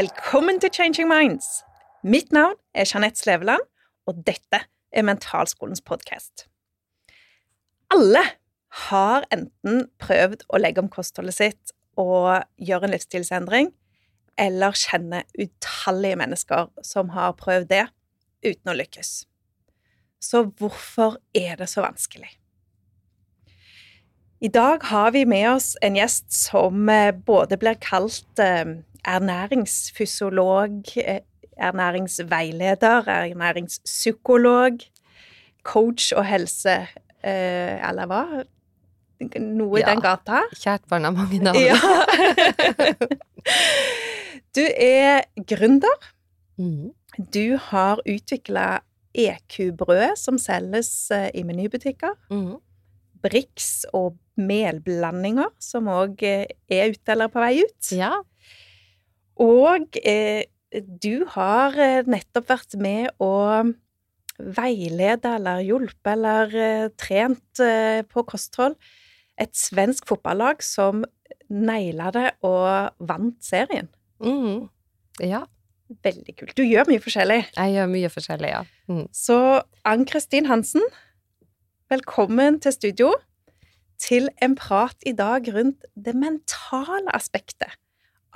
Velkommen 0.00 0.56
til 0.60 0.70
Changing 0.72 1.08
Minds. 1.10 1.46
Mitt 2.02 2.30
navn 2.32 2.54
er 2.72 2.86
Jeanette 2.88 3.20
Sleveland, 3.20 3.60
og 4.08 4.22
dette 4.24 4.62
er 4.96 5.04
Mentalskolens 5.04 5.82
podkast. 5.84 6.46
Alle 7.92 8.22
har 8.86 9.26
enten 9.34 9.82
prøvd 10.00 10.46
å 10.48 10.60
legge 10.62 10.80
om 10.80 10.88
kostholdet 10.88 11.36
sitt 11.36 11.74
og 12.00 12.30
gjøre 12.56 12.88
en 12.88 12.94
livsstilsendring, 12.94 13.68
eller 14.40 14.78
kjenner 14.86 15.28
utallige 15.36 16.22
mennesker 16.22 16.70
som 16.86 17.12
har 17.18 17.36
prøvd 17.42 17.68
det 17.74 17.84
uten 18.46 18.72
å 18.72 18.78
lykkes. 18.80 19.14
Så 20.16 20.46
hvorfor 20.48 21.18
er 21.36 21.60
det 21.60 21.68
så 21.74 21.84
vanskelig? 21.84 22.39
I 24.40 24.48
dag 24.48 24.80
har 24.88 25.10
vi 25.12 25.26
med 25.28 25.50
oss 25.50 25.74
en 25.84 25.98
gjest 25.98 26.30
som 26.32 26.88
eh, 26.88 27.12
både 27.12 27.58
blir 27.60 27.76
kalt 27.76 28.40
eh, 28.40 28.78
ernæringsfysiolog, 29.04 30.78
eh, 30.96 31.18
ernæringsveileder, 31.60 33.04
ernæringspsykolog, 33.04 34.80
coach 35.62 36.12
og 36.16 36.24
helse 36.24 36.86
Eller 37.20 38.08
hva? 38.08 38.22
Noe 39.36 39.76
i 39.76 39.82
ja, 39.82 39.90
den 39.90 40.00
gata? 40.00 40.40
Kjært 40.56 40.86
barn 40.88 41.04
har 41.04 41.12
mange 41.12 41.36
navn. 41.44 41.60
Ja. 41.60 41.76
du 44.56 44.62
er 44.64 45.28
gründer. 45.44 46.08
Mm. 46.56 46.96
Du 47.34 47.60
har 47.60 48.00
utvikla 48.08 48.80
EQ-brød 49.12 50.16
som 50.16 50.40
selges 50.40 51.12
i 51.12 51.44
menybutikker. 51.44 52.16
Mm. 52.32 52.56
Brix 53.20 53.84
og 53.92 54.16
melblandinger, 54.40 55.52
som 55.62 55.90
òg 55.90 56.24
eh, 56.26 56.48
er 56.70 56.94
ute 56.94 57.14
eller 57.14 57.30
på 57.32 57.42
vei 57.42 57.60
ut. 57.62 57.92
Ja. 57.96 58.14
Og 59.40 60.00
eh, 60.04 60.48
du 60.72 61.26
har 61.34 61.76
eh, 61.78 62.02
nettopp 62.06 62.50
vært 62.50 62.76
med 62.80 63.10
å 63.22 63.32
veilede 64.40 65.36
eller 65.36 65.62
hjelpe 65.64 66.14
eller 66.14 66.56
eh, 66.56 66.88
trent 67.00 67.62
eh, 67.62 68.02
på 68.08 68.24
kosthold 68.28 68.76
et 69.40 69.56
svensk 69.56 70.08
fotballag 70.08 70.60
som 70.64 71.04
naila 71.50 72.10
det 72.14 72.26
og 72.46 73.06
vant 73.08 73.38
serien. 73.44 73.88
Mm. 74.22 74.68
Ja. 75.24 75.46
Veldig 76.04 76.34
kult. 76.38 76.52
Du 76.54 76.62
gjør 76.62 76.86
mye 76.86 77.02
forskjellig. 77.02 77.40
Jeg 77.56 77.72
gjør 77.74 77.88
mye 77.90 78.10
forskjellig, 78.12 78.50
ja. 78.52 78.60
Mm. 78.86 79.06
Så 79.16 79.38
Ann-Kristin 79.88 80.46
Hansen, 80.46 80.84
velkommen 81.90 82.60
til 82.62 82.76
studio 82.76 83.10
til 84.00 84.30
en 84.42 84.56
prat 84.58 84.96
i 85.06 85.12
dag 85.16 85.48
rundt 85.54 85.84
det 85.94 86.14
mentale 86.16 87.12
aspektet 87.14 87.76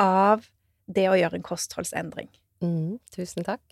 av 0.01 0.45
det 0.91 1.07
å 1.09 1.17
gjøre 1.17 1.41
en 1.41 1.47
kostholdsendring. 1.47 2.29
Mm, 2.65 2.98
tusen 3.15 3.47
takk. 3.47 3.62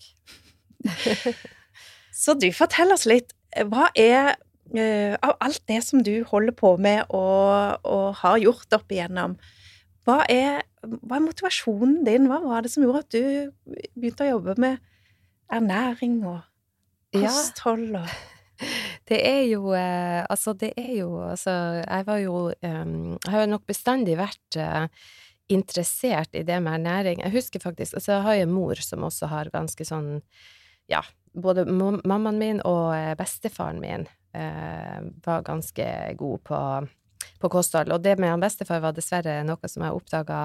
Så 2.23 2.35
du, 2.37 2.49
fortell 2.53 2.93
oss 2.93 3.05
litt. 3.09 3.33
Hva 3.69 3.89
er 3.97 4.33
uh, 4.73 5.13
Av 5.21 5.35
alt 5.43 5.61
det 5.69 5.79
som 5.85 6.01
du 6.05 6.23
holder 6.29 6.55
på 6.57 6.75
med 6.81 7.05
og, 7.13 7.83
og 7.85 8.07
har 8.23 8.39
gjort 8.41 8.73
opp 8.73 8.93
igjennom, 8.93 9.37
hva 10.03 10.23
er, 10.31 10.63
hva 10.83 11.17
er, 11.17 11.23
motivasjonen 11.23 12.01
din? 12.07 12.27
Hva 12.27 12.41
var 12.43 12.65
det 12.65 12.73
som 12.73 12.83
gjorde 12.83 13.03
at 13.05 13.13
du 13.13 13.77
begynte 13.95 14.25
å 14.25 14.33
jobbe 14.33 14.57
med 14.59 14.81
ernæring 15.53 16.17
og 16.27 16.41
kosthold 17.13 18.01
og 18.01 18.09
det 19.09 19.19
er 19.27 19.43
jo 19.51 19.73
eh, 19.75 20.23
Altså, 20.29 20.53
det 20.53 20.73
er 20.79 20.93
jo 20.99 21.17
Altså, 21.25 21.51
jeg 21.81 22.07
var 22.07 22.21
jo 22.23 22.37
um, 22.51 23.17
Jeg 23.17 23.33
har 23.33 23.51
nok 23.51 23.65
bestandig 23.67 24.17
vært 24.19 24.59
uh, 24.59 24.87
interessert 25.51 26.35
i 26.35 26.45
det 26.47 26.59
med 26.63 26.79
ernæring. 26.79 27.23
Jeg 27.23 27.35
husker 27.35 27.59
faktisk 27.63 27.97
Altså, 27.99 28.17
jeg 28.17 28.27
har 28.27 28.39
jo 28.39 28.47
en 28.47 28.55
mor 28.55 28.79
som 28.79 29.03
også 29.03 29.29
har 29.31 29.51
ganske 29.53 29.87
sånn 29.87 30.15
Ja, 30.91 31.03
både 31.33 31.65
mammaen 31.65 32.37
min 32.37 32.59
og 32.67 32.93
eh, 32.95 33.13
bestefaren 33.17 33.79
min 33.81 34.07
uh, 34.35 34.99
var 35.25 35.45
ganske 35.47 35.85
god 36.19 36.43
på, 36.45 36.59
på 37.39 37.49
kosthold. 37.49 37.93
Og 37.95 38.03
det 38.03 38.17
med 38.19 38.33
han 38.33 38.43
bestefar 38.43 38.83
var 38.83 38.95
dessverre 38.95 39.39
noe 39.47 39.71
som 39.71 39.85
jeg 39.85 39.97
oppdaga 39.97 40.41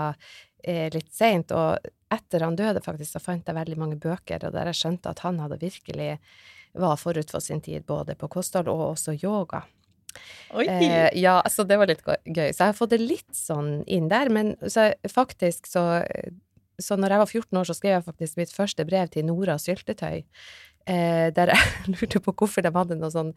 eh, 0.62 0.88
litt 0.94 1.10
seint. 1.14 1.52
Og 1.52 1.90
etter 2.14 2.46
han 2.46 2.56
døde, 2.56 2.82
faktisk, 2.84 3.16
så 3.16 3.22
fant 3.22 3.48
jeg 3.48 3.58
veldig 3.58 3.78
mange 3.80 3.98
bøker, 4.00 4.46
og 4.46 4.54
der 4.54 4.70
jeg 4.70 4.80
skjønte 4.80 5.12
at 5.12 5.24
han 5.26 5.42
hadde 5.42 5.60
virkelig 5.60 6.14
var 6.72 7.00
forut 7.00 7.30
for 7.30 7.44
sin 7.44 7.60
tid, 7.64 7.86
både 7.86 8.16
på 8.18 8.28
kosthold 8.32 8.68
og 8.72 8.84
også 8.92 9.16
yoga. 9.22 9.64
Eh, 10.54 11.08
ja, 11.18 11.42
så 11.50 11.64
det 11.68 11.76
var 11.78 11.90
litt 11.90 12.02
gøy. 12.02 12.50
Så 12.52 12.62
jeg 12.62 12.70
har 12.70 12.76
fått 12.76 12.94
det 12.94 13.02
litt 13.02 13.34
sånn 13.36 13.82
inn 13.86 14.08
der. 14.10 14.32
Men 14.32 14.56
så 14.66 14.90
faktisk 15.10 15.68
så 15.68 16.04
Så 16.78 16.94
når 16.94 17.10
jeg 17.10 17.18
var 17.18 17.26
14 17.26 17.58
år, 17.58 17.64
så 17.66 17.74
skrev 17.74 17.92
jeg 17.96 18.04
faktisk 18.06 18.36
mitt 18.38 18.52
første 18.54 18.84
brev 18.86 19.08
til 19.10 19.24
Nora 19.26 19.56
Syltetøy. 19.58 20.22
Eh, 20.88 21.28
der 21.34 21.50
jeg 21.50 21.72
lurte 21.92 22.20
på 22.22 22.32
hvorfor 22.38 22.62
de 22.62 22.70
hadde 22.72 22.96
noen 22.96 23.12
sånn 23.12 23.32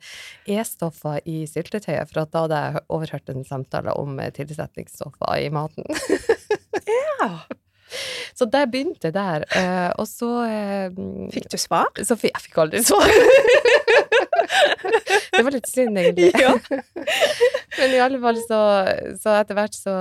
E-stoffer 0.46 1.20
i 1.26 1.42
syltetøyet. 1.50 2.12
For 2.12 2.22
da 2.22 2.46
hadde 2.46 2.60
jeg 2.62 2.84
overhørt 2.88 3.34
en 3.34 3.48
samtale 3.48 3.96
om 3.98 4.22
tilsetningsstoffer 4.38 5.42
i 5.42 5.50
maten. 5.50 5.90
ja. 7.20 7.32
Så 8.38 8.48
det 8.52 8.66
begynte 8.72 9.12
der. 9.14 9.46
Uh, 9.56 9.90
og 10.02 10.08
så 10.10 10.30
uh, 10.46 11.02
Fikk 11.34 11.50
du 11.52 11.58
svar? 11.62 11.90
Så 11.98 12.18
fikk, 12.20 12.34
jeg 12.36 12.46
fikk 12.48 12.60
aldri 12.64 12.84
svar. 12.86 13.08
det 15.36 15.44
var 15.44 15.56
litt 15.56 15.70
synd, 15.70 16.00
egentlig. 16.00 16.32
Ja. 16.40 16.56
Men 17.80 17.96
i 17.96 18.02
alle 18.04 18.22
fall 18.24 18.40
så, 18.44 18.62
så 19.22 19.36
etter 19.40 19.58
hvert 19.58 19.78
så, 19.78 19.96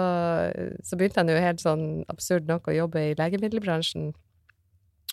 så 0.85 0.99
begynte 0.99 1.25
jeg 1.25 1.37
jo 1.37 1.47
helt 1.47 1.65
sånn 1.65 1.87
absurd 2.13 2.51
nok 2.51 2.71
å 2.71 2.77
jobbe 2.77 3.11
i 3.11 3.17
legemiddelbransjen. 3.19 4.13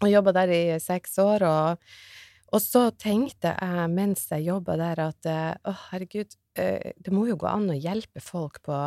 Og 0.04 0.12
jobba 0.12 0.34
der 0.44 0.54
i 0.54 0.64
seks 0.82 1.16
år, 1.22 1.46
og, 1.48 1.94
og 2.54 2.62
så 2.62 2.88
tenkte 3.02 3.56
jeg 3.56 3.88
mens 3.94 4.28
jeg 4.30 4.46
jobba 4.52 4.76
der 4.78 5.02
at 5.08 5.30
å, 5.30 5.72
oh, 5.72 5.88
herregud, 5.92 6.36
det 6.58 7.14
må 7.14 7.26
jo 7.30 7.38
gå 7.38 7.50
an 7.50 7.70
å 7.74 7.78
hjelpe 7.78 8.22
folk 8.22 8.62
på 8.66 8.78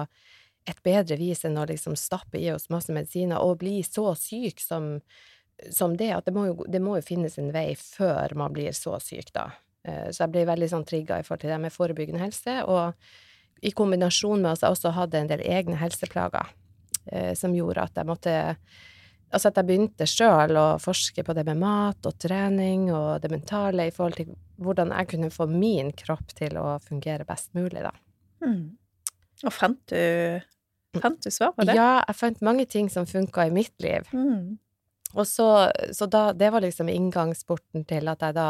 et 0.69 0.83
bedre 0.85 1.17
vis 1.17 1.45
enn 1.45 1.59
å 1.59 1.67
liksom 1.69 1.97
stappe 1.99 2.39
i 2.39 2.51
oss 2.53 2.69
masse 2.73 2.93
medisiner 2.93 3.41
og 3.41 3.61
bli 3.63 3.81
så 3.87 4.13
syk 4.19 4.61
som, 4.61 4.93
som 5.73 5.97
det, 5.97 6.13
at 6.17 6.29
det 6.29 6.35
må, 6.37 6.47
jo, 6.51 6.69
det 6.69 6.83
må, 6.85 6.99
jo, 6.99 7.07
finnes 7.07 7.39
en 7.41 7.51
vei 7.55 7.73
før 7.79 8.37
man 8.39 8.55
blir 8.57 8.77
så 8.77 8.99
syk, 9.03 9.33
da. 9.37 9.51
Eh, 9.89 10.11
så 10.13 10.25
jeg 10.27 10.35
ble 10.35 10.47
veldig 10.51 10.71
sånn 10.71 10.87
trigga 10.89 11.21
i 11.21 11.27
forhold 11.27 11.45
til 11.47 11.55
det 11.55 11.61
med 11.63 11.75
forebyggende 11.75 12.23
helse, 12.23 12.61
og 12.69 13.65
i 13.65 13.73
kombinasjon 13.77 14.41
med 14.41 14.55
at 14.55 14.65
jeg 14.65 14.77
også 14.77 14.95
hadde 14.97 15.21
en 15.21 15.31
del 15.33 15.43
egne 15.45 15.77
helseplager 15.81 16.53
eh, 17.13 17.33
som 17.37 17.57
gjorde 17.57 17.89
at 17.89 18.01
jeg 18.01 18.09
måtte 18.09 18.39
Altså 19.31 19.53
at 19.53 19.61
jeg 19.61 19.67
begynte 19.69 20.07
sjøl 20.11 20.57
å 20.59 20.65
forske 20.83 21.23
på 21.23 21.35
det 21.39 21.45
med 21.47 21.61
mat 21.61 22.07
og 22.09 22.17
trening 22.19 22.89
og 22.91 23.21
det 23.23 23.29
mentale 23.31 23.85
i 23.87 23.93
forhold 23.95 24.17
til 24.19 24.33
hvordan 24.59 24.91
jeg 24.91 25.07
kunne 25.13 25.29
få 25.31 25.47
min 25.47 25.93
kropp 25.95 26.35
til 26.35 26.59
å 26.59 26.81
fungere 26.83 27.23
best 27.29 27.53
mulig, 27.55 27.85
da. 27.85 27.93
Mm. 28.43 28.80
Og 29.47 29.55
fant 29.55 29.81
du 29.93 30.41
Fant 30.99 31.21
du 31.23 31.31
svar 31.31 31.53
på 31.55 31.63
det? 31.63 31.77
Ja, 31.79 32.01
jeg 32.03 32.19
fant 32.19 32.41
mange 32.43 32.65
ting 32.67 32.89
som 32.91 33.07
funka 33.07 33.45
i 33.47 33.53
mitt 33.55 33.77
liv. 33.79 34.09
Mm. 34.11 34.57
Og 35.15 35.27
så, 35.27 35.71
så 35.95 36.09
da, 36.11 36.31
det 36.35 36.51
var 36.51 36.65
liksom 36.65 36.91
inngangsporten 36.91 37.85
til 37.87 38.11
at 38.11 38.25
jeg 38.27 38.35
da 38.35 38.49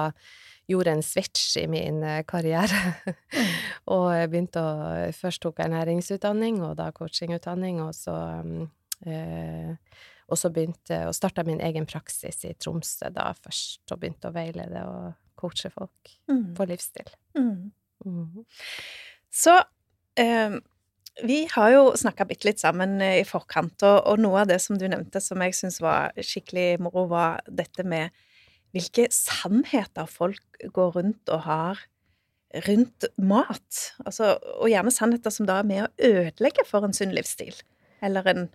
gjorde 0.71 0.95
en 0.95 1.05
switch 1.05 1.57
i 1.61 1.67
min 1.69 2.03
eh, 2.07 2.23
karriere. 2.29 2.95
Mm. 3.05 3.51
og 3.97 4.07
begynte 4.33 4.63
å 4.63 4.71
Først 5.17 5.43
tok 5.45 5.61
jeg 5.61 5.73
næringsutdanning, 5.75 6.63
og 6.65 6.79
da 6.81 6.91
coachingutdanning, 6.97 7.83
og 7.85 7.93
så 7.97 8.17
eh, 9.05 9.77
og 10.31 10.39
så 10.39 10.53
begynte 10.55 11.03
og 11.09 11.15
starta 11.17 11.43
min 11.43 11.61
egen 11.67 11.89
praksis 11.91 12.45
i 12.47 12.53
Tromsø 12.55 13.09
da 13.11 13.33
først, 13.35 13.83
og 13.91 13.99
begynte 13.99 14.31
å 14.31 14.35
veilede 14.37 14.85
og 14.87 15.09
coache 15.41 15.73
folk 15.75 16.13
mm. 16.31 16.53
på 16.55 16.67
livsstil. 16.71 17.11
Mm. 17.37 17.73
Mm. 18.07 18.45
Så 19.29 19.59
um 20.21 20.61
vi 21.27 21.45
har 21.53 21.71
jo 21.75 21.85
snakka 21.99 22.27
bitte 22.29 22.49
litt 22.49 22.63
sammen 22.63 22.99
eh, 23.05 23.21
i 23.21 23.27
forkant, 23.29 23.83
og, 23.87 23.99
og, 24.07 24.21
noe 24.23 24.43
av 24.43 24.51
det 24.51 24.61
som 24.63 24.79
du 24.81 24.87
nevnte 24.91 25.23
som 25.23 25.43
jeg 25.45 25.57
syns 25.59 25.81
var 25.83 26.15
skikkelig 26.17 26.81
moro, 26.83 27.07
var 27.11 27.41
dette 27.47 27.87
med 27.87 28.15
hvilke 28.75 29.09
sannheter 29.13 30.07
folk 30.11 30.61
går 30.75 30.95
rundt 30.99 31.33
og 31.35 31.45
har 31.47 31.83
rundt 32.67 33.07
mat. 33.19 33.83
Altså, 34.05 34.35
og 34.59 34.71
gjerne 34.71 34.93
sannheter 34.95 35.35
som 35.35 35.47
da 35.47 35.61
er 35.61 35.69
med 35.69 35.85
å 35.85 36.11
ødelegge 36.11 36.67
for 36.67 36.87
en 36.87 36.95
sunn 36.97 37.15
livsstil. 37.15 37.55
Eller 38.03 38.27
en 38.31 38.49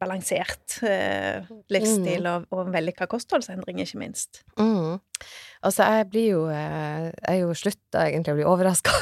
balansert 0.00 0.78
eh, 0.86 1.46
livsstil 1.72 2.24
mm. 2.24 2.30
og, 2.30 2.46
og 2.54 2.64
en 2.64 2.74
vellykka 2.74 3.08
kostholdsendring, 3.10 3.82
ikke 3.82 4.00
minst. 4.00 4.42
Mm. 4.58 5.00
Altså, 5.60 5.84
jeg 5.84 6.06
blir 6.08 6.28
jo 6.30 6.44
eh, 6.48 7.10
Jeg 7.10 7.34
er 7.34 7.40
jo 7.42 7.56
slutta 7.56 8.06
egentlig 8.08 8.32
å 8.32 8.38
bli 8.38 8.46
overraska 8.48 8.94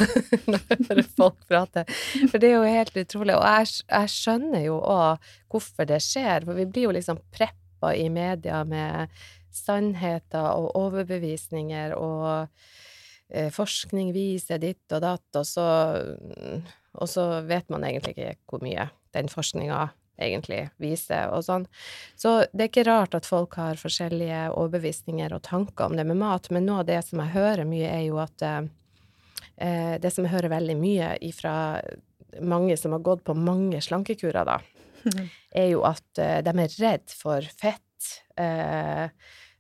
når 0.89 1.05
folk 1.15 1.39
prater, 1.47 1.87
for 2.31 2.43
det 2.43 2.51
er 2.51 2.57
jo 2.57 2.65
helt 2.67 2.99
utrolig. 2.99 3.37
Og 3.39 3.45
jeg, 3.47 3.85
jeg 3.87 4.13
skjønner 4.15 4.65
jo 4.67 4.81
òg 4.83 5.31
hvorfor 5.53 5.89
det 5.89 6.01
skjer, 6.03 6.47
for 6.49 6.59
vi 6.59 6.67
blir 6.67 6.89
jo 6.89 6.97
liksom 6.99 7.21
preppa 7.35 7.95
i 7.95 8.09
media 8.11 8.65
med 8.67 9.15
sannheter 9.55 10.51
og 10.59 10.75
overbevisninger 10.79 11.95
og 11.97 12.49
eh, 13.31 13.51
forskning 13.55 14.11
viser 14.17 14.61
ditt 14.63 14.97
og 14.97 15.05
datt, 15.05 15.29
og 15.39 15.47
så, 15.47 15.69
og 16.99 17.11
så 17.11 17.29
vet 17.47 17.71
man 17.71 17.87
egentlig 17.87 18.17
ikke 18.17 18.35
hvor 18.51 18.67
mye 18.67 18.91
den 19.15 19.31
forskninga 19.31 19.87
egentlig 20.19 20.65
viser, 20.83 21.31
og 21.33 21.45
sånn. 21.47 21.67
Så 22.19 22.41
det 22.53 22.67
er 22.67 22.71
ikke 22.73 22.87
rart 22.89 23.17
at 23.19 23.29
folk 23.29 23.57
har 23.61 23.81
forskjellige 23.81 24.49
overbevisninger 24.51 25.35
og 25.35 25.45
tanker 25.47 25.89
om 25.89 25.97
det 25.99 26.07
med 26.09 26.21
mat, 26.21 26.51
men 26.55 26.67
noe 26.69 26.83
av 26.83 26.91
det 26.91 27.01
som 27.07 27.23
jeg 27.23 27.35
hører 27.37 27.69
mye, 27.69 27.89
er 27.89 28.05
jo 28.09 28.21
at 28.23 28.45
eh, 28.49 28.67
Det 29.99 30.11
som 30.15 30.23
jeg 30.23 30.31
hører 30.37 30.55
veldig 30.55 30.77
mye 30.79 31.17
ifra 31.27 31.55
mange 32.41 32.77
som 32.77 32.93
har 32.95 33.03
gått 33.03 33.25
på 33.25 33.35
mange 33.35 33.81
slankekurer, 33.83 34.45
da, 34.47 34.61
er 35.63 35.71
jo 35.73 35.83
at 35.89 36.23
eh, 36.23 36.39
de 36.47 36.55
er 36.55 36.79
redd 36.79 37.15
for 37.15 37.43
fett. 37.43 38.13
Eh, 38.39 39.09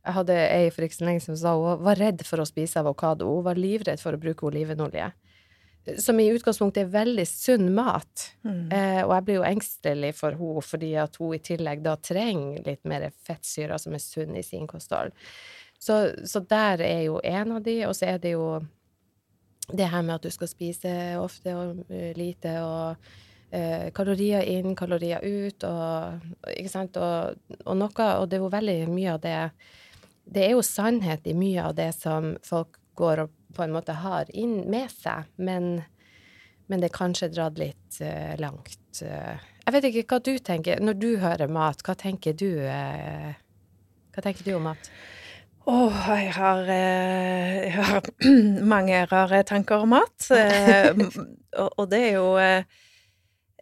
jeg 0.08 0.16
hadde 0.16 0.36
ei 0.38 0.68
for 0.72 0.86
ikke 0.86 1.00
så 1.00 1.08
lenge 1.08 1.24
som 1.24 1.36
sa 1.36 1.54
hun 1.58 1.82
var 1.84 1.98
redd 2.00 2.22
for 2.24 2.40
å 2.40 2.46
spise 2.48 2.80
avokado. 2.80 3.28
Hun 3.28 3.44
var 3.44 3.58
livredd 3.60 4.00
for 4.00 4.14
å 4.14 4.20
bruke 4.22 4.46
olivenolje. 4.48 5.10
Som 5.96 6.20
i 6.20 6.28
utgangspunktet 6.34 6.82
er 6.84 6.90
veldig 6.92 7.24
sunn 7.28 7.70
mat. 7.76 8.26
Mm. 8.44 8.72
Eh, 8.72 9.02
og 9.04 9.14
jeg 9.14 9.26
blir 9.26 9.38
jo 9.38 9.46
engstelig 9.48 10.14
for 10.18 10.36
henne 10.36 10.64
fordi 10.64 10.90
at 11.00 11.16
hun 11.20 11.36
i 11.36 11.42
tillegg 11.44 11.84
da 11.84 11.94
trenger 11.96 12.66
litt 12.66 12.84
mer 12.88 13.08
fettsyrer 13.26 13.80
som 13.80 13.96
er 13.96 14.02
sunn 14.04 14.36
i 14.36 14.44
sin 14.46 14.66
kosthold. 14.70 15.14
Så, 15.78 16.00
så 16.26 16.42
der 16.42 16.82
er 16.82 17.04
jo 17.06 17.20
en 17.22 17.54
av 17.54 17.62
de, 17.62 17.78
og 17.86 17.94
så 17.94 18.10
er 18.10 18.18
det 18.22 18.34
jo 18.34 18.58
det 19.68 19.88
her 19.92 20.02
med 20.02 20.16
at 20.16 20.26
du 20.26 20.32
skal 20.32 20.50
spise 20.50 20.90
ofte 21.20 21.54
og 21.54 21.82
uh, 21.92 22.10
lite, 22.16 22.54
og 22.64 22.96
eh, 23.50 23.88
kalorier 23.94 24.46
inn, 24.48 24.74
kalorier 24.76 25.22
ut, 25.22 25.64
og 25.68 26.48
ikke 26.54 26.72
sant, 26.72 26.96
og, 26.96 27.38
og, 27.64 27.74
noe 27.76 28.08
Og 28.18 28.28
det 28.28 28.38
er 28.38 28.44
jo 28.44 28.52
veldig 28.52 28.78
mye 28.92 29.14
av 29.14 29.20
det 29.22 29.36
Det 30.24 30.44
er 30.44 30.56
jo 30.56 30.64
sannhet 30.64 31.26
i 31.28 31.36
mye 31.36 31.68
av 31.70 31.76
det 31.76 31.92
som 31.96 32.34
folk 32.44 32.80
går 32.98 33.24
og 33.24 33.37
på 33.56 33.64
en 33.64 33.74
måte 33.74 33.96
har 34.02 34.30
inn 34.36 34.62
med 34.70 34.90
seg, 34.92 35.28
men, 35.36 35.82
men 36.68 36.82
det 36.82 36.90
er 36.90 36.96
kanskje 36.98 37.30
dratt 37.32 37.60
litt 37.60 38.00
uh, 38.02 38.34
langt. 38.40 38.80
jeg 39.00 39.74
vet 39.74 39.88
ikke 39.88 40.06
hva 40.10 40.18
du 40.24 40.34
tenker. 40.38 40.82
Når 40.84 40.98
du 40.98 41.10
hører 41.22 41.48
mat, 41.52 41.84
hva 41.86 41.94
tenker 41.98 42.36
du, 42.36 42.50
hva 42.64 44.24
tenker 44.24 44.44
du 44.44 44.56
om 44.58 44.68
mat? 44.70 44.90
Å, 45.68 45.72
oh, 45.84 45.96
jeg, 46.16 46.30
jeg, 46.32 47.72
har, 47.76 48.06
mange 48.72 49.02
rare 49.10 49.42
tanker 49.44 49.84
om 49.84 49.96
mat. 49.98 50.28
Eh, 50.38 50.94
og, 51.58 51.70
og, 51.80 51.84
det 51.90 51.98
er 52.10 52.12
jo 52.18 52.28
eh, 52.40 52.62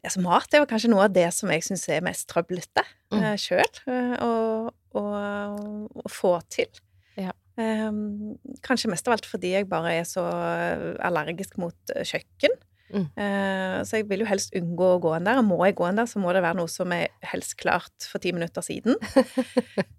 Altså, 0.06 0.20
mat 0.22 0.54
er 0.54 0.60
jo 0.62 0.68
kanskje 0.70 0.90
noe 0.92 1.06
av 1.06 1.14
det 1.14 1.26
som 1.34 1.50
jeg 1.50 1.64
syns 1.66 1.86
er 1.90 2.04
mest 2.04 2.26
trøblete 2.30 2.82
mm. 3.10 3.16
Eh, 3.18 3.32
sjøl 3.40 3.80
å 4.22 5.02
få 6.10 6.32
til. 6.52 6.70
Um, 7.56 8.36
kanskje 8.66 8.90
mest 8.92 9.06
av 9.08 9.16
alt 9.16 9.26
fordi 9.28 9.54
jeg 9.54 9.68
bare 9.70 9.94
er 9.96 10.08
så 10.08 10.24
allergisk 11.00 11.56
mot 11.60 11.94
kjøkken. 11.96 12.56
Mm. 12.94 13.06
Uh, 13.18 13.82
så 13.82 13.98
jeg 13.98 14.06
vil 14.10 14.22
jo 14.22 14.28
helst 14.28 14.54
unngå 14.56 14.90
å 14.94 15.00
gå 15.02 15.14
inn 15.16 15.26
der. 15.26 15.40
Og 15.40 15.48
må 15.48 15.58
jeg 15.66 15.76
gå 15.78 15.88
inn 15.88 15.98
der, 15.98 16.08
så 16.10 16.22
må 16.22 16.34
det 16.34 16.44
være 16.44 16.60
noe 16.60 16.70
som 16.70 16.92
er 16.94 17.10
helst 17.32 17.56
klart 17.60 18.08
for 18.10 18.22
ti 18.22 18.32
minutter 18.36 18.64
siden. 18.64 18.98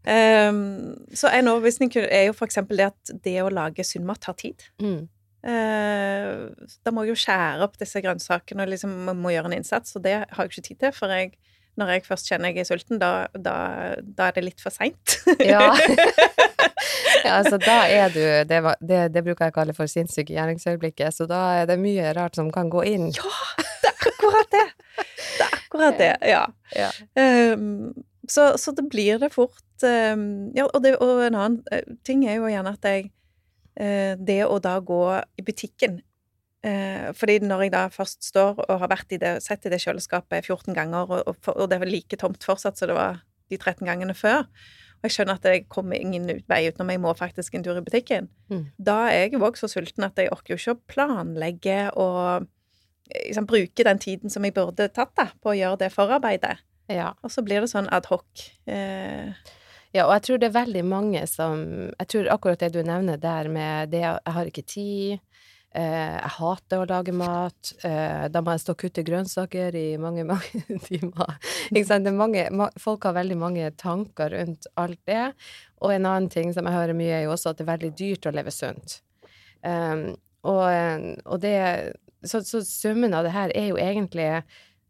um, 0.07 0.95
så 1.19 1.31
en 1.33 1.51
overbevisning 1.51 1.93
er 2.05 2.29
jo 2.29 2.37
for 2.37 2.47
eksempel 2.49 2.79
det 2.79 2.91
at 2.93 3.13
det 3.25 3.37
å 3.43 3.51
lage 3.53 3.85
sunn 3.87 4.07
mat 4.07 4.23
tar 4.23 4.37
tid. 4.39 4.67
Mm. 4.83 5.05
Uh, 5.47 6.47
da 6.83 6.91
må 6.91 7.05
jeg 7.05 7.13
jo 7.13 7.21
skjære 7.23 7.67
opp 7.67 7.77
disse 7.79 8.01
grønnsakene 8.03 8.65
og 8.65 8.73
liksom 8.73 8.95
må 9.15 9.31
gjøre 9.31 9.51
en 9.51 9.59
innsats, 9.59 9.95
og 9.95 10.03
det 10.07 10.17
har 10.23 10.41
jeg 10.43 10.51
ikke 10.51 10.67
tid 10.71 10.81
til, 10.85 10.95
for 10.95 11.13
jeg, 11.13 11.35
når 11.77 11.93
jeg 11.93 12.05
først 12.07 12.29
kjenner 12.29 12.51
jeg 12.51 12.65
er 12.65 12.69
sulten, 12.69 12.99
da, 13.01 13.11
da, 13.33 13.55
da 14.01 14.29
er 14.29 14.37
det 14.37 14.43
litt 14.45 14.63
for 14.63 14.73
seint. 14.73 15.19
ja. 15.53 15.69
ja, 17.25 17.37
altså 17.37 17.59
da 17.61 17.77
er 17.85 18.13
du 18.13 18.21
det, 18.49 18.61
det, 18.81 19.01
det, 19.13 19.23
bruker 19.25 19.47
jeg 19.47 19.53
å 19.53 19.57
kalle 19.59 19.77
for 19.77 19.91
sinnssyke 19.91 20.35
gjerningsøyeblikket, 20.35 21.13
så 21.15 21.29
da 21.29 21.41
er 21.61 21.69
det 21.69 21.79
mye 21.81 22.11
rart 22.17 22.39
som 22.39 22.49
kan 22.53 22.71
gå 22.73 22.83
inn. 22.89 23.11
Ja, 23.15 23.33
det 23.83 23.93
er 23.93 24.11
akkurat 24.11 24.53
det! 24.55 24.67
Det 24.97 25.45
er 25.45 25.53
akkurat 25.59 26.01
det, 26.01 26.13
ja. 26.33 26.43
ja. 26.75 26.89
Um, 27.53 27.93
så, 28.27 28.49
så, 28.57 28.73
det 28.75 28.87
blir 28.91 29.21
det 29.21 29.31
fort 29.35 29.85
um, 29.85 30.49
Ja, 30.57 30.65
og, 30.65 30.81
det, 30.83 30.97
og, 30.97 31.21
en 31.23 31.37
annen 31.37 31.61
uh, 31.71 31.95
ting 32.07 32.25
er 32.27 32.41
jo 32.41 32.49
gjerne 32.51 32.73
at 32.75 32.87
jeg 32.89 33.05
uh, 33.79 34.17
Det 34.19 34.41
å 34.47 34.57
da 34.63 34.79
gå 34.83 35.01
i 35.37 35.45
butikken 35.45 36.01
fordi 37.17 37.37
når 37.45 37.61
jeg 37.63 37.71
da 37.75 37.83
først 37.93 38.25
står 38.25 38.57
og 38.65 38.79
har 38.81 38.89
vært 38.91 39.13
i 39.15 39.19
det, 39.21 39.37
sett 39.45 39.65
i 39.67 39.71
det 39.71 39.79
kjøleskapet 39.83 40.47
14 40.49 40.73
ganger, 40.75 41.13
og, 41.13 41.37
og, 41.53 41.63
det 41.69 41.79
var 41.79 41.91
like 41.91 42.17
tomt 42.19 42.43
fortsatt 42.43 42.79
som 42.79 42.89
det 42.89 42.97
var 42.97 43.21
de 43.51 43.59
13 43.59 43.85
gangene 43.87 44.15
før, 44.17 44.47
og 44.97 45.05
jeg 45.05 45.13
skjønner 45.13 45.37
at 45.37 45.45
jeg 45.45 45.67
kommer 45.69 45.99
ingen 45.99 46.25
vei 46.49 46.63
utenom 46.67 46.89
jeg 46.91 47.01
må 47.03 47.13
faktisk 47.15 47.55
en 47.55 47.65
tur 47.65 47.77
i 47.77 47.83
butikken. 47.85 48.31
Mm. 48.49 48.63
Da 48.81 48.97
er 49.11 49.27
jeg 49.27 49.35
jo 49.37 49.43
òg 49.45 49.59
så 49.59 49.69
sulten 49.69 50.07
at 50.07 50.17
jeg 50.17 50.31
orker 50.33 50.55
jo 50.55 50.57
ikke 50.57 50.73
å 50.73 50.81
planlegge 50.89 51.77
og 51.93 52.47
liksom, 53.13 53.45
bruke 53.49 53.85
den 53.85 54.01
tiden 54.01 54.33
som 54.33 54.47
jeg 54.47 54.55
burde 54.57 54.89
tatt 54.89 55.13
da, 55.19 55.29
på 55.37 55.53
å 55.53 55.57
gjøre 55.57 55.83
det 55.85 55.93
forarbeidet. 55.93 56.57
Ja. 56.89 57.11
Og 57.21 57.31
så 57.31 57.43
blir 57.45 57.61
det 57.61 57.69
sånn 57.69 57.91
ad 57.93 58.09
hoc. 58.09 58.25
Eh. 58.65 59.29
Ja, 59.93 60.07
og 60.07 60.15
jeg 60.17 60.25
tror 60.25 60.41
det 60.41 60.49
er 60.49 60.57
veldig 60.57 60.81
mange 60.83 61.21
som 61.31 61.61
Jeg 61.93 62.09
tror 62.11 62.27
akkurat 62.33 62.59
det 62.59 62.73
du 62.75 62.81
nevner 62.83 63.19
der 63.21 63.47
med 63.51 63.93
det 63.93 64.01
jeg 64.03 64.33
har 64.35 64.49
ikke 64.49 64.65
tid, 64.67 65.21
Eh, 65.21 65.26
jeg 65.81 66.31
hater 66.37 66.81
å 66.81 66.87
lage 66.89 67.13
mat. 67.15 67.71
Eh, 67.85 68.25
da 68.33 68.41
må 68.41 68.55
jeg 68.55 68.63
stå 68.63 68.75
og 68.75 68.81
kutte 68.81 69.03
grønnsaker 69.05 69.75
i 69.77 69.87
mange, 70.01 70.25
mange 70.31 70.79
timer. 70.87 71.37
Mange, 72.17 72.47
folk 72.81 73.07
har 73.07 73.17
veldig 73.17 73.37
mange 73.39 73.71
tanker 73.77 74.33
rundt 74.33 74.69
alt 74.75 75.01
det. 75.09 75.31
Og 75.81 75.93
en 75.93 76.07
annen 76.09 76.29
ting 76.33 76.53
som 76.55 76.67
jeg 76.67 76.77
hører 76.77 76.97
mye, 76.97 77.19
er 77.19 77.27
jo 77.27 77.35
også 77.35 77.51
at 77.51 77.59
det 77.59 77.67
er 77.67 77.73
veldig 77.73 77.91
dyrt 77.99 78.29
å 78.29 78.33
leve 78.33 78.53
sunt. 78.53 79.01
Um, 79.61 80.09
og, 80.47 80.63
og, 81.25 81.37
det 81.43 81.57
så, 82.23 82.41
så, 82.45 82.61
summen 82.63 83.15
av 83.17 83.25
det 83.25 83.33
her 83.35 83.51
er 83.57 83.71
jo 83.71 83.79
egentlig 83.81 84.29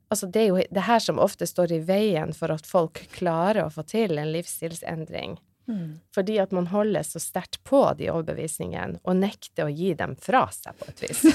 Altså, 0.08 0.28
det 0.32 0.40
er 0.40 0.46
jo 0.48 0.62
det 0.72 0.84
her 0.88 1.02
som 1.04 1.18
ofte 1.20 1.44
står 1.44 1.72
i 1.76 1.82
veien 1.84 2.30
for 2.32 2.54
at 2.54 2.68
folk 2.68 3.02
klarer 3.12 3.66
å 3.66 3.72
få 3.74 3.84
til 3.84 4.16
en 4.16 4.30
livsstilsendring. 4.32 5.34
Mm. 5.68 6.00
Fordi 6.16 6.38
at 6.40 6.52
man 6.56 6.68
holder 6.68 7.04
så 7.04 7.20
sterkt 7.20 7.60
på 7.68 7.82
de 8.00 8.08
overbevisningene 8.12 9.02
og 9.04 9.18
nekter 9.20 9.68
å 9.68 9.74
gi 9.74 9.92
dem 10.00 10.16
fra 10.16 10.46
seg, 10.56 10.78
på 10.80 10.88
et 10.88 11.02
vis. 11.04 11.20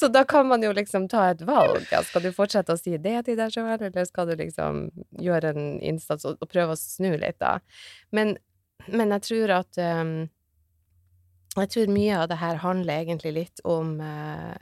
så 0.00 0.08
da 0.08 0.24
kan 0.24 0.48
man 0.48 0.64
jo 0.64 0.72
liksom 0.72 1.08
ta 1.12 1.26
et 1.30 1.42
valg. 1.44 1.84
Ja, 1.92 2.00
skal 2.06 2.24
du 2.24 2.30
fortsette 2.32 2.72
å 2.72 2.80
si 2.80 2.96
det 2.96 3.26
til 3.26 3.36
deg 3.36 3.52
sjøl, 3.52 3.76
eller 3.76 4.06
skal 4.08 4.30
du 4.30 4.36
liksom 4.40 4.86
gjøre 5.20 5.52
en 5.52 5.66
innsats 5.84 6.24
og, 6.28 6.40
og 6.40 6.52
prøve 6.52 6.72
å 6.72 6.80
snu 6.80 7.12
litt, 7.12 7.36
da? 7.44 7.58
Men, 8.10 8.38
men 8.88 9.12
jeg 9.18 9.28
tror 9.28 9.48
at 9.60 9.72
um, 9.78 10.14
Jeg 11.60 11.68
tror 11.68 11.92
mye 11.92 12.16
av 12.16 12.28
det 12.32 12.40
her 12.40 12.56
handler 12.64 13.04
egentlig 13.04 13.32
litt 13.36 13.60
om 13.68 14.00
uh, 14.00 14.56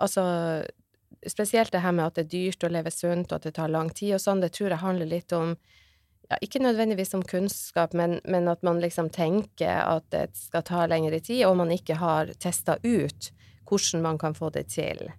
Altså 0.00 0.24
Spesielt 1.28 1.70
det 1.70 1.84
her 1.84 1.92
med 1.94 2.08
at 2.08 2.16
det 2.16 2.24
er 2.24 2.32
dyrt 2.32 2.64
å 2.66 2.72
leve 2.72 2.90
sunt, 2.90 3.30
og 3.30 3.36
at 3.36 3.44
det 3.46 3.52
tar 3.54 3.70
lang 3.70 3.92
tid 3.94 4.16
og 4.16 4.22
sånn, 4.24 4.40
det 4.42 4.50
tror 4.56 4.72
jeg 4.72 4.82
handler 4.82 5.06
litt 5.06 5.30
om 5.36 5.52
ja, 6.30 6.38
ikke 6.40 6.62
nødvendigvis 6.62 7.14
om 7.14 7.24
kunnskap, 7.26 7.94
men, 7.98 8.20
men, 8.24 8.48
at 8.48 8.62
man 8.62 8.80
liksom 8.82 9.10
tenker 9.12 9.82
at 9.82 10.06
det 10.14 10.30
skal 10.38 10.64
ta 10.66 10.86
lengre 10.90 11.20
tid, 11.20 11.44
og 11.48 11.58
man 11.60 11.72
ikke 11.74 11.98
har 12.00 12.32
testa 12.42 12.78
ut 12.82 13.32
hvordan 13.68 14.04
man 14.04 14.20
kan 14.20 14.36
få 14.36 14.50
det 14.52 14.68
til. 14.72 15.10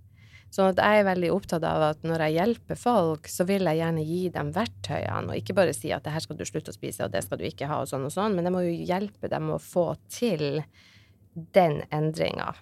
Så 0.53 0.67
jeg 0.69 0.99
er 0.99 1.07
veldig 1.07 1.31
opptatt 1.33 1.63
av 1.65 1.81
at 1.87 2.03
når 2.05 2.27
jeg 2.27 2.35
hjelper 2.35 2.77
folk, 2.77 3.29
så 3.31 3.45
vil 3.49 3.65
jeg 3.65 3.79
gjerne 3.79 4.03
gi 4.05 4.19
dem 4.35 4.51
verktøyene, 4.53 5.31
og 5.31 5.39
ikke 5.39 5.55
bare 5.57 5.73
si 5.73 5.89
at 5.95 6.05
det 6.05 6.13
her 6.13 6.21
skal 6.21 6.37
du 6.37 6.45
slutte 6.45 6.69
å 6.69 6.75
spise, 6.75 7.07
og 7.07 7.15
det 7.15 7.23
skal 7.25 7.41
du 7.41 7.47
ikke 7.47 7.69
ha, 7.71 7.79
og 7.81 7.89
sånn 7.89 8.05
og 8.05 8.13
sånn, 8.13 8.37
men 8.37 8.45
jeg 8.45 8.53
må 8.53 8.61
jo 8.61 8.75
hjelpe 8.91 9.31
dem 9.33 9.49
å 9.49 9.57
få 9.61 9.87
til 10.13 10.61
den 11.57 11.81
endringa. 11.89 12.53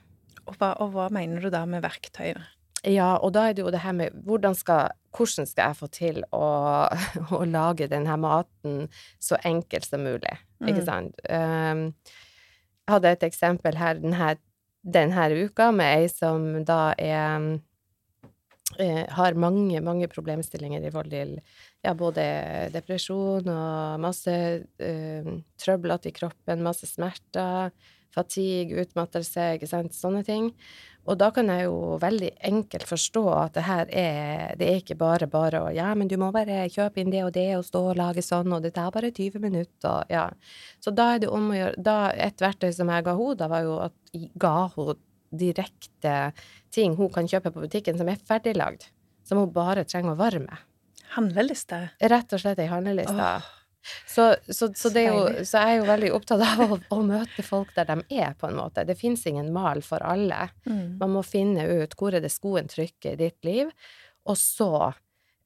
Og 0.48 0.55
og 0.55 0.95
hva 0.95 1.10
mener 1.12 1.43
du 1.43 1.51
da 1.51 1.65
med 1.67 1.83
verktøyene? 1.83 2.48
Ja, 2.88 3.13
og 3.21 3.35
da 3.35 3.45
er 3.45 3.53
det 3.53 3.61
jo 3.61 3.71
det 3.73 3.83
her 3.83 3.93
med 3.93 4.15
hvordan 4.25 4.55
skal, 4.57 4.95
hvordan 5.13 5.45
skal 5.45 5.69
jeg 5.69 5.77
få 5.77 5.89
til 5.93 6.21
å, 6.33 6.45
å 7.38 7.41
lage 7.45 7.89
denne 7.91 8.15
maten 8.17 8.88
så 9.21 9.38
enkelt 9.45 9.85
som 9.85 10.01
mulig, 10.05 10.33
ikke 10.63 10.81
mm. 10.81 10.88
sant? 10.88 11.21
Um, 11.29 11.83
jeg 12.81 12.95
hadde 12.95 13.11
et 13.13 13.27
eksempel 13.27 13.77
her 13.77 14.01
denne, 14.01 14.33
denne 14.81 15.27
uka 15.38 15.69
med 15.75 16.01
ei 16.01 16.09
som 16.09 16.50
da 16.65 16.95
er 16.97 17.45
uh, 18.81 19.05
har 19.13 19.38
mange, 19.38 19.77
mange 19.85 20.09
problemstillinger 20.09 20.81
i 20.81 20.89
forhold 20.89 21.13
til 21.13 21.38
ja, 21.85 21.93
både 21.93 22.25
depresjon 22.73 23.45
og 23.45 24.01
masse 24.01 24.35
uh, 24.81 25.33
trøblete 25.61 26.09
i 26.09 26.17
kroppen, 26.17 26.65
masse 26.65 26.89
smerter, 26.89 27.69
fatigue, 28.11 28.81
utmattelse, 28.81 29.53
ikke 29.55 29.69
sant, 29.69 29.95
sånne 29.95 30.25
ting. 30.27 30.50
Og 31.10 31.17
da 31.17 31.31
kan 31.34 31.50
jeg 31.50 31.65
jo 31.65 31.98
veldig 32.01 32.29
enkelt 32.46 32.86
forstå 32.86 33.24
at 33.34 33.55
det 33.58 33.63
her 33.65 33.89
er 33.89 34.55
Det 34.60 34.67
er 34.67 34.81
ikke 34.81 34.98
bare 35.00 35.27
bare 35.31 35.63
å 35.65 35.72
Ja, 35.74 35.89
men 35.98 36.08
du 36.12 36.17
må 36.22 36.29
bare 36.34 36.67
kjøpe 36.70 37.01
inn 37.01 37.13
det 37.13 37.24
og 37.25 37.34
det 37.34 37.48
og 37.58 37.65
stå 37.65 37.84
og 37.91 37.98
lage 37.98 38.22
sånn, 38.25 38.53
og 38.53 38.62
det 38.62 38.75
tar 38.75 38.91
bare 38.93 39.10
20 39.12 39.41
minutter, 39.41 40.05
ja. 40.13 40.27
Så 40.79 40.93
da 40.93 41.15
er 41.15 41.24
det 41.24 41.31
om 41.31 41.50
å 41.50 41.58
gjøre 41.58 41.81
da 41.81 41.98
Et 42.12 42.41
verktøy 42.41 42.70
som 42.75 42.91
jeg 42.93 43.08
ga 43.08 43.15
henne, 43.17 43.38
da 43.39 43.50
var 43.51 43.65
jo 43.65 43.79
at 43.88 43.96
jeg 44.13 44.29
ga 44.41 44.58
henne 44.75 44.98
direkte 45.31 46.15
ting 46.75 46.98
hun 47.00 47.10
kan 47.12 47.27
kjøpe 47.27 47.53
på 47.55 47.63
butikken 47.63 47.98
som 47.98 48.10
er 48.12 48.20
ferdiglagd, 48.27 48.89
som 49.24 49.39
hun 49.39 49.53
bare 49.55 49.86
trenger 49.88 50.13
å 50.13 50.20
varme. 50.20 50.60
Handleliste? 51.15 51.79
Rett 52.12 52.36
og 52.36 52.43
slett 52.43 52.60
ei 52.60 52.70
handleliste. 52.72 53.15
Oh. 53.15 53.61
Så, 54.05 54.35
så, 54.45 54.69
så, 54.75 54.91
jo, 54.93 55.21
så, 55.41 55.57
jeg 55.57 55.75
er 55.75 55.77
jo 55.79 55.88
veldig 55.89 56.11
opptatt 56.13 56.43
av 56.45 56.63
å, 56.65 56.77
å, 56.93 57.00
møte 57.05 57.45
folk 57.45 57.73
der 57.75 57.89
de 57.89 58.19
er, 58.21 58.35
på 58.38 58.50
en 58.50 58.59
måte. 58.59 58.85
Det 58.88 58.97
fins 59.00 59.25
ingen 59.29 59.51
mal 59.53 59.81
for 59.85 60.03
alle. 60.05 60.50
Mm. 60.69 60.97
Man 61.01 61.15
må 61.15 61.23
finne 61.25 61.65
ut 61.81 61.95
hvor 61.97 62.15
er 62.15 62.23
det 62.23 62.33
skoen 62.33 62.69
trykker 62.71 63.15
i 63.15 63.21
ditt 63.23 63.47
liv, 63.47 63.71
og 64.29 64.38
så 64.38 64.71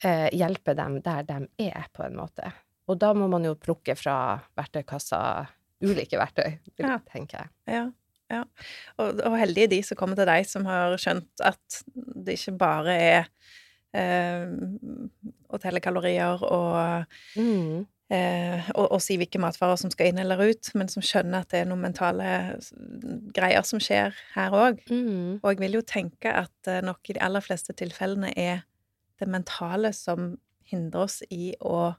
eh, 0.03 0.29
hjelpe 0.35 0.75
dem 0.77 0.99
der 1.05 1.27
de 1.27 1.41
er, 1.69 1.87
på 1.95 2.05
en 2.07 2.17
måte. 2.19 2.51
Og 2.91 2.99
da 3.01 3.13
må 3.17 3.29
man 3.31 3.45
jo 3.47 3.55
plukke 3.57 3.95
fra 3.97 4.17
verktøykassa 4.57 5.21
ulike 5.85 6.19
verktøy, 6.19 6.57
ja. 6.81 6.97
tenker 7.11 7.45
jeg. 7.45 7.53
Ja. 7.77 7.85
ja. 8.31 8.43
Og, 9.01 9.21
og 9.25 9.37
heldige 9.39 9.71
de 9.75 9.81
som 9.85 9.99
kommer 9.99 10.19
til 10.19 10.29
deg, 10.29 10.47
som 10.49 10.67
har 10.69 10.95
skjønt 11.01 11.45
at 11.45 11.81
det 11.95 12.37
ikke 12.37 12.55
bare 12.59 12.95
er 12.95 13.27
eh, 13.95 14.47
å 15.49 15.61
telle 15.61 15.83
kalorier 15.83 16.45
og, 16.45 17.11
Mm. 17.35 17.85
Eh, 18.13 18.69
og, 18.75 18.87
og 18.97 19.01
si 19.03 19.17
hvilke 19.19 19.41
matvarer 19.41 19.79
som 19.81 19.91
skal 19.93 20.11
inn 20.11 20.21
eller 20.21 20.41
ut, 20.51 20.71
men 20.77 20.91
som 20.91 21.03
skjønner 21.05 21.43
at 21.43 21.53
det 21.53 21.63
er 21.63 21.69
noen 21.69 21.85
mentale 21.87 22.29
greier 23.35 23.65
som 23.67 23.81
skjer 23.83 24.15
her 24.35 24.55
òg. 24.55 24.83
Mm. 24.91 25.41
Og 25.41 25.49
jeg 25.51 25.61
vil 25.63 25.79
jo 25.79 25.83
tenke 25.87 26.33
at 26.43 26.71
eh, 26.71 26.83
nok 26.85 27.09
i 27.09 27.17
de 27.17 27.23
aller 27.25 27.45
fleste 27.45 27.75
tilfellene 27.77 28.31
er 28.35 28.63
det 29.21 29.31
mentale 29.31 29.93
som 29.95 30.35
hindrer 30.69 31.07
oss 31.07 31.21
i 31.31 31.53
å 31.63 31.93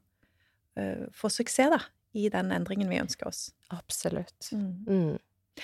eh, 0.76 1.06
få 1.16 1.30
suksess, 1.32 1.72
da, 1.72 1.82
i 2.16 2.30
den 2.32 2.52
endringen 2.54 2.90
vi 2.90 3.02
ønsker 3.02 3.30
oss. 3.30 3.50
Absolutt. 3.74 4.50
Mm. 4.52 4.72
Mm. 4.86 5.62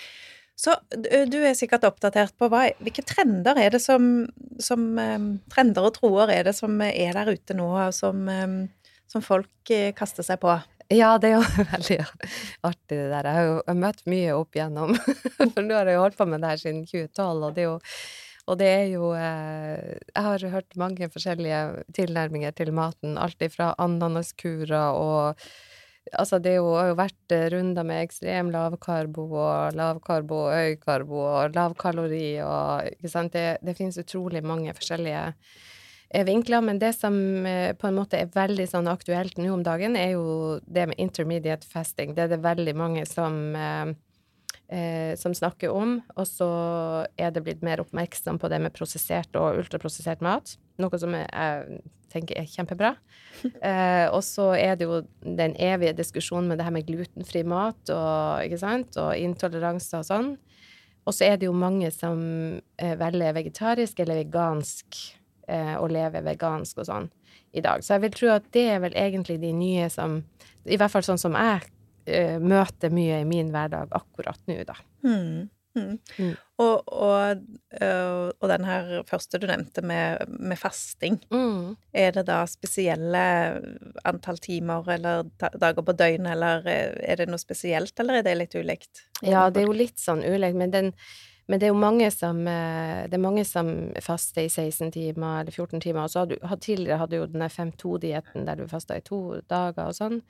Så 0.62 0.74
du 0.92 1.38
er 1.40 1.56
sikkert 1.58 1.86
oppdatert 1.88 2.36
på 2.38 2.46
hva, 2.52 2.66
hvilke 2.84 3.02
trender 3.08 3.58
er 3.58 3.72
det 3.74 3.80
som, 3.82 4.28
som 4.62 4.84
um, 4.94 5.24
Trender 5.50 5.88
og 5.88 5.96
troer 5.96 6.30
er 6.30 6.46
det 6.46 6.54
som 6.54 6.76
er 6.84 7.16
der 7.16 7.32
ute 7.32 7.56
nå, 7.58 7.66
som, 7.96 8.28
eh, 8.30 8.52
som 9.12 9.24
folk 9.24 9.72
eh, 9.74 9.92
kaster 9.96 10.26
seg 10.26 10.40
på? 10.42 10.56
Ja, 10.92 11.14
det 11.20 11.30
er 11.30 11.38
jo 11.38 11.64
veldig 11.74 12.00
artig 12.68 12.98
det 12.98 13.06
der. 13.12 13.28
Jeg 13.28 13.38
har 13.38 13.48
jo 13.48 13.78
møtt 13.84 14.02
mye 14.10 14.34
opp 14.36 14.58
igjennom, 14.58 14.96
for 15.54 15.62
nå 15.64 15.78
har 15.78 15.88
jeg 15.88 15.98
jo 15.98 16.04
holdt 16.06 16.18
på 16.18 16.28
med 16.28 16.44
det 16.44 16.52
her 16.52 16.62
siden 16.64 16.84
2012, 16.88 17.46
og 17.48 17.56
det 17.56 17.64
er 17.64 17.70
jo 17.70 17.78
og 18.50 18.58
det 18.58 18.68
er 18.68 18.88
jo 18.90 19.12
eh, 19.14 19.98
Jeg 20.10 20.24
har 20.26 20.44
hørt 20.50 20.74
mange 20.80 21.06
forskjellige 21.14 21.84
tilnærminger 21.94 22.50
til 22.58 22.72
maten. 22.74 23.14
Alt 23.14 23.42
ifra 23.44 23.74
ananaskurer 23.78 24.98
og 24.98 25.44
Altså, 26.18 26.40
det 26.42 26.56
jo, 26.56 26.72
har 26.74 26.88
jo 26.90 26.96
vært 26.98 27.32
eh, 27.32 27.44
runder 27.54 27.86
med 27.86 28.02
ekstrem 28.02 28.50
lavkarbo 28.50 29.28
og 29.38 29.76
lavkarbo 29.78 30.40
og 30.48 30.56
høykarbo 30.58 31.20
og 31.22 31.54
lavkalori 31.54 32.40
og 32.42 32.90
Ikke 32.90 33.12
sant. 33.12 33.32
Det, 33.32 33.62
det 33.62 33.76
finnes 33.78 34.00
utrolig 34.02 34.42
mange 34.42 34.74
forskjellige 34.74 35.22
vinkler, 36.12 36.60
men 36.60 36.78
det 36.78 36.92
som 36.92 37.14
eh, 37.48 37.72
på 37.72 37.88
en 37.88 37.96
måte 37.96 38.18
er 38.20 38.32
veldig 38.34 38.66
sånn 38.68 38.90
aktuelt 38.90 39.38
nå 39.40 39.48
om 39.54 39.62
dagen, 39.64 39.96
er 39.96 40.12
jo 40.12 40.58
det 40.68 40.90
med 40.90 41.00
intermediate 41.00 41.66
fasting. 41.68 42.12
Det 42.16 42.26
er 42.26 42.34
det 42.34 42.42
veldig 42.44 42.74
mange 42.76 43.06
som 43.08 43.38
eh, 43.56 43.94
eh, 44.68 45.14
som 45.16 45.34
snakker 45.34 45.72
om, 45.72 46.00
og 46.16 46.28
så 46.28 46.50
er 47.16 47.32
det 47.32 47.44
blitt 47.46 47.64
mer 47.64 47.80
oppmerksom 47.80 48.40
på 48.42 48.50
det 48.52 48.60
med 48.60 48.74
prosessert 48.76 49.32
og 49.40 49.62
ultraprosessert 49.62 50.20
mat, 50.24 50.56
noe 50.82 51.00
som 51.00 51.16
jeg, 51.16 51.80
tenker 52.12 52.38
er 52.40 52.50
kjempebra. 52.50 52.96
Eh, 53.42 54.06
og 54.12 54.20
så 54.22 54.50
er 54.54 54.76
det 54.78 54.84
jo 54.84 55.00
den 55.24 55.54
evige 55.58 55.96
diskusjonen 55.98 56.50
med 56.50 56.60
det 56.60 56.66
her 56.66 56.74
med 56.74 56.84
glutenfri 56.86 57.40
mat 57.48 57.90
og, 57.90 58.44
ikke 58.44 58.58
sant, 58.60 58.98
og 59.00 59.16
intoleranse 59.18 59.98
og 59.98 60.06
sånn. 60.06 60.28
Og 61.08 61.16
så 61.16 61.26
er 61.26 61.40
det 61.40 61.48
jo 61.48 61.56
mange 61.56 61.88
som 61.90 62.20
velger 62.78 63.34
vegetarisk 63.34 64.04
eller 64.04 64.20
vegansk, 64.20 65.00
eh, 65.52 65.74
og 65.78 65.92
leve 65.92 66.24
vegansk 66.24 66.82
og 66.82 66.88
sånn 66.88 67.08
i 67.52 67.62
dag. 67.64 67.84
Så 67.84 67.96
jeg 67.96 68.06
vil 68.06 68.16
tro 68.16 68.34
at 68.34 68.48
det 68.56 68.66
er 68.74 68.82
vel 68.84 68.96
egentlig 68.98 69.38
de 69.42 69.52
nye 69.56 69.88
som 69.92 70.22
I 70.64 70.78
hvert 70.78 70.92
fall 70.92 71.04
sånn 71.04 71.20
som 71.20 71.36
jeg 71.36 71.66
eh, 72.06 72.38
møter 72.40 72.92
mye 72.94 73.22
i 73.22 73.28
min 73.28 73.50
hverdag 73.52 73.92
akkurat 73.98 74.40
nå, 74.48 74.62
da. 74.68 74.78
Mm. 75.04 75.50
Mm. 75.74 75.96
Mm. 76.18 76.32
Og, 76.60 76.92
og, 76.92 77.42
øh, 77.80 78.28
og 78.28 78.48
den 78.50 78.64
her 78.68 78.90
første 79.08 79.40
du 79.40 79.46
nevnte 79.48 79.82
med, 79.82 80.28
med 80.28 80.58
fasting, 80.60 81.16
er 81.96 82.12
det 82.12 82.26
da 82.28 82.42
spesielle 82.50 83.22
antall 84.04 84.40
timer 84.42 84.88
eller 84.92 85.24
dager 85.40 85.82
på 85.82 85.96
døgnet, 85.96 86.34
eller 86.36 86.68
eh, 86.68 86.92
er 87.08 87.22
det 87.22 87.30
noe 87.30 87.40
spesielt, 87.40 87.94
eller 87.98 88.20
er 88.20 88.28
det 88.28 88.36
litt 88.38 88.56
ulikt? 88.58 89.06
Ja, 89.24 89.48
det 89.50 89.64
er 89.64 89.70
jo 89.70 89.76
litt 89.76 90.02
sånn 90.02 90.24
ulikt, 90.24 90.58
men, 90.60 90.74
den, 90.74 90.92
men 91.50 91.58
det 91.58 91.66
er 91.66 91.72
jo 91.72 91.82
mange 91.82 92.08
som, 92.14 92.38
eh, 92.46 93.04
det 93.10 93.18
er 93.18 93.22
mange 93.22 93.44
som 93.46 93.68
faster 94.00 94.44
i 94.46 94.50
16 94.50 94.92
timer 94.94 95.40
eller 95.40 95.50
14 95.52 95.80
timer. 95.82 96.04
Og 96.04 96.10
så 96.10 96.22
hadde 96.22 96.62
tidligere 96.62 96.98
hadde 97.00 97.16
du 97.16 97.18
jo 97.18 97.30
den 97.32 97.42
der 97.42 97.52
5-2-dietten 97.52 98.46
der 98.46 98.60
du 98.60 98.68
fasta 98.70 98.96
i 98.96 99.04
to 99.04 99.40
dager 99.50 99.90
og 99.90 99.96
sånn. 99.98 100.20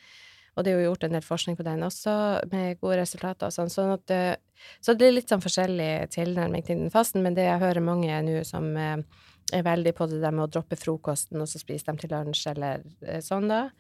Og 0.56 0.64
det 0.64 0.72
er 0.72 0.80
jo 0.80 0.88
gjort 0.90 1.04
en 1.04 1.16
del 1.16 1.24
forskning 1.24 1.56
på 1.56 1.64
den 1.64 1.84
også, 1.84 2.14
med 2.52 2.80
gode 2.80 2.98
resultater 3.00 3.48
og 3.48 3.54
sånn. 3.54 3.72
sånn 3.72 3.92
at, 3.94 4.10
eh, 4.10 4.36
så 4.80 4.96
det 4.96 5.06
er 5.08 5.14
litt 5.16 5.28
sånn 5.28 5.44
forskjellig 5.44 6.10
tilnærming 6.12 6.64
til 6.64 6.78
den 6.78 6.92
fasten, 6.92 7.22
men 7.22 7.34
det 7.34 7.46
jeg 7.46 7.60
hører 7.60 7.84
mange 7.84 8.22
nå 8.24 8.42
som 8.44 8.76
eh, 8.76 8.96
er 9.52 9.62
veldig 9.62 9.94
på 9.96 10.08
det 10.08 10.20
der 10.20 10.32
med 10.32 10.48
å 10.48 10.50
droppe 10.52 10.76
frokosten, 10.76 11.40
og 11.40 11.48
så 11.48 11.60
spise 11.60 11.88
dem 11.88 12.00
til 12.00 12.12
lunsj 12.12 12.46
eller 12.52 12.84
sånn, 13.20 13.48
da. 13.48 13.70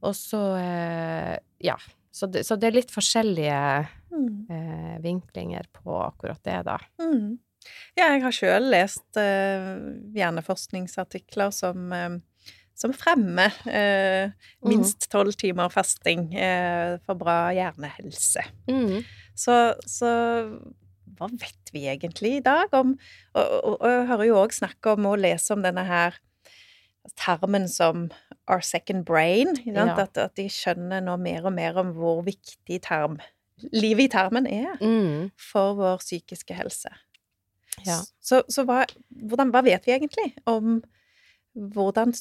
Og 0.00 0.14
så, 0.16 0.40
ja. 1.60 1.76
Så 2.10 2.26
det, 2.26 2.46
så 2.46 2.56
det 2.56 2.70
er 2.70 2.78
litt 2.78 2.90
forskjellige 2.90 3.56
Mm. 4.10 4.46
eh, 4.50 4.96
vinklinger 5.04 5.68
på 5.72 5.94
akkurat 6.02 6.42
det, 6.44 6.58
da. 6.66 6.78
Mm. 7.02 7.38
Ja, 7.98 8.08
jeg 8.14 8.22
har 8.24 8.34
sjøl 8.34 8.70
lest 8.72 9.20
eh, 9.20 9.70
hjerneforskningsartikler 10.16 11.52
som, 11.54 11.90
eh, 11.92 12.16
som 12.74 12.94
fremmer 12.96 13.54
eh, 13.68 14.32
minst 14.66 15.10
tolv 15.12 15.36
timer 15.38 15.68
fasting 15.72 16.30
eh, 16.34 16.96
for 17.04 17.20
bra 17.20 17.50
hjernehelse. 17.56 18.46
Mm. 18.70 19.02
Så, 19.36 19.58
så 19.86 20.10
hva 21.20 21.28
vet 21.36 21.70
vi 21.74 21.84
egentlig 21.92 22.38
i 22.38 22.44
dag 22.44 22.72
om 22.76 22.94
Og, 23.34 23.44
og, 23.44 23.74
og 23.76 23.86
jeg 23.90 24.08
hører 24.08 24.28
jo 24.30 24.40
òg 24.40 24.56
snakk 24.56 24.92
om 24.94 25.10
å 25.10 25.18
lese 25.20 25.52
om 25.54 25.62
denne 25.64 25.84
her 25.84 26.16
termen 27.16 27.68
som 27.68 28.08
our 28.50 28.60
second 28.60 29.04
brain. 29.04 29.54
Ja. 29.64 29.86
At, 29.96 30.18
at 30.18 30.36
de 30.36 30.48
skjønner 30.52 31.02
nå 31.04 31.16
mer 31.20 31.46
og 31.48 31.54
mer 31.56 31.78
om 31.80 31.92
hvor 31.96 32.24
viktig 32.26 32.80
term, 32.84 33.18
livet 33.72 34.08
i 34.08 34.12
termen 34.16 34.46
er 34.46 34.76
Mm. 34.80 35.30
for 35.38 35.74
vår 35.78 35.98
psykiske 36.02 36.54
helse. 36.54 36.90
Ja. 37.86 38.00
Så, 38.20 38.42
så 38.48 38.64
hva, 38.68 38.84
hvordan, 39.10 39.50
hva 39.54 39.62
vet 39.64 39.86
vi 39.86 39.92
egentlig 39.96 40.32
om 40.46 40.82
hvordan 41.54 42.12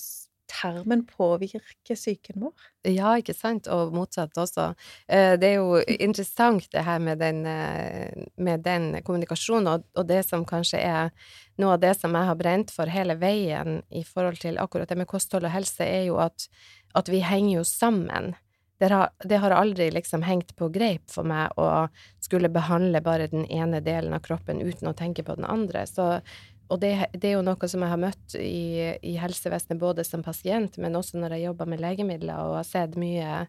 termen 0.49 1.03
påvirker 1.05 1.93
psyken 1.93 2.39
vår? 2.41 2.53
Ja, 2.89 3.11
ikke 3.21 3.35
sant, 3.37 3.67
og 3.69 3.91
motsatt 3.93 4.33
også. 4.41 4.71
Eh, 5.07 5.35
Det 5.37 5.49
er 5.51 5.55
jo 5.59 5.75
interessant 5.99 6.65
det 6.73 6.83
her 6.85 6.97
med 6.99 7.19
den, 7.19 7.45
eh, 7.45 8.25
med 8.37 8.63
den 8.63 9.01
kommunikasjonen, 9.03 9.67
og, 9.67 9.83
og 9.95 10.07
det 10.09 10.23
som 10.25 10.45
kanskje 10.45 10.79
er 10.81 11.11
noe 11.59 11.73
av 11.75 11.79
det 11.83 11.95
som 11.99 12.15
jeg 12.17 12.25
har 12.31 12.35
brent 12.39 12.71
for 12.71 12.89
hele 12.89 13.15
veien 13.21 13.83
i 13.91 14.03
forhold 14.03 14.39
til 14.41 14.57
akkurat 14.57 14.89
det 14.89 14.97
med 14.97 15.07
kosthold 15.07 15.45
og 15.45 15.51
helse, 15.53 15.83
er 15.85 16.07
jo 16.07 16.17
at, 16.23 16.47
at 16.95 17.09
vi 17.09 17.19
henger 17.19 17.59
jo 17.59 17.63
sammen. 17.63 18.33
Det 18.79 18.87
har, 18.93 19.09
det 19.27 19.37
har 19.43 19.51
aldri 19.51 19.89
liksom 19.91 20.23
hengt 20.23 20.55
på 20.55 20.69
greip 20.71 21.11
for 21.11 21.27
meg 21.27 21.51
å 21.59 21.89
skulle 22.23 22.51
behandle 22.53 23.01
bare 23.03 23.27
den 23.27 23.43
ene 23.51 23.81
delen 23.83 24.15
av 24.15 24.23
kroppen 24.23 24.61
uten 24.63 24.87
å 24.87 24.95
tenke 24.95 25.25
på 25.27 25.35
den 25.35 25.47
andre. 25.49 25.83
Så, 25.89 26.21
og 26.69 26.79
det, 26.79 26.93
det 27.11 27.31
er 27.31 27.37
jo 27.37 27.45
noe 27.45 27.69
som 27.69 27.83
jeg 27.83 27.91
har 27.91 27.99
møtt 27.99 28.37
i, 28.39 28.95
i 29.03 29.17
helsevesenet 29.19 29.81
både 29.81 30.05
som 30.07 30.23
pasient, 30.23 30.79
men 30.79 30.95
også 30.95 31.19
når 31.19 31.35
jeg 31.35 31.49
jobber 31.49 31.71
med 31.71 31.83
legemidler 31.83 32.39
og 32.39 32.59
har 32.61 32.69
sett 32.69 32.95
mye 32.99 33.43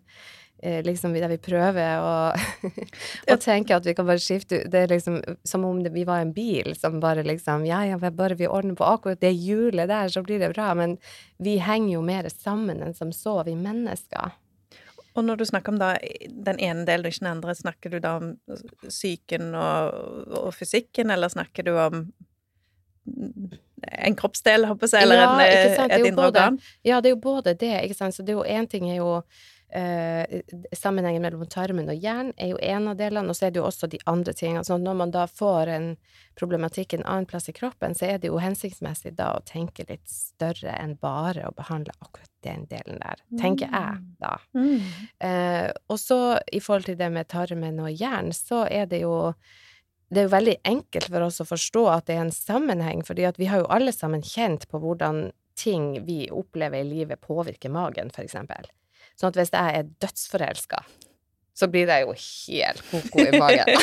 eh, 0.63 0.81
liksom 0.87 1.15
der 1.15 1.31
vi 1.31 1.39
prøver 1.47 2.03
å, 2.03 2.13
å 3.35 3.39
tenke 3.39 3.79
at 3.79 3.87
vi 3.87 3.95
kan 3.95 4.09
bare 4.09 4.23
skifte 4.23 4.65
Det 4.67 4.83
er 4.83 4.93
liksom 4.97 5.21
som 5.47 5.69
om 5.69 5.83
det, 5.85 5.95
vi 5.95 6.07
var 6.09 6.25
en 6.25 6.35
bil 6.35 6.75
som 6.79 6.99
bare 7.03 7.23
liksom 7.27 7.69
Ja, 7.69 7.85
ja, 7.87 8.01
bare 8.01 8.39
vi 8.41 8.51
ordner 8.51 8.75
på 8.75 8.89
akkurat 8.89 9.23
det 9.23 9.37
hjulet 9.37 9.91
der, 9.93 10.11
så 10.11 10.27
blir 10.27 10.43
det 10.43 10.55
bra. 10.57 10.73
Men 10.75 10.99
vi 11.39 11.61
henger 11.63 12.01
jo 12.01 12.07
mer 12.07 12.33
sammen 12.35 12.83
enn 12.83 12.97
som 12.99 13.15
så, 13.15 13.43
vi 13.47 13.55
mennesker. 13.55 14.35
Og 15.15 15.25
når 15.27 15.41
du 15.41 15.45
snakker 15.49 15.73
om 15.73 15.79
da 15.81 15.95
den 16.47 16.61
ene 16.63 16.85
delen 16.87 17.07
og 17.07 17.13
ikke 17.13 17.25
den 17.25 17.33
andre, 17.33 17.55
snakker 17.59 17.91
du 17.91 17.99
da 18.03 18.17
om 18.21 18.35
psyken 18.87 19.55
og, 19.59 19.97
og 20.45 20.53
fysikken, 20.55 21.11
eller 21.11 21.33
snakker 21.33 21.67
du 21.67 21.73
om 21.79 22.05
en 23.91 24.17
kroppsdel, 24.17 24.67
håper 24.69 24.91
jeg, 24.93 25.03
eller 25.03 25.23
Ja, 25.23 25.31
en, 25.85 25.91
et 25.91 26.07
indre 26.07 26.27
organ? 26.31 26.59
Ja, 26.85 27.01
det 27.01 27.11
er 27.11 27.17
jo 27.17 27.23
både 27.23 27.55
det, 27.59 27.73
ikke 27.83 27.97
sant. 27.97 28.15
Så 28.15 28.23
det 28.23 28.35
er 28.35 28.39
jo 28.39 28.45
én 28.45 28.69
ting 28.71 28.91
er 28.91 29.01
jo 29.01 29.23
eh, 29.73 30.41
Sammenhengen 30.77 31.23
mellom 31.23 31.47
tarmen 31.51 31.89
og 31.91 31.99
hjernen 31.99 32.33
er 32.37 32.53
jo 32.53 32.59
en 32.63 32.89
av 32.91 32.99
delene, 32.99 33.31
og 33.31 33.39
så 33.39 33.47
er 33.47 33.55
det 33.55 33.61
jo 33.61 33.67
også 33.69 33.89
de 33.91 34.01
andre 34.11 34.35
tingene. 34.37 34.65
Så 34.67 34.79
når 34.81 34.99
man 34.99 35.15
da 35.15 35.27
får 35.31 35.73
en 35.75 35.89
problematikk 36.39 36.95
en 36.95 37.07
annen 37.07 37.29
plass 37.31 37.49
i 37.51 37.57
kroppen, 37.57 37.95
så 37.95 38.09
er 38.11 38.21
det 38.21 38.31
jo 38.31 38.41
hensiktsmessig 38.43 39.15
da 39.19 39.33
å 39.37 39.45
tenke 39.47 39.87
litt 39.89 40.07
større 40.11 40.75
enn 40.77 40.97
bare 41.01 41.49
å 41.49 41.55
behandle 41.57 41.95
akkurat 41.99 42.31
den 42.45 42.65
delen 42.71 43.01
der, 43.03 43.21
tenker 43.41 43.69
jeg 43.69 44.05
da. 44.23 44.37
Mm. 44.57 44.87
Eh, 45.29 45.67
og 45.93 45.99
så 46.01 46.39
i 46.53 46.63
forhold 46.65 46.89
til 46.89 47.01
det 47.01 47.11
med 47.13 47.29
tarmen 47.29 47.83
og 47.85 47.93
hjernen, 47.93 48.33
så 48.37 48.65
er 48.69 48.89
det 48.89 49.05
jo 49.05 49.35
det 50.11 50.25
er 50.25 50.27
jo 50.27 50.33
veldig 50.33 50.57
enkelt 50.67 51.07
for 51.07 51.23
oss 51.23 51.39
å 51.39 51.47
forstå 51.47 51.83
at 51.93 52.09
det 52.09 52.17
er 52.17 52.25
en 52.25 52.33
sammenheng, 52.35 53.05
fordi 53.07 53.29
at 53.29 53.37
vi 53.39 53.47
har 53.47 53.63
jo 53.63 53.69
alle 53.71 53.93
sammen 53.95 54.25
kjent 54.27 54.67
på 54.67 54.81
hvordan 54.83 55.29
ting 55.61 56.05
vi 56.07 56.25
opplever 56.35 56.81
i 56.81 56.89
livet 56.89 57.21
påvirker 57.21 57.71
magen, 57.71 58.11
for 58.11 58.27
eksempel. 58.27 58.67
Sånn 59.21 59.31
at 59.35 59.37
hvis 59.37 59.53
jeg 59.53 59.79
er 59.83 59.89
dødsforelska, 60.01 60.79
så 61.61 61.67
blir 61.69 61.91
jeg 61.93 62.07
jo 62.07 62.15
helt 62.17 62.81
ko-ko 62.89 63.27
i 63.27 63.37
magen. 63.37 63.69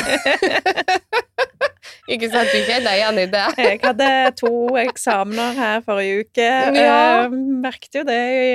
Ikke 2.08 2.30
sant, 2.32 2.48
du 2.48 2.62
kjenner 2.64 2.86
deg 2.88 2.98
igjen 3.02 3.18
i 3.20 3.26
det? 3.30 3.44
Jeg 3.60 3.80
hadde 3.82 4.08
to 4.40 4.50
eksamener 4.80 5.52
her 5.58 5.82
forrige 5.84 6.22
uke. 6.24 6.46
Ja. 6.48 6.96
jeg 7.28 7.30
merket 7.62 7.98
jo 8.00 8.04
det 8.08 8.16
i 8.32 8.46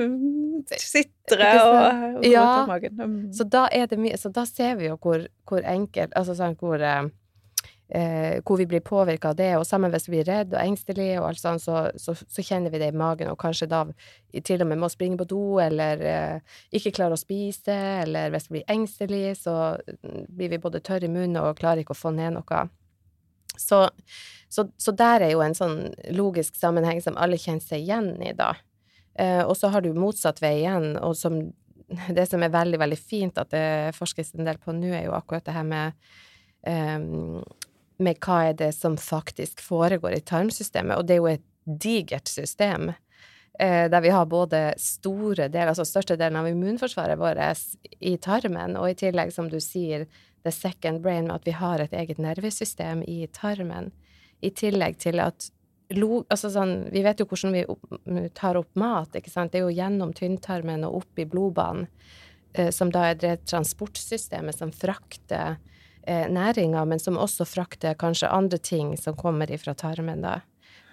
um, 0.00 0.64
sitre 0.72 1.50
og, 1.60 1.78
og 2.22 2.26
Ja. 2.26 2.46
i 2.62 2.70
magen. 2.70 2.96
Mm. 2.96 3.18
Så 3.36 3.44
da 3.44 3.66
er 3.76 3.86
det 3.90 4.00
mye 4.00 4.16
Så 4.20 4.32
da 4.32 4.46
ser 4.48 4.78
vi 4.80 4.88
jo 4.88 4.96
hvor, 4.96 5.26
hvor 5.48 5.60
enkelt 5.68 6.16
Altså 6.16 6.34
sånn 6.38 6.56
hvor 6.60 6.80
eh, 7.88 8.38
hvor 8.44 8.58
vi 8.60 8.66
blir 8.68 8.82
påvirka 8.84 9.32
av 9.32 9.38
det, 9.38 9.50
og 9.58 9.66
sammen 9.66 9.92
hvis 9.92 10.08
vi 10.08 10.16
blir 10.16 10.28
redd 10.28 10.54
og 10.54 10.60
engstelig 10.60 11.10
og 11.18 11.28
alt 11.30 11.42
sånt, 11.42 11.64
så, 11.64 11.88
så, 11.96 12.14
så 12.18 12.44
kjenner 12.44 12.72
vi 12.74 12.80
det 12.82 12.90
i 12.92 12.96
magen, 12.96 13.30
og 13.32 13.40
kanskje 13.40 13.70
da 13.70 13.84
til 14.44 14.64
og 14.64 14.70
med 14.70 14.82
må 14.82 14.90
springe 14.92 15.20
på 15.20 15.28
do, 15.30 15.42
eller 15.62 16.04
eh, 16.04 16.56
ikke 16.76 16.94
klare 16.98 17.16
å 17.16 17.20
spise, 17.20 17.76
eller 18.04 18.32
hvis 18.34 18.50
vi 18.50 18.58
blir 18.58 18.74
engstelige, 18.74 19.34
så 19.40 19.56
mm, 19.78 20.26
blir 20.28 20.54
vi 20.54 20.62
både 20.62 20.82
tørre 20.84 21.08
i 21.08 21.12
munnen 21.12 21.40
og 21.42 21.58
klarer 21.60 21.84
ikke 21.84 21.96
å 21.96 22.02
få 22.02 22.14
ned 22.16 22.36
noe. 22.38 22.64
Så, 23.58 23.84
så, 24.48 24.92
der 24.94 25.24
er 25.24 25.32
jo 25.32 25.42
en 25.42 25.56
sånn 25.56 25.78
logisk 26.14 26.56
sammenheng 26.56 27.00
som 27.02 27.16
alle 27.18 27.40
kjenner 27.40 27.64
seg 27.64 27.82
igjen 27.82 28.12
i, 28.22 28.34
da. 28.36 28.52
Eh, 29.18 29.42
og 29.42 29.56
så 29.58 29.72
har 29.74 29.82
du 29.82 29.90
motsatt 29.96 30.38
vei 30.44 30.60
igjen, 30.60 30.92
og 31.02 31.16
som 31.18 31.40
det 32.16 32.26
som 32.28 32.42
er 32.44 32.52
veldig, 32.52 32.78
veldig 32.80 32.98
fint 33.00 33.38
at 33.40 33.52
det 33.54 33.96
forskes 33.96 34.34
en 34.36 34.48
del 34.48 34.60
på 34.60 34.74
nå, 34.76 34.92
er 34.92 35.06
jo 35.06 35.16
akkurat 35.16 35.46
det 35.46 35.54
her 35.56 35.66
med 35.66 36.10
ehm, 36.68 37.40
med 37.98 38.20
hva 38.22 38.38
er 38.48 38.56
det 38.58 38.72
som 38.76 38.96
faktisk 39.00 39.60
foregår 39.64 40.18
i 40.18 40.24
tarmsystemet, 40.24 40.96
og 40.96 41.06
det 41.08 41.16
er 41.16 41.22
jo 41.22 41.30
et 41.32 41.44
digert 41.68 42.30
system. 42.30 42.92
Eh, 43.58 43.90
der 43.90 44.00
vi 44.00 44.12
har 44.14 44.26
både 44.30 44.62
store 44.78 45.48
deler, 45.48 45.72
altså 45.72 45.86
størstedelen 45.86 46.38
av 46.38 46.48
immunforsvaret 46.48 47.18
vårt 47.18 47.40
i 47.98 48.14
tarmen, 48.22 48.76
og 48.78 48.92
i 48.92 48.98
tillegg, 48.98 49.32
som 49.34 49.50
du 49.50 49.58
sier, 49.60 50.06
the 50.46 50.52
second 50.54 51.02
brain, 51.02 51.26
med 51.26 51.40
at 51.40 51.46
vi 51.46 51.56
har 51.58 51.82
et 51.82 51.92
eget 51.92 52.20
nervesystem 52.22 53.02
i 53.02 53.26
tarmen. 53.34 53.90
I 54.40 54.52
tillegg 54.54 55.00
til 55.02 55.18
at 55.20 55.50
altså 55.90 56.50
sånn, 56.52 56.92
Vi 56.92 57.02
vet 57.02 57.18
jo 57.18 57.26
hvordan 57.26 57.54
vi 57.54 58.28
tar 58.34 58.56
opp 58.56 58.70
mat, 58.76 59.14
ikke 59.16 59.30
sant. 59.30 59.52
Det 59.52 59.58
er 59.58 59.66
jo 59.66 59.74
gjennom 59.74 60.12
tynntarmen 60.12 60.84
og 60.84 61.02
opp 61.02 61.18
i 61.18 61.24
blodbanen, 61.24 61.88
eh, 62.54 62.70
som 62.70 62.90
da 62.90 63.10
er 63.10 63.14
det 63.14 63.46
transportsystemet 63.46 64.54
som 64.54 64.70
frakter 64.70 65.56
næringa, 66.08 66.84
men 66.88 66.98
som 66.98 67.18
også 67.20 67.44
frakter 67.48 67.94
kanskje 67.94 68.30
andre 68.32 68.58
ting 68.58 68.96
som 68.96 69.16
kommer 69.16 69.50
ifra 69.50 69.74
tarmen, 69.74 70.22
da. 70.22 70.40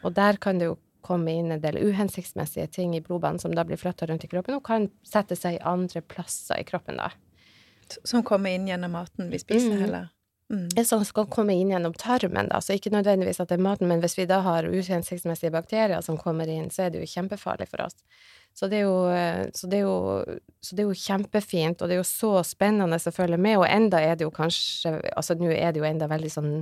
Og 0.03 0.13
der 0.13 0.37
kan 0.37 0.59
det 0.59 0.65
jo 0.69 0.77
komme 1.05 1.31
inn 1.37 1.51
en 1.53 1.61
del 1.61 1.77
uhensiktsmessige 1.77 2.67
ting 2.67 2.95
i 2.97 3.01
blodbanen 3.01 3.39
som 3.39 3.53
da 3.55 3.63
blir 3.63 3.77
flytta 3.77 4.07
rundt 4.09 4.23
i 4.25 4.27
kroppen, 4.31 4.55
og 4.57 4.63
kan 4.65 4.89
sette 5.05 5.37
seg 5.37 5.59
i 5.59 5.63
andre 5.65 6.01
plasser 6.01 6.59
i 6.59 6.65
kroppen, 6.67 6.97
da. 6.97 7.11
som 8.03 8.23
kommer 8.25 8.49
inn 8.49 8.65
gjennom 8.67 8.91
maten 8.97 9.29
vi 9.29 9.37
spiser, 9.37 9.77
Mm. 9.77 9.83
eller? 9.83 10.07
Mm. 10.51 10.85
Som 10.85 11.03
skal 11.05 11.25
komme 11.25 11.53
inn 11.53 11.69
gjennom 11.69 11.93
tarmen, 11.93 12.49
da. 12.49 12.57
Så 12.61 12.73
ikke 12.73 12.89
nødvendigvis 12.93 13.39
at 13.39 13.49
det 13.49 13.59
er 13.59 13.63
maten, 13.63 13.87
men 13.87 14.01
hvis 14.01 14.17
vi 14.17 14.25
da 14.25 14.41
har 14.41 14.63
uhensiktsmessige 14.63 15.51
bakterier 15.51 16.01
som 16.01 16.17
kommer 16.17 16.47
inn, 16.47 16.69
så 16.69 16.85
er 16.85 16.89
det 16.89 17.01
jo 17.01 17.05
kjempefarlig 17.21 17.67
for 17.69 17.81
oss. 17.85 17.95
Så 18.55 18.69
det 18.71 18.85
jo, 18.85 18.93
eh, 19.11 19.49
så 19.53 19.67
det 19.67 19.81
jo, 19.83 19.95
så 20.63 20.75
det 20.75 20.85
er 20.85 20.87
jo 20.87 20.95
kjempefint, 20.95 21.81
og 21.81 21.89
det 21.91 21.97
er 21.97 21.99
jo 21.99 22.07
så 22.07 22.31
spennende 22.47 22.95
å 22.95 23.11
følge 23.11 23.39
med, 23.41 23.57
og 23.59 23.67
enda 23.67 23.99
er 23.99 24.15
det 24.15 24.23
jo 24.23 24.31
kanskje 24.31 24.93
Altså 25.11 25.35
nå 25.35 25.49
er 25.51 25.73
det 25.73 25.81
jo 25.81 25.87
enda 25.89 26.07
veldig 26.07 26.31
sånn 26.31 26.53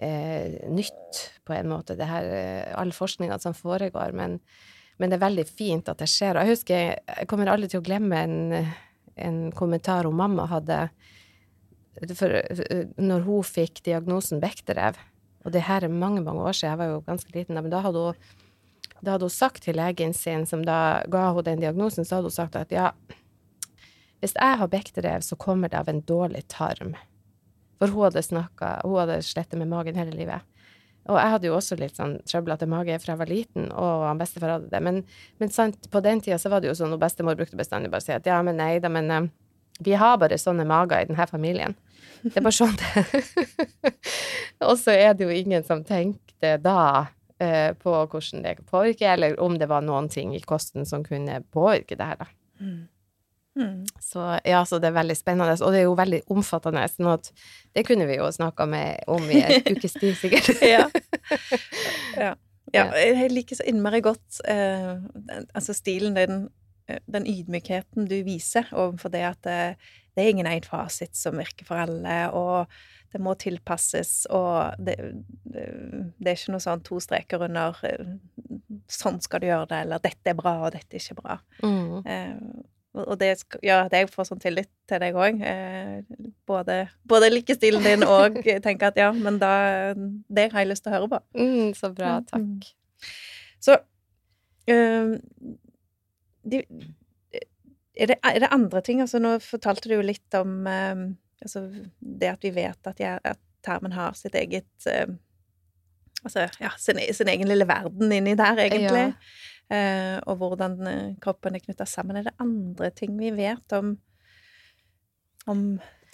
eh, 0.00 0.56
nytt, 0.72 1.20
på 1.44 1.52
en 1.52 1.68
måte, 1.68 1.98
det 2.00 2.08
her 2.08 2.30
eh, 2.32 2.72
All 2.80 2.94
forskninga 2.96 3.36
som 3.44 3.56
foregår, 3.56 4.16
men, 4.16 4.38
men 4.96 5.12
det 5.12 5.18
er 5.18 5.26
veldig 5.26 5.44
fint 5.50 5.92
at 5.92 6.00
det 6.00 6.08
skjer. 6.08 6.38
Og 6.38 6.46
jeg 6.46 6.56
husker 6.56 6.96
Jeg 6.96 7.28
kommer 7.28 7.52
aldri 7.52 7.68
til 7.74 7.82
å 7.82 7.88
glemme 7.90 8.24
en, 8.24 8.72
en 9.20 9.38
kommentar 9.52 10.08
hun 10.08 10.16
mamma 10.16 10.48
hadde 10.48 10.86
for, 12.16 12.30
når 12.96 13.24
hun 13.26 13.46
fikk 13.46 13.82
diagnosen 13.84 14.40
Bechterew, 14.40 14.96
og 15.44 15.52
det 15.52 15.64
her 15.66 15.84
er 15.84 15.92
mange, 15.92 16.22
mange 16.22 16.44
år 16.46 16.54
siden, 16.54 16.72
jeg 16.72 16.80
var 16.80 16.92
jo 16.92 17.00
ganske 17.06 17.34
liten 17.34 17.58
men 17.58 17.72
da 17.72 17.82
hadde 17.84 18.04
hun, 18.04 18.28
da 19.02 19.14
hadde 19.14 19.28
hun 19.28 19.34
sagt 19.34 19.64
til 19.64 19.78
legen 19.78 20.14
sin, 20.16 20.46
som 20.46 20.64
da 20.66 21.04
ga 21.10 21.30
hun 21.36 21.46
den 21.46 21.62
diagnosen, 21.62 22.06
så 22.06 22.18
hadde 22.18 22.30
hun 22.32 22.38
sagt 22.38 22.58
at 22.58 22.74
ja, 22.74 22.92
hvis 24.18 24.34
jeg 24.34 24.58
har 24.60 24.70
bekterev, 24.70 25.22
så 25.22 25.38
kommer 25.38 25.70
det 25.70 25.78
av 25.78 25.88
en 25.90 26.02
dårlig 26.02 26.44
tarm. 26.50 26.96
For 27.78 27.94
hun 27.94 28.08
hadde 28.08 28.24
snakka, 28.26 28.80
hun 28.84 28.98
hadde 28.98 29.20
slettet 29.22 29.58
med 29.60 29.70
magen 29.70 29.98
hele 29.98 30.16
livet. 30.16 30.46
Og 31.08 31.16
jeg 31.16 31.32
hadde 31.32 31.48
jo 31.48 31.56
også 31.56 31.76
litt 31.80 31.96
sånn 31.96 32.18
trøblete 32.28 32.66
mage 32.68 32.98
fra 33.00 33.14
jeg 33.14 33.20
var 33.22 33.30
liten, 33.30 33.68
og 33.72 34.04
han 34.04 34.18
bestefar 34.20 34.56
hadde 34.56 34.68
det. 34.72 34.80
Men, 34.84 35.02
men 35.40 35.52
sant, 35.52 35.86
på 35.92 36.02
den 36.04 36.20
tida 36.24 36.36
så 36.40 36.50
var 36.52 36.60
det 36.60 36.68
jo 36.68 36.76
sånn, 36.76 36.92
og 36.92 37.00
bestemor 37.00 37.38
brukte 37.38 37.56
bestandig 37.56 37.92
bare 37.92 38.04
å 38.04 38.08
si 38.08 38.16
at 38.16 38.26
ja, 38.28 38.40
men 38.44 38.58
nei 38.60 38.74
da, 38.82 38.90
men 38.92 39.08
eh, 39.14 39.28
vi 39.86 39.94
har 39.96 40.18
bare 40.20 40.36
sånne 40.40 40.66
mager 40.68 41.06
i 41.06 41.08
denne 41.08 41.28
familien. 41.30 41.76
Det 42.24 42.40
er 42.40 42.44
bare 42.44 42.56
sånn 42.56 42.74
det 42.76 43.04
Og 44.68 44.74
så 44.80 44.90
er 44.90 45.14
det 45.14 45.22
jo 45.22 45.30
ingen 45.32 45.62
som 45.64 45.84
tenkte 45.86 46.56
da 46.60 47.06
eh, 47.40 47.72
på 47.78 47.94
hvordan 47.94 48.44
det 48.44 48.58
påvirker, 48.68 49.12
eller 49.14 49.40
om 49.40 49.58
det 49.58 49.68
var 49.70 49.84
noen 49.86 50.08
ting 50.12 50.34
i 50.36 50.44
kosten 50.44 50.86
som 50.86 51.04
kunne 51.06 51.42
påvirke 51.54 51.98
det 51.98 52.08
her, 52.10 52.22
da. 52.22 52.30
Mm. 52.60 52.86
Mm. 53.58 53.86
Så 54.00 54.38
ja, 54.44 54.64
så 54.66 54.78
det 54.78 54.92
er 54.92 54.98
veldig 55.00 55.16
spennende, 55.18 55.56
og 55.64 55.72
det 55.74 55.80
er 55.80 55.88
jo 55.88 55.96
veldig 55.98 56.20
omfattende, 56.30 56.84
sånn 56.92 57.10
at 57.10 57.30
det 57.74 57.82
kunne 57.88 58.06
vi 58.06 58.20
jo 58.20 58.28
snakka 58.30 58.68
med 58.70 59.08
om 59.10 59.24
i 59.30 59.40
en 59.42 59.64
ukes 59.74 59.98
tid, 59.98 60.14
sikkert. 60.20 60.52
ja. 60.74 60.84
ja. 62.18 62.34
Ja, 62.74 62.90
jeg 63.00 63.30
liker 63.32 63.56
så 63.56 63.64
innmari 63.68 64.02
godt 64.04 64.42
eh, 64.44 64.98
den, 65.00 65.46
altså 65.56 65.72
stilen 65.72 66.16
din, 66.18 66.42
eh, 66.88 67.00
den 67.08 67.24
ydmykheten 67.24 68.08
du 68.10 68.18
viser 68.26 68.68
overfor 68.74 69.12
det 69.14 69.22
at 69.24 69.40
det, 69.46 69.60
det 70.12 70.24
er 70.24 70.32
ingen 70.34 70.50
én 70.50 70.66
fasit 70.66 71.16
som 71.16 71.38
virker 71.40 71.64
for 71.68 71.80
alle, 71.80 72.18
og 72.36 72.68
det 73.12 73.20
må 73.24 73.32
tilpasses, 73.40 74.26
og 74.34 74.76
det, 74.84 74.96
det, 75.48 75.62
er 76.28 76.34
ikke 76.34 76.52
noe 76.52 76.64
sånn 76.64 76.82
to 76.84 76.98
streker 77.00 77.44
under 77.46 77.78
eh, 77.88 78.10
sånn 78.92 79.20
skal 79.24 79.40
du 79.40 79.48
gjøre 79.48 79.68
det, 79.70 79.78
eller 79.86 80.02
dette 80.04 80.32
er 80.32 80.36
bra, 80.36 80.58
og 80.66 80.74
dette 80.74 80.98
er 80.98 81.04
ikke 81.04 81.22
bra. 81.22 81.38
Mm. 81.64 82.02
Eh, 82.04 82.34
og 82.98 83.14
det 83.20 83.30
gjør 83.62 83.84
at 83.86 83.94
jeg 83.94 84.08
får 84.10 84.26
sånn 84.30 84.40
tillit 84.42 84.70
til 84.90 85.00
deg 85.02 85.16
òg. 85.16 85.40
Eh, 85.44 86.22
både, 86.48 86.78
både 87.08 87.28
likestilen 87.30 87.84
din 87.84 88.04
og 88.04 88.40
tenker 88.66 88.90
at 88.90 88.98
ja, 88.98 89.10
men 89.14 89.38
da 89.38 89.52
Det 89.94 90.48
har 90.52 90.64
jeg 90.64 90.70
lyst 90.72 90.84
til 90.86 90.92
å 90.92 90.96
høre 90.96 91.10
på. 91.12 91.20
Mm, 91.38 91.74
så 91.78 91.92
bra, 91.94 92.18
Mm. 92.18 92.26
takk. 92.32 92.72
Så 93.62 93.76
eh, 94.70 95.14
de, 96.48 96.62
er, 97.98 98.06
det, 98.10 98.18
er 98.22 98.42
det 98.42 98.52
andre 98.54 98.82
ting? 98.82 99.00
Altså, 99.04 99.20
nå 99.22 99.36
fortalte 99.44 99.88
du 99.90 99.94
jo 99.98 100.04
litt 100.06 100.34
om 100.38 100.66
eh, 100.66 101.06
altså, 101.42 101.64
det 101.98 102.32
at 102.32 102.44
vi 102.44 102.54
vet 102.56 102.90
at, 102.90 103.00
jeg, 103.02 103.20
at 103.24 103.40
tarmen 103.64 103.94
har 103.96 104.16
sitt 104.18 104.36
eget 104.38 104.90
eh, 104.90 105.08
Altså, 106.26 106.48
ja, 106.58 106.72
sin, 106.82 106.98
sin 107.14 107.28
egen 107.30 107.46
lille 107.46 107.62
verden 107.62 108.10
inni 108.10 108.32
der, 108.34 108.58
egentlig. 108.58 109.12
Eh, 109.70 110.16
og 110.26 110.40
hvordan 110.40 110.72
eh, 110.90 111.12
kroppen 111.22 111.54
er 111.54 111.62
knytta 111.62 111.86
sammen. 111.86 112.18
Er 112.18 112.26
det 112.26 112.32
andre 112.42 112.88
ting 112.90 113.12
vi 113.20 113.30
vet 113.36 113.74
om, 113.76 113.92
om 115.46 115.60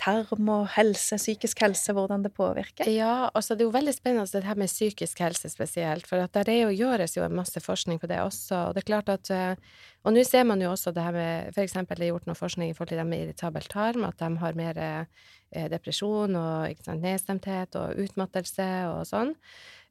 tarm 0.00 0.48
og 0.52 0.68
helse, 0.74 1.18
psykisk 1.20 1.60
helse, 1.64 1.92
hvordan 1.94 2.24
det 2.24 2.32
påvirker? 2.34 2.88
Ja, 2.90 3.28
altså 3.34 3.54
det 3.54 3.64
er 3.64 3.68
jo 3.68 3.76
veldig 3.76 3.94
spennende 3.94 4.26
det 4.32 4.46
her 4.46 4.58
med 4.60 4.70
psykisk 4.72 5.20
helse 5.24 5.50
spesielt, 5.52 6.06
for 6.06 6.22
at 6.24 6.34
der 6.34 6.50
er 6.50 6.60
jo, 6.64 6.74
gjøres 6.84 7.16
jo 7.16 7.24
en 7.24 7.36
masse 7.36 7.60
forskning 7.60 8.00
på 8.00 8.10
det 8.10 8.20
også, 8.22 8.68
og 8.68 8.74
det 8.74 8.84
er 8.84 8.90
klart 8.92 9.12
at 9.12 9.30
eh, 9.30 9.56
Og 10.04 10.12
nå 10.12 10.22
ser 10.22 10.44
man 10.44 10.60
jo 10.60 10.70
også 10.70 10.92
det 10.92 11.02
her 11.02 11.12
med 11.12 11.54
For 11.54 11.62
eksempel 11.62 11.96
det 11.96 12.04
er 12.04 12.12
gjort 12.12 12.26
noe 12.26 12.36
forskning 12.36 12.70
i 12.70 12.74
forhold 12.74 12.88
til 12.88 12.98
dem 12.98 13.08
med 13.08 13.22
irritabel 13.24 13.62
tarm, 13.62 14.04
at 14.04 14.18
de 14.20 14.36
har 14.36 14.54
mer 14.54 14.80
eh, 14.82 15.68
depresjon 15.70 16.36
og 16.36 16.84
sant, 16.84 17.02
nedstemthet 17.02 17.76
og 17.80 17.96
utmattelse 18.04 18.68
og 18.90 19.06
sånn. 19.08 19.34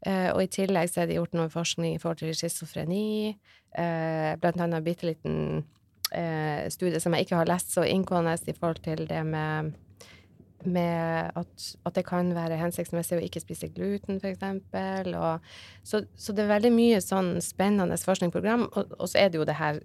Eh, 0.05 0.29
og 0.33 0.43
i 0.43 0.51
tillegg 0.51 0.91
så 0.91 1.03
er 1.03 1.07
det 1.07 1.17
gjort 1.17 1.37
noe 1.37 1.49
forskning 1.51 1.95
i 1.95 2.01
forhold 2.01 2.19
til 2.19 2.35
schizofreni, 2.35 3.37
eh, 3.79 4.33
blant 4.41 4.59
annet 4.61 4.83
bitte 4.83 5.07
liten 5.07 5.63
eh, 6.11 6.67
studie 6.73 6.99
som 6.99 7.15
jeg 7.15 7.25
ikke 7.25 7.39
har 7.39 7.49
lest 7.49 7.71
så 7.73 7.85
inngående 7.87 8.35
i 8.47 8.57
forhold 8.57 8.83
til 8.83 9.05
det 9.07 9.23
med 9.25 9.73
med 10.69 11.32
at, 11.39 11.67
at 11.86 11.95
det 11.97 12.06
kan 12.08 12.32
være 12.36 12.60
hensiktsmessig 12.60 13.17
å 13.17 13.23
ikke 13.23 13.41
spise 13.43 13.69
gluten, 13.73 14.19
eksempel. 14.23 15.13
Så, 15.84 16.04
så 16.15 16.36
det 16.36 16.45
er 16.45 16.54
veldig 16.56 16.73
mye 16.76 17.02
sånn 17.04 17.36
spennende 17.43 17.97
forskningsprogram, 17.99 18.67
og, 18.71 18.95
og 18.99 19.10
så 19.12 19.23
er 19.23 19.32
det 19.32 19.41
jo 19.41 19.47
det 19.47 19.58
her 19.60 19.82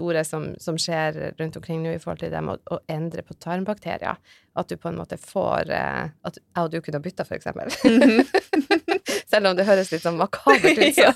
store 0.00 0.24
som, 0.24 0.54
som 0.58 0.78
skjer 0.80 1.34
rundt 1.38 1.56
omkring 1.56 1.82
nå 1.84 1.94
i 1.94 1.98
forhold 2.02 2.22
til 2.22 2.32
det 2.32 2.42
med 2.44 2.60
å, 2.60 2.76
å 2.76 2.92
endre 2.92 3.24
på 3.26 3.36
tarmbakterier. 3.42 4.20
At 4.58 4.70
du 4.70 4.76
på 4.80 4.90
en 4.90 4.98
måte 4.98 5.14
får 5.20 5.70
eh, 5.70 6.08
At 6.26 6.38
jeg 6.40 6.64
og 6.64 6.72
du 6.72 6.80
kunne 6.82 6.98
bytta, 7.02 7.26
for 7.28 7.38
eksempel. 7.38 7.70
Selv 9.30 9.50
om 9.50 9.58
det 9.58 9.66
høres 9.68 9.92
litt 9.92 10.02
sånn 10.02 10.18
makabert 10.18 10.80
ut, 10.80 10.96
så, 10.96 11.12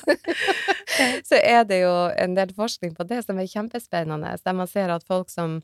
så 1.31 1.40
er 1.40 1.64
det 1.67 1.81
jo 1.83 1.95
en 2.14 2.37
del 2.38 2.55
forskning 2.55 2.95
på 2.95 3.07
det 3.11 3.25
som 3.27 3.40
er 3.40 3.51
kjempespennende, 3.51 4.37
der 4.45 4.57
man 4.57 4.71
ser 4.71 4.93
at 4.95 5.07
folk 5.09 5.33
som 5.33 5.62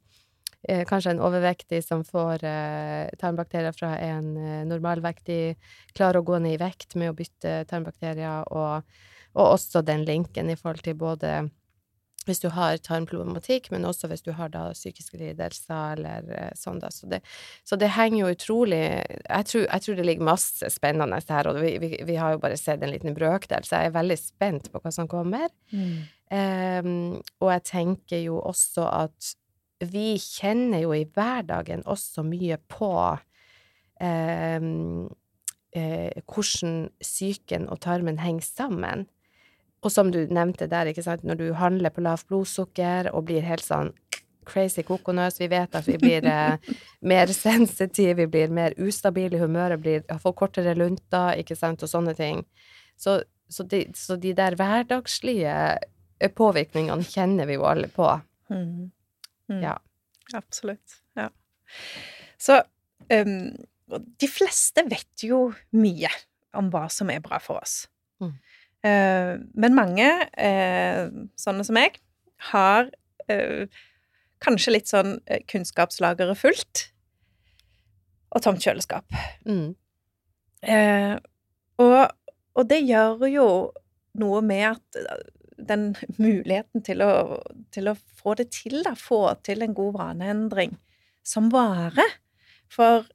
eh, 0.68 0.82
kanskje 0.88 1.14
en 1.14 1.22
overvektig 1.26 1.82
som 1.84 2.04
får 2.06 2.44
eh, 2.46 3.12
tarmbakterier 3.20 3.76
fra 3.76 3.94
en 3.98 4.34
eh, 4.36 4.64
normalvektig, 4.68 5.56
klarer 5.96 6.20
å 6.20 6.26
gå 6.26 6.40
ned 6.40 6.58
i 6.58 6.60
vekt 6.62 6.98
med 7.00 7.12
å 7.12 7.16
bytte 7.16 7.62
tarmbakterier, 7.70 8.48
og, 8.50 8.84
og 9.36 9.46
også 9.46 9.84
den 9.86 10.04
linken 10.08 10.50
i 10.50 10.58
forhold 10.58 10.84
til 10.86 10.98
både 11.00 11.48
hvis 12.28 12.42
du 12.42 12.50
har 12.52 12.76
tarmproblematikk, 12.84 13.70
men 13.72 13.86
også 13.88 14.10
hvis 14.10 14.22
du 14.26 14.30
har 14.36 14.50
da 14.52 14.66
psykiske 14.76 15.18
lidelser 15.18 15.96
eller 15.96 16.28
eh, 16.36 16.52
sånn, 16.58 16.80
da. 16.82 16.90
Så 16.92 17.08
det, 17.10 17.22
så 17.66 17.78
det, 17.80 17.92
henger 17.96 18.20
jo 18.20 18.32
utrolig 18.34 18.82
jeg 18.82 19.48
tror, 19.48 19.64
jeg 19.64 19.84
tror, 19.86 19.98
det 19.98 20.06
ligger 20.06 20.28
masse 20.28 20.70
spennende 20.72 21.20
her, 21.28 21.50
og 21.50 21.60
vi, 21.62 21.74
vi, 21.82 21.92
vi, 22.06 22.18
har 22.20 22.36
jo 22.36 22.42
bare 22.42 22.60
sett 22.60 22.84
en 22.84 22.92
liten 22.92 23.16
brøkdel, 23.16 23.64
så 23.64 23.80
jeg 23.80 23.90
er 23.90 23.98
veldig 23.98 24.18
spent 24.20 24.70
på 24.72 24.82
hva 24.82 24.94
som 24.94 25.08
kommer. 25.10 25.48
Mm. 25.72 26.00
Um, 26.30 26.90
og 27.42 27.48
jeg 27.56 27.62
tenker 27.66 28.20
jo 28.22 28.36
også 28.38 28.84
at 28.86 29.32
vi 29.80 30.14
kjenner 30.20 30.84
jo 30.84 30.92
i 30.94 31.06
hverdagen 31.08 31.82
også 31.88 32.24
mye 32.26 32.58
på 32.70 32.92
eh, 34.00 34.60
eh, 35.76 36.20
hvordan 36.26 36.76
psyken 37.00 37.68
og 37.70 37.80
tarmen 37.84 38.20
henger 38.20 38.46
sammen. 38.46 39.08
Og 39.80 39.92
som 39.92 40.10
du 40.12 40.26
nevnte 40.28 40.68
der, 40.68 40.90
ikke 40.90 41.04
sant, 41.06 41.24
når 41.24 41.40
du 41.40 41.46
handler 41.56 41.92
på 41.94 42.04
lavt 42.04 42.28
blodsukker 42.28 43.08
og 43.14 43.30
blir 43.30 43.44
helt 43.46 43.64
sånn 43.64 43.94
crazy 44.50 44.82
kokonøs, 44.84 45.38
vi 45.40 45.48
vet 45.52 45.74
at 45.76 45.88
vi 45.88 45.96
blir 46.00 46.26
eh, 46.28 46.72
mer 47.12 47.32
sensitive, 47.32 48.18
vi 48.24 48.28
blir 48.30 48.52
mer 48.52 48.76
ustabile 48.80 49.38
i 49.38 49.42
humøret, 49.42 49.80
blir, 49.80 50.04
får 50.20 50.36
kortere 50.36 50.76
lunter, 50.76 51.38
ikke 51.40 51.56
sant, 51.56 51.84
og 51.84 51.92
sånne 51.92 52.16
ting. 52.18 52.44
Så, 53.00 53.20
så, 53.48 53.64
de, 53.64 53.86
så 53.96 54.18
de, 54.20 54.34
der 54.36 54.58
hverdagslige 54.60 55.56
eh, 55.78 56.32
påvirkningene 56.36 57.06
kjenner 57.06 57.48
vi 57.48 57.56
jo 57.56 57.68
alle 57.68 57.88
på. 57.94 58.10
Mm. 58.52 58.90
Mm. 59.50 59.62
Ja. 59.64 59.76
Absolutt. 60.36 61.00
Ja. 61.18 61.28
Så 62.38 62.60
um, 63.10 63.50
de 63.98 64.28
fleste 64.30 64.84
vet 64.88 65.24
jo 65.26 65.50
mye 65.74 66.10
om 66.56 66.70
hva 66.72 66.86
som 66.92 67.10
er 67.12 67.22
bra 67.24 67.40
for 67.42 67.60
oss. 67.62 67.84
Mm. 68.22 68.34
Uh, 68.80 69.34
men 69.60 69.76
mange, 69.76 70.08
uh, 70.40 71.10
sånne 71.40 71.66
som 71.66 71.76
meg, 71.76 71.98
har 72.50 72.88
uh, 73.28 73.82
kanskje 74.40 74.72
litt 74.72 74.88
sånn 74.88 75.18
kunnskapslageret 75.50 76.38
fullt 76.40 76.86
og 78.30 78.44
tomt 78.44 78.62
kjøleskap. 78.64 79.04
Mm. 79.44 79.74
Og, 81.80 81.98
og, 82.54 82.62
det 82.68 82.78
gjør 82.84 83.24
jo 83.28 83.46
noe 84.20 84.40
med 84.44 84.64
at 84.70 84.98
den 85.68 85.92
muligheten 86.18 86.84
til 86.86 87.02
å, 87.04 87.40
til 87.74 87.90
å 87.90 87.96
få 88.20 88.36
det 88.38 88.50
til, 88.54 88.80
da, 88.86 88.94
få 88.98 89.22
til 89.46 89.64
en 89.64 89.76
god 89.76 89.96
vaneendring 89.98 90.76
som 91.26 91.50
varer. 91.52 92.18
For 92.70 93.06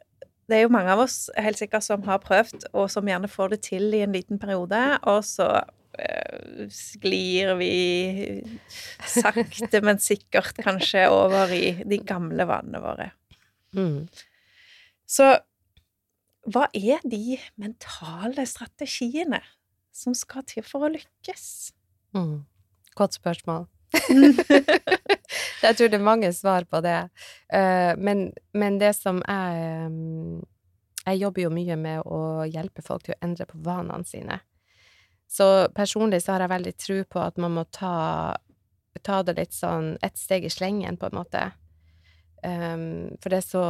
det 0.49 0.59
er 0.59 0.65
jo 0.65 0.73
mange 0.73 0.93
av 0.93 1.01
oss 1.05 1.25
helt 1.41 1.59
sikkert 1.59 1.85
som 1.85 2.05
har 2.05 2.21
prøvd, 2.23 2.69
og 2.77 2.89
som 2.93 3.07
gjerne 3.09 3.31
får 3.31 3.55
det 3.55 3.61
til 3.65 3.89
i 3.95 4.03
en 4.05 4.13
liten 4.13 4.41
periode, 4.41 4.81
og 5.09 5.23
så 5.25 5.49
uh, 5.63 6.61
sklir 6.73 7.55
vi 7.59 7.73
sakte, 9.09 9.81
men 9.85 10.01
sikkert 10.03 10.61
kanskje 10.61 11.07
over 11.13 11.53
i 11.55 11.79
de 11.81 11.99
gamle 12.05 12.45
vanene 12.49 12.83
våre. 12.83 13.09
Mm. 13.75 14.05
Så 15.09 15.33
hva 16.45 16.67
er 16.77 17.01
de 17.09 17.39
mentale 17.57 18.45
strategiene 18.45 19.41
som 19.95 20.13
skal 20.13 20.45
til 20.45 20.65
for 20.65 20.85
å 20.85 20.91
lykkes? 20.93 21.73
Mm. 22.15 22.45
Godt 22.95 23.13
spørsmål. 23.13 23.65
jeg 25.65 25.75
tror 25.77 25.89
det 25.89 25.97
er 25.97 26.03
mange 26.03 26.31
svar 26.33 26.65
på 26.69 26.81
det. 26.81 26.99
Uh, 27.53 27.93
men, 27.97 28.29
men, 28.53 28.79
det 28.79 28.93
som 28.95 29.21
er 29.27 29.87
um, 29.87 30.43
Jeg 31.05 31.21
jobber 31.21 31.45
jo 31.45 31.53
mye 31.53 31.75
med 31.77 32.07
å 32.07 32.45
hjelpe 32.49 32.81
folk 32.85 33.05
til 33.05 33.15
å 33.15 33.21
endre 33.25 33.45
på 33.49 33.59
vanene 33.65 34.07
sine. 34.07 34.39
Så 35.29 35.67
personlig 35.75 36.23
så 36.23 36.33
har 36.33 36.45
jeg 36.45 36.53
veldig 36.53 36.73
tro 36.81 36.97
på 37.09 37.21
at 37.21 37.37
man 37.41 37.53
må 37.57 37.65
ta, 37.73 38.37
ta 39.03 39.21
det 39.25 39.35
litt 39.37 39.53
sånn 39.53 39.95
ett 40.05 40.17
steg 40.17 40.45
i 40.45 40.53
slengen, 40.53 40.97
på 40.97 41.09
en 41.09 41.19
måte. 41.19 41.43
Um, 42.45 43.13
for 43.21 43.33
det 43.33 43.41
er 43.41 43.45
så 43.45 43.63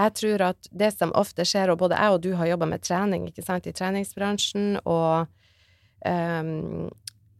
Jeg 0.00 0.14
tror 0.18 0.42
at 0.42 0.68
det 0.70 0.90
som 0.96 1.12
ofte 1.14 1.44
skjer, 1.46 1.70
og 1.70 1.82
både 1.82 1.98
jeg 1.98 2.14
og 2.14 2.22
du 2.24 2.32
har 2.38 2.48
jobba 2.52 2.66
med 2.70 2.82
trening, 2.82 3.28
ikke 3.28 3.44
sant, 3.46 3.66
i 3.66 3.74
treningsbransjen, 3.76 4.80
og 4.84 5.28
um, 6.06 6.88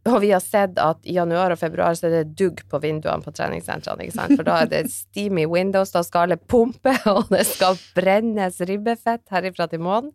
og 0.09 0.17
vi 0.23 0.31
har 0.31 0.41
sett 0.41 0.79
at 0.81 1.03
i 1.05 1.13
januar 1.13 1.53
og 1.53 1.59
februar 1.61 1.93
så 1.93 2.07
er 2.07 2.15
det 2.15 2.37
dugg 2.39 2.63
på 2.69 2.79
vinduene 2.81 3.21
på 3.21 3.33
treningssentrene, 3.37 4.07
ikke 4.07 4.15
sant, 4.15 4.33
for 4.33 4.47
da 4.47 4.55
er 4.63 4.71
det 4.71 4.81
steamy 4.89 5.45
windows, 5.45 5.93
da 5.93 6.01
skal 6.05 6.25
alle 6.25 6.39
pumpe, 6.41 6.95
og 7.13 7.29
det 7.29 7.45
skal 7.49 7.77
brennes 7.97 8.57
ribbefett 8.65 9.23
herifra 9.33 9.69
til 9.69 9.83
månen. 9.85 10.09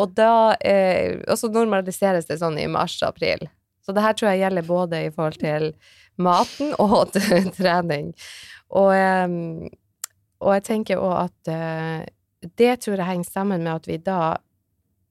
Og 0.00 0.12
da 0.14 0.54
eh, 0.62 1.18
Og 1.26 1.34
så 1.36 1.48
normaliseres 1.50 2.28
det 2.28 2.38
sånn 2.38 2.56
i 2.62 2.68
mars-april. 2.70 3.42
Så 3.82 3.92
det 3.92 4.04
her 4.04 4.14
tror 4.14 4.30
jeg 4.30 4.44
gjelder 4.44 4.68
både 4.68 5.00
i 5.02 5.10
forhold 5.10 5.40
til 5.42 5.72
maten 6.20 6.72
og 6.78 7.10
trening. 7.58 8.12
Og, 8.70 8.92
eh, 8.94 9.68
og 10.40 10.54
jeg 10.56 10.66
tenker 10.70 11.02
òg 11.02 11.26
at 11.26 11.52
eh, 11.52 12.06
det 12.56 12.76
tror 12.80 12.96
jeg 12.96 13.10
henger 13.10 13.28
sammen 13.28 13.66
med 13.66 13.82
at 13.82 13.90
vi 13.90 13.98
da 14.00 14.38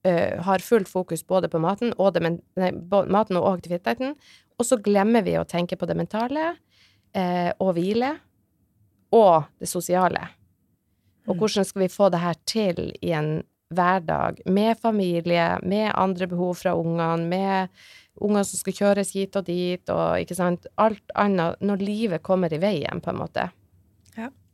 uh, 0.06 0.40
har 0.46 0.64
fullt 0.64 0.88
fokus 0.88 1.24
både 1.26 1.50
på 1.52 1.60
maten 1.62 1.94
og, 1.96 2.14
det, 2.16 2.24
nei, 2.60 2.72
maten 2.88 3.38
og 3.40 3.48
aktiviteten, 3.54 4.16
og 4.60 4.66
så 4.66 4.80
glemmer 4.82 5.24
vi 5.26 5.38
å 5.40 5.46
tenke 5.48 5.78
på 5.80 5.88
det 5.88 5.96
mentale 5.98 6.50
uh, 6.52 7.50
og 7.58 7.74
hvile 7.78 8.14
og 9.16 9.48
det 9.58 9.70
sosiale. 9.70 10.26
Og 11.28 11.34
mm. 11.34 11.38
hvordan 11.40 11.66
skal 11.66 11.84
vi 11.84 11.92
få 11.92 12.10
det 12.12 12.20
her 12.22 12.36
til 12.48 12.84
i 13.00 13.14
en 13.16 13.40
hverdag 13.70 14.40
med 14.50 14.78
familie, 14.82 15.58
med 15.62 15.92
andre 15.94 16.26
behov 16.30 16.56
fra 16.58 16.74
ungene, 16.74 17.26
med 17.30 17.68
unger 18.20 18.44
som 18.46 18.60
skal 18.60 18.76
kjøres 18.76 19.12
hit 19.14 19.36
og 19.38 19.46
dit, 19.46 19.92
og 19.92 20.20
ikke 20.20 20.36
sant 20.36 20.66
Alt 20.82 21.14
annet 21.18 21.62
når 21.64 21.84
livet 21.84 22.24
kommer 22.26 22.52
i 22.52 22.60
veien, 22.60 23.02
på 23.02 23.12
en 23.12 23.20
måte 23.22 23.48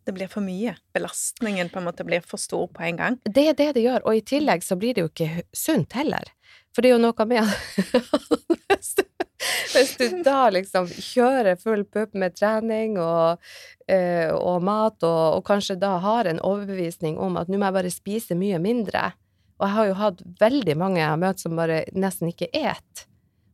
det 0.07 0.15
blir 0.15 0.31
for 0.31 0.45
mye. 0.45 0.77
Belastningen 0.95 1.69
på 1.73 1.81
en 1.81 1.89
måte 1.89 2.07
blir 2.07 2.23
for 2.25 2.41
stor 2.41 2.69
på 2.73 2.83
en 2.87 3.01
gang. 3.01 3.19
Det 3.25 3.49
er 3.51 3.59
det 3.59 3.73
det 3.77 3.85
gjør, 3.85 4.07
og 4.07 4.17
i 4.17 4.25
tillegg 4.27 4.65
så 4.65 4.79
blir 4.79 4.95
det 4.95 5.05
jo 5.05 5.11
ikke 5.11 5.47
sunt 5.57 5.97
heller. 5.99 6.31
For 6.75 6.85
det 6.85 6.93
er 6.93 6.99
jo 6.99 7.03
noe 7.03 7.27
med 7.29 7.43
Hvis 9.77 9.97
du 9.99 10.23
da 10.25 10.47
liksom 10.53 10.89
kjører 10.89 11.59
full 11.61 11.85
pupp 11.93 12.15
med 12.17 12.37
trening 12.37 12.97
og, 13.01 13.43
øh, 13.93 14.33
og 14.37 14.65
mat, 14.65 14.97
og, 15.03 15.25
og, 15.37 15.43
kanskje 15.47 15.77
da 15.81 15.97
har 16.05 16.29
en 16.29 16.41
overbevisning 16.41 17.19
om 17.21 17.37
at 17.41 17.51
nå 17.51 17.59
må 17.61 17.69
jeg 17.69 17.77
bare 17.77 17.93
spise 17.93 18.39
mye 18.39 18.61
mindre 18.63 19.11
Og 19.59 19.67
jeg 19.67 19.75
har 19.77 19.91
jo 19.91 19.99
hatt 20.01 20.23
veldig 20.41 20.77
mange 20.81 21.01
jeg 21.03 21.11
har 21.11 21.21
møtt 21.21 21.43
som 21.43 21.57
bare 21.57 21.83
nesten 21.97 22.33
ikke 22.33 22.49
et. 22.53 23.07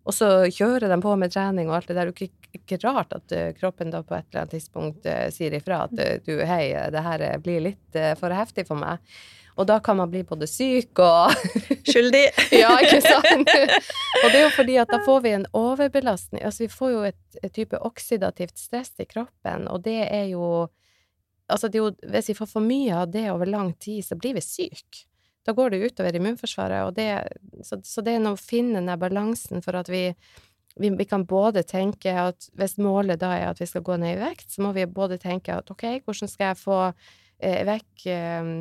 Og 0.02 0.14
så 0.16 0.28
kjører 0.50 0.90
de 0.90 0.98
på 1.02 1.14
med 1.18 1.30
trening 1.34 1.70
og 1.70 1.78
alt 1.78 1.90
det 1.90 1.98
der. 1.98 2.10
og 2.10 2.22
ikke, 2.26 2.41
ikke 2.56 2.78
rart 2.82 3.12
at 3.16 3.34
uh, 3.36 3.50
kroppen 3.58 3.92
da 3.92 4.02
på 4.06 4.16
et 4.16 4.26
eller 4.30 4.44
annet 4.44 4.56
tidspunkt 4.56 5.06
uh, 5.08 5.28
sier 5.34 5.54
ifra 5.56 5.84
at 5.86 5.94
uh, 5.98 6.16
du, 6.26 6.34
hei, 6.46 6.72
det 6.92 7.04
her 7.04 7.24
blir 7.44 7.64
litt 7.68 8.02
for 8.20 8.34
heftig 8.34 8.66
for 8.68 8.80
meg. 8.80 9.02
Og 9.60 9.66
da 9.68 9.76
kan 9.84 9.98
man 9.98 10.08
bli 10.08 10.22
både 10.24 10.46
syk 10.48 11.02
og 11.04 11.34
Skyldig. 11.90 12.24
ja, 12.56 12.72
ikke 12.80 13.02
sant? 13.04 13.50
og 13.52 14.28
det 14.30 14.38
er 14.38 14.46
jo 14.46 14.52
fordi 14.56 14.78
at 14.80 14.92
da 14.92 15.02
får 15.04 15.24
vi 15.26 15.34
en 15.36 15.48
overbelastning. 15.52 16.40
Altså 16.40 16.64
vi 16.64 16.70
får 16.72 16.92
jo 16.94 17.02
et, 17.10 17.20
et 17.42 17.52
type 17.52 17.76
oksidativt 17.84 18.56
stress 18.56 18.94
i 19.02 19.08
kroppen, 19.08 19.68
og 19.68 19.84
det 19.88 20.00
er 20.08 20.30
jo 20.34 20.68
Altså, 21.52 21.68
det 21.68 21.76
er 21.76 21.82
jo, 21.82 22.08
hvis 22.08 22.28
vi 22.30 22.34
får 22.38 22.48
for 22.48 22.64
mye 22.64 22.94
av 22.96 23.10
det 23.12 23.26
over 23.28 23.50
lang 23.50 23.74
tid, 23.76 24.00
så 24.06 24.16
blir 24.16 24.38
vi 24.38 24.40
syke 24.40 25.02
da 25.44 25.52
går 25.52 25.70
det 25.70 25.82
utover 25.86 26.16
immunforsvaret. 26.16 26.86
Og 26.86 26.94
det, 26.94 27.28
så, 27.66 27.80
så, 27.84 28.02
det 28.04 28.16
er 28.16 28.28
å 28.30 28.38
finne 28.38 28.82
den 28.82 29.00
balansen 29.00 29.62
for 29.64 29.78
at 29.78 29.90
vi, 29.90 30.10
vi, 30.80 30.90
vi, 30.90 31.04
kan 31.08 31.24
både 31.28 31.64
tenke 31.68 32.12
at 32.16 32.48
hvis 32.58 32.78
målet 32.80 33.20
da 33.20 33.32
er 33.36 33.50
at 33.50 33.60
vi 33.60 33.68
skal 33.68 33.84
gå 33.84 33.96
ned 34.00 34.16
i 34.16 34.22
vekt, 34.22 34.50
så 34.52 34.64
må 34.64 34.72
vi 34.76 34.86
både 34.88 35.20
tenke 35.20 35.54
at 35.54 35.70
ok, 35.72 36.02
hvordan 36.04 36.30
skal 36.30 36.50
jeg 36.50 36.60
få 36.62 36.78
eh, 36.86 37.62
vekk 37.68 38.06
eh, 38.12 38.52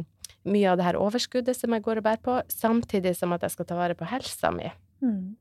mye 0.52 0.72
av 0.72 0.80
det 0.80 0.88
her 0.88 1.00
overskuddet 1.00 1.58
som 1.58 1.74
jeg 1.76 1.86
går 1.86 2.02
og 2.02 2.08
bærer 2.08 2.24
på, 2.26 2.40
samtidig 2.52 3.14
som 3.18 3.34
at 3.36 3.46
jeg 3.46 3.56
skal 3.56 3.70
ta 3.70 3.78
vare 3.78 3.98
på 3.98 4.10
helsa 4.10 4.52
mi. 4.56 4.72
Mm. 5.06 5.38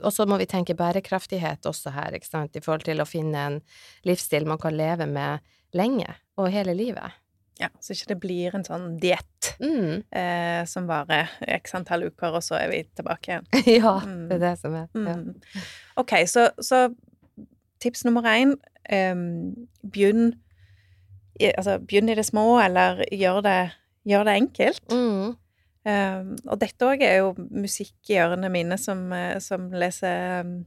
Og 0.00 0.12
så 0.14 0.24
må 0.30 0.38
vi 0.40 0.48
tenke 0.48 0.76
bærekraftighet 0.78 1.66
også 1.68 1.92
her, 1.92 2.14
ikke 2.16 2.30
sant, 2.30 2.56
i 2.56 2.62
forhold 2.62 2.86
til 2.86 3.02
å 3.02 3.08
finne 3.08 3.48
en 3.48 3.58
livsstil 4.06 4.46
man 4.48 4.60
kan 4.62 4.76
leve 4.76 5.08
med 5.10 5.42
lenge 5.76 6.14
og 6.38 6.52
hele 6.54 6.76
livet. 6.78 7.18
Ja, 7.60 7.68
så 7.80 7.94
ikke 7.94 8.10
det 8.10 8.16
blir 8.22 8.54
en 8.56 8.64
sånn 8.66 8.96
diett 8.98 9.52
mm. 9.62 9.90
eh, 10.10 10.62
som 10.66 10.88
varer 10.90 11.30
x 11.60 11.76
antall 11.78 12.08
uker, 12.08 12.34
og 12.34 12.42
så 12.42 12.56
er 12.58 12.72
vi 12.72 12.80
tilbake 12.98 13.30
igjen. 13.30 13.46
ja, 13.78 13.94
mm. 14.02 14.24
det 14.30 14.38
er 14.40 14.42
det 14.42 14.54
som 14.62 14.74
er. 14.74 14.88
Ja. 14.90 15.14
Mm. 15.20 15.60
Ok, 16.02 16.16
så, 16.30 16.48
så, 16.58 16.88
tips 17.84 18.02
nummer 18.08 18.26
én 18.26 18.56
eh, 18.90 19.14
begynn, 19.86 20.34
i, 21.38 21.52
altså, 21.52 21.78
begynn 21.78 22.10
i 22.10 22.18
det 22.18 22.26
små, 22.26 22.58
eller 22.64 23.04
gjør 23.14 23.40
det, 23.46 23.58
gjør 24.08 24.26
det 24.26 24.36
enkelt. 24.42 24.84
Um, 25.84 26.30
og 26.48 26.56
dette 26.62 26.86
òg 26.88 27.02
er 27.04 27.18
jo 27.20 27.34
musikk 27.36 28.08
i 28.08 28.16
ørene 28.24 28.48
mine 28.48 28.78
som, 28.80 29.02
eh, 29.12 29.36
som 29.44 29.66
leser 29.68 30.40
um, 30.40 30.62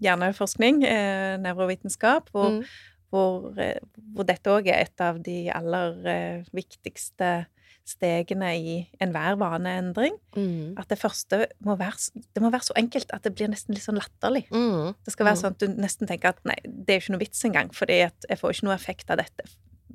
hjerneforskning, 0.00 0.80
eh, 0.88 1.34
nevrovitenskap, 1.42 2.32
hvor, 2.32 2.56
mm 2.56 2.89
hvor, 3.10 3.50
eh, 3.58 3.78
hvor 4.14 4.24
dette 4.28 4.50
òg 4.52 4.68
er 4.70 4.84
et 4.86 5.00
av 5.04 5.18
de 5.22 5.48
aller 5.54 5.96
eh, 6.06 6.44
viktigste 6.54 7.46
stegene 7.90 8.50
i 8.54 8.74
enhver 9.02 9.34
vaneendring. 9.40 10.14
Mm. 10.36 10.76
At 10.78 10.88
det 10.92 10.98
første 11.00 11.40
må 11.66 11.74
være, 11.80 12.22
det 12.34 12.42
må 12.44 12.50
være 12.52 12.68
så 12.68 12.76
enkelt 12.78 13.10
at 13.16 13.24
det 13.26 13.32
blir 13.34 13.50
nesten 13.50 13.74
litt 13.74 13.82
sånn 13.82 13.98
latterlig. 13.98 14.44
Mm. 14.54 14.92
Det 15.04 15.14
skal 15.14 15.26
være 15.26 15.36
Mm. 15.36 15.40
sånn 15.42 15.56
at 15.56 15.58
du 15.58 15.66
nesten 15.80 16.06
tenker 16.06 16.28
at 16.28 16.44
nei, 16.46 16.54
det 16.64 16.94
er 16.94 17.00
jo 17.00 17.04
ikke 17.04 17.14
noe 17.16 17.24
vits 17.24 17.44
engang, 17.48 17.72
fordi 17.74 17.96
jeg 18.04 18.38
får 18.38 18.54
ikke 18.54 18.68
noe 18.68 18.74
effekt 18.78 19.10
av 19.10 19.18
dette. 19.18 19.48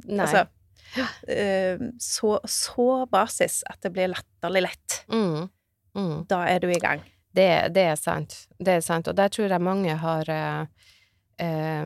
Nei. 0.10 0.25
Altså, 0.25 0.47
eh, 1.32 1.78
så, 1.99 2.39
så 2.45 2.89
basis 3.12 3.62
at 3.69 3.80
det 3.86 3.93
blir 3.95 4.12
latterlig 4.12 4.65
lett. 4.67 5.04
mm. 5.08 5.49
Mm. 5.95 6.25
Da 6.28 6.41
er 6.51 6.60
du 6.60 6.67
i 6.67 6.80
gang. 6.84 6.99
Det, 7.36 7.71
det 7.71 7.86
er 7.93 7.95
sant. 7.95 8.34
Det 8.60 8.73
er 8.73 8.82
sant. 8.84 9.08
Og 9.08 9.15
der 9.15 9.30
tror 9.32 9.47
jeg 9.47 9.62
mange 9.63 9.93
har 9.95 10.28
eh, 10.28 10.65
eh, 11.39 11.86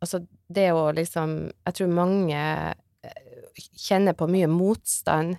Altså, 0.00 0.22
det 0.48 0.70
å 0.72 0.88
liksom 0.96 1.36
Jeg 1.52 1.76
tror 1.76 1.92
mange 1.92 2.40
eh, 2.40 3.30
kjenner 3.76 4.16
på 4.16 4.28
mye 4.30 4.48
motstand. 4.50 5.36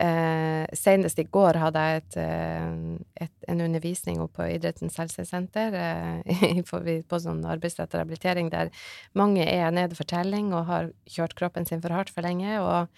Eh, 0.00 0.64
senest 0.72 1.18
i 1.20 1.26
går 1.28 1.58
hadde 1.60 1.80
jeg 1.84 2.00
et, 2.00 2.14
eh, 2.22 3.26
et, 3.26 3.32
en 3.52 3.60
undervisning 3.60 4.22
oppe 4.24 4.40
på 4.40 4.46
Idrettens 4.54 4.96
helsesenter 4.96 5.76
eh, 5.76 6.46
i 6.60 6.62
på 6.64 7.20
sånn 7.20 7.42
arbeidsrettet 7.44 7.98
rehabilitering, 8.00 8.48
der 8.50 8.72
mange 9.12 9.44
er 9.44 9.68
nede 9.70 9.98
for 9.98 10.08
telling 10.08 10.54
og 10.56 10.64
har 10.70 10.88
kjørt 11.04 11.36
kroppen 11.36 11.68
sin 11.68 11.84
for 11.84 11.92
hardt 11.92 12.12
for 12.14 12.24
lenge, 12.24 12.56
og, 12.64 12.88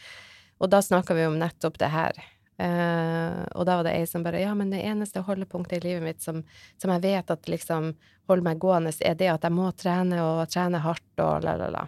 og 0.62 0.70
da 0.70 0.80
snakker 0.86 1.18
vi 1.18 1.26
om 1.26 1.40
nettopp 1.42 1.82
det 1.82 1.90
her. 1.90 2.22
Eh, 2.54 3.40
og 3.58 3.66
da 3.66 3.78
var 3.80 3.86
det 3.86 3.96
ei 3.98 4.06
som 4.06 4.22
bare 4.22 4.44
Ja, 4.44 4.52
men 4.54 4.70
det 4.70 4.84
eneste 4.86 5.24
holdepunktet 5.26 5.80
i 5.80 5.88
livet 5.88 6.04
mitt 6.04 6.22
som, 6.22 6.44
som 6.78 6.92
jeg 6.94 7.02
vet 7.02 7.32
at 7.34 7.48
liksom 7.50 7.94
holder 8.30 8.46
meg 8.46 8.60
gående, 8.62 8.92
er 9.02 9.16
det 9.18 9.32
at 9.32 9.44
jeg 9.44 9.54
må 9.54 9.70
trene 9.74 10.20
og 10.22 10.44
trene 10.52 10.82
hardt 10.84 11.22
og 11.22 11.44
la, 11.44 11.56
la, 11.60 11.70
la. 11.74 11.86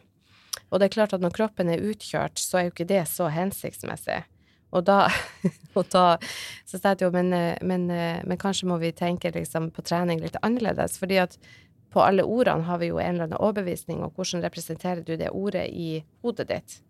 Og 0.71 0.81
det 0.81 0.89
er 0.89 0.97
klart 0.97 1.15
at 1.15 1.23
når 1.23 1.37
kroppen 1.37 1.71
er 1.71 1.85
utkjørt, 1.87 2.41
så 2.43 2.59
er 2.59 2.67
jo 2.67 2.75
ikke 2.75 2.89
det 2.91 3.05
så 3.09 3.31
hensiktsmessig. 3.31 4.25
Og 4.75 4.83
da, 4.85 5.07
og 5.79 5.87
da 5.93 6.07
så 6.67 6.81
sa 6.81 6.93
jeg 6.93 7.07
jo, 7.07 7.13
men, 7.15 7.31
eh, 7.33 7.55
men, 7.63 7.87
eh, 7.91 8.25
men 8.27 8.41
kanskje 8.41 8.69
må 8.69 8.81
vi 8.83 8.91
tenke 8.97 9.31
liksom 9.35 9.71
på 9.75 9.87
trening 9.87 10.21
litt 10.25 10.39
annerledes, 10.43 10.99
fordi 10.99 11.21
at 11.23 11.39
på 11.95 12.03
alle 12.03 12.27
ordene 12.27 12.67
har 12.67 12.83
vi 12.83 12.91
jo 12.91 12.99
en 13.01 13.15
eller 13.15 13.31
annen 13.31 13.41
overbevisning, 13.41 14.03
og 14.05 14.19
hvordan 14.19 14.43
representerer 14.45 15.07
du 15.07 15.15
det 15.17 15.31
ordet 15.31 15.69
i 15.71 16.03
hodet 16.27 16.51
ditt? 16.51 16.81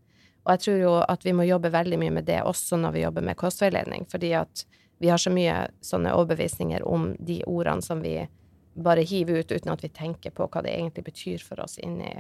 Og 0.46 0.54
jeg 0.54 0.62
tror 0.62 0.78
jo 0.78 0.94
at 1.02 1.26
vi 1.26 1.34
må 1.34 1.44
jobbe 1.46 1.72
veldig 1.74 1.98
mye 1.98 2.14
med 2.20 2.28
det 2.28 2.38
også 2.46 2.78
når 2.78 2.94
vi 2.94 3.02
jobber 3.02 3.24
med 3.26 3.38
kostveiledning, 3.40 4.06
fordi 4.10 4.30
at 4.38 4.62
vi 5.02 5.10
har 5.10 5.20
så 5.20 5.30
mye 5.34 5.66
sånne 5.84 6.14
overbevisninger 6.16 6.86
om 6.86 7.10
de 7.18 7.40
ordene 7.50 7.84
som 7.84 8.00
vi 8.04 8.14
bare 8.76 9.04
hiver 9.08 9.42
ut 9.42 9.52
uten 9.52 9.72
at 9.72 9.82
vi 9.84 9.90
tenker 9.92 10.32
på 10.36 10.46
hva 10.46 10.62
det 10.64 10.72
egentlig 10.76 11.04
betyr 11.10 11.44
for 11.44 11.60
oss 11.64 11.78
inni 11.82 12.14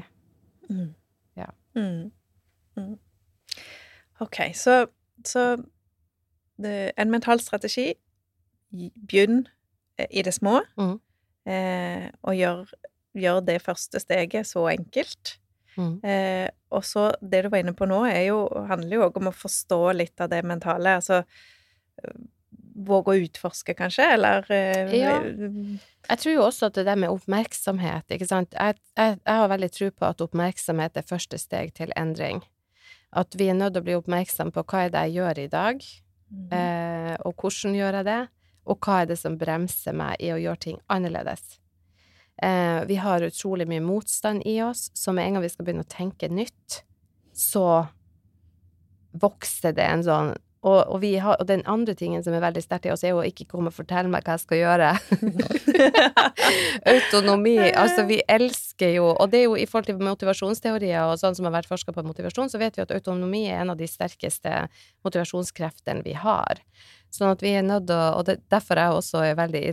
Mm. 0.66 0.94
Ja. 1.36 1.46
Mm. 1.76 2.10
Mm. 2.76 2.98
Ok, 4.18 4.36
så, 4.54 4.86
så 5.24 5.56
det, 6.56 6.92
en 6.96 7.10
mental 7.10 7.40
strategi 7.40 7.92
Begynn 8.72 9.46
eh, 9.98 10.06
i 10.10 10.22
det 10.26 10.34
små, 10.34 10.60
mm. 10.76 10.96
eh, 11.52 12.08
og 12.22 12.34
gjør, 12.34 12.72
gjør 13.14 13.40
det 13.46 13.60
første 13.62 14.00
steget 14.02 14.46
så 14.50 14.66
enkelt. 14.72 15.36
Mhm. 15.76 15.98
Eh, 16.04 16.48
og 16.76 16.84
så, 16.84 17.10
det 17.22 17.44
du 17.44 17.50
var 17.52 17.62
inne 17.62 17.76
på 17.76 17.86
nå, 17.88 18.02
er 18.10 18.26
jo, 18.30 18.40
handler 18.68 18.96
jo 18.96 19.04
òg 19.06 19.20
om 19.20 19.30
å 19.30 19.36
forstå 19.36 19.80
litt 19.96 20.20
av 20.20 20.32
det 20.32 20.42
mentale. 20.44 20.96
Altså 20.98 21.22
eh, 21.22 22.16
våge 22.76 23.12
å 23.12 23.20
utforske, 23.26 23.74
kanskje, 23.76 24.08
eller 24.16 24.50
eh, 24.52 24.94
Ja. 24.96 25.16
Jeg 26.06 26.20
tror 26.22 26.34
jo 26.34 26.42
også 26.44 26.68
at 26.68 26.76
det 26.78 26.86
der 26.86 26.98
med 27.00 27.10
oppmerksomhet, 27.10 28.04
ikke 28.14 28.28
sant 28.28 28.52
Jeg, 28.54 28.76
jeg, 28.94 29.16
jeg 29.18 29.40
har 29.40 29.48
veldig 29.50 29.70
tro 29.74 29.88
på 29.90 30.06
at 30.06 30.22
oppmerksomhet 30.22 31.00
er 31.00 31.08
første 31.08 31.38
steg 31.40 31.72
til 31.74 31.92
endring. 31.96 32.44
At 33.16 33.34
vi 33.38 33.48
er 33.50 33.58
nødt 33.58 33.74
til 33.74 33.82
å 33.82 33.86
bli 33.86 33.96
oppmerksom 33.98 34.52
på 34.54 34.64
hva 34.66 34.84
er 34.84 34.94
det 34.94 35.04
jeg 35.06 35.16
gjør 35.20 35.42
i 35.42 35.50
dag, 35.52 35.84
mm. 36.30 36.48
eh, 36.58 37.14
og 37.26 37.42
hvordan 37.42 37.78
gjør 37.78 38.00
jeg 38.00 38.08
det, 38.10 38.22
og 38.66 38.82
hva 38.82 39.00
er 39.02 39.10
det 39.10 39.18
som 39.20 39.38
bremser 39.38 39.96
meg 39.96 40.20
i 40.20 40.32
å 40.34 40.40
gjøre 40.42 40.62
ting 40.68 40.80
annerledes. 40.92 41.56
Eh, 42.42 42.84
vi 42.88 42.96
har 43.00 43.24
utrolig 43.24 43.68
mye 43.68 43.84
motstand 43.84 44.42
i 44.46 44.58
oss, 44.62 44.90
så 44.94 45.12
med 45.12 45.26
en 45.26 45.38
gang 45.38 45.46
vi 45.46 45.52
skal 45.52 45.68
begynne 45.68 45.86
å 45.86 45.92
tenke 45.92 46.28
nytt, 46.28 46.82
så 47.32 47.86
vokser 49.16 49.72
det 49.76 49.86
en 49.88 50.04
sånn 50.04 50.34
og, 50.66 50.80
og, 50.90 50.96
vi 51.02 51.12
har, 51.22 51.36
og 51.38 51.46
den 51.46 51.62
andre 51.70 51.94
tingen 51.94 52.24
som 52.24 52.34
er 52.34 52.42
veldig 52.42 52.62
sterkt 52.64 52.88
i 52.88 52.90
oss, 52.90 53.04
er 53.06 53.12
jo 53.12 53.20
å 53.20 53.26
ikke 53.28 53.46
komme 53.46 53.70
og 53.70 53.76
fortelle 53.76 54.10
meg 54.10 54.26
hva 54.26 54.34
jeg 54.34 54.42
skal 54.42 54.58
gjøre. 54.58 54.88
Autonomi. 56.94 57.54
Altså, 57.70 58.02
vi 58.08 58.18
elsker 58.30 58.96
jo 58.96 59.12
Og 59.12 59.30
det 59.30 59.42
er 59.42 59.44
jo 59.44 59.54
i 59.58 59.66
forhold 59.68 59.90
til 59.90 60.00
motivasjonsteorier 60.02 61.06
og 61.06 61.20
sånn 61.20 61.36
som 61.38 61.46
har 61.46 61.54
vært 61.54 61.70
forska 61.70 61.94
på 61.94 62.04
motivasjon, 62.08 62.50
så 62.50 62.58
vet 62.58 62.78
vi 62.78 62.82
at 62.82 62.94
autonomi 62.96 63.44
er 63.46 63.62
en 63.62 63.74
av 63.76 63.78
de 63.78 63.86
sterkeste 63.90 64.64
motivasjonskreftene 65.06 66.02
vi 66.06 66.16
har. 66.18 66.64
Sånn 67.14 67.30
at 67.30 67.44
vi 67.44 67.54
er 67.54 67.66
nødt 67.66 67.86
til 67.86 68.00
å 68.00 68.16
Og 68.16 68.26
det, 68.26 68.40
derfor 68.50 68.80
er 68.80 68.90
jeg 68.90 69.04
også 69.04 69.22
veldig 69.38 69.64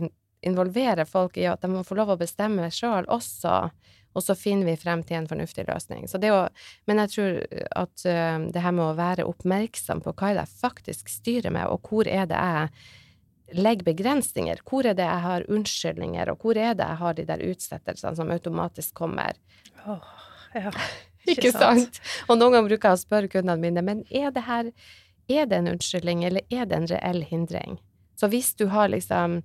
in, 0.44 0.50
involverer 0.50 1.04
folk 1.04 1.36
i 1.36 1.46
at 1.50 1.62
de 1.62 1.70
må 1.72 1.84
få 1.84 1.96
lov 1.98 2.14
å 2.14 2.20
bestemme 2.20 2.70
sjøl 2.72 3.08
også. 3.12 3.68
Og 4.14 4.22
så 4.22 4.36
finner 4.38 4.68
vi 4.68 4.76
frem 4.78 5.02
til 5.02 5.18
en 5.18 5.28
fornuftig 5.28 5.66
løsning. 5.68 6.06
Så 6.08 6.20
det 6.22 6.30
å, 6.30 6.44
men 6.86 7.00
jeg 7.02 7.14
tror 7.14 7.40
at 7.74 8.04
uh, 8.06 8.44
det 8.54 8.62
her 8.62 8.74
med 8.74 8.84
å 8.86 8.98
være 8.98 9.26
oppmerksom 9.26 10.04
på 10.04 10.14
hva 10.14 10.34
det 10.34 10.44
jeg 10.44 10.60
faktisk 10.60 11.10
styrer 11.10 11.54
med, 11.54 11.66
og 11.66 11.88
hvor 11.90 12.06
er 12.06 12.28
det 12.30 12.38
jeg 12.38 13.58
legger 13.58 13.88
begrensninger, 13.90 14.62
hvor 14.68 14.86
er 14.86 14.94
det 14.96 15.06
jeg 15.06 15.24
har 15.26 15.48
unnskyldninger, 15.50 16.30
og 16.30 16.44
hvor 16.46 16.58
er 16.58 16.76
det 16.78 16.86
jeg 16.86 17.00
har 17.02 17.18
de 17.18 17.26
der 17.28 17.42
utsettelsene 17.44 18.16
som 18.20 18.30
automatisk 18.32 18.94
kommer. 19.02 19.36
Oh, 19.84 20.06
ja. 20.54 20.70
Ikke 21.34 21.50
sant? 21.54 21.98
Og 22.28 22.38
noen 22.38 22.54
ganger 22.54 22.68
bruker 22.68 22.92
jeg 22.92 22.98
å 22.98 23.02
spørre 23.02 23.32
kundene 23.32 23.60
mine, 23.60 23.82
men 23.84 24.04
er 24.12 24.32
det 24.34 24.44
her 24.46 24.70
er 25.28 25.46
det 25.48 25.56
en 25.56 25.70
unnskyldning, 25.72 26.24
eller 26.24 26.44
er 26.52 26.66
det 26.68 26.76
en 26.76 26.88
reell 26.90 27.22
hindring? 27.24 27.78
Så 28.20 28.28
hvis 28.32 28.52
du 28.54 28.66
har 28.72 28.90
liksom 28.92 29.40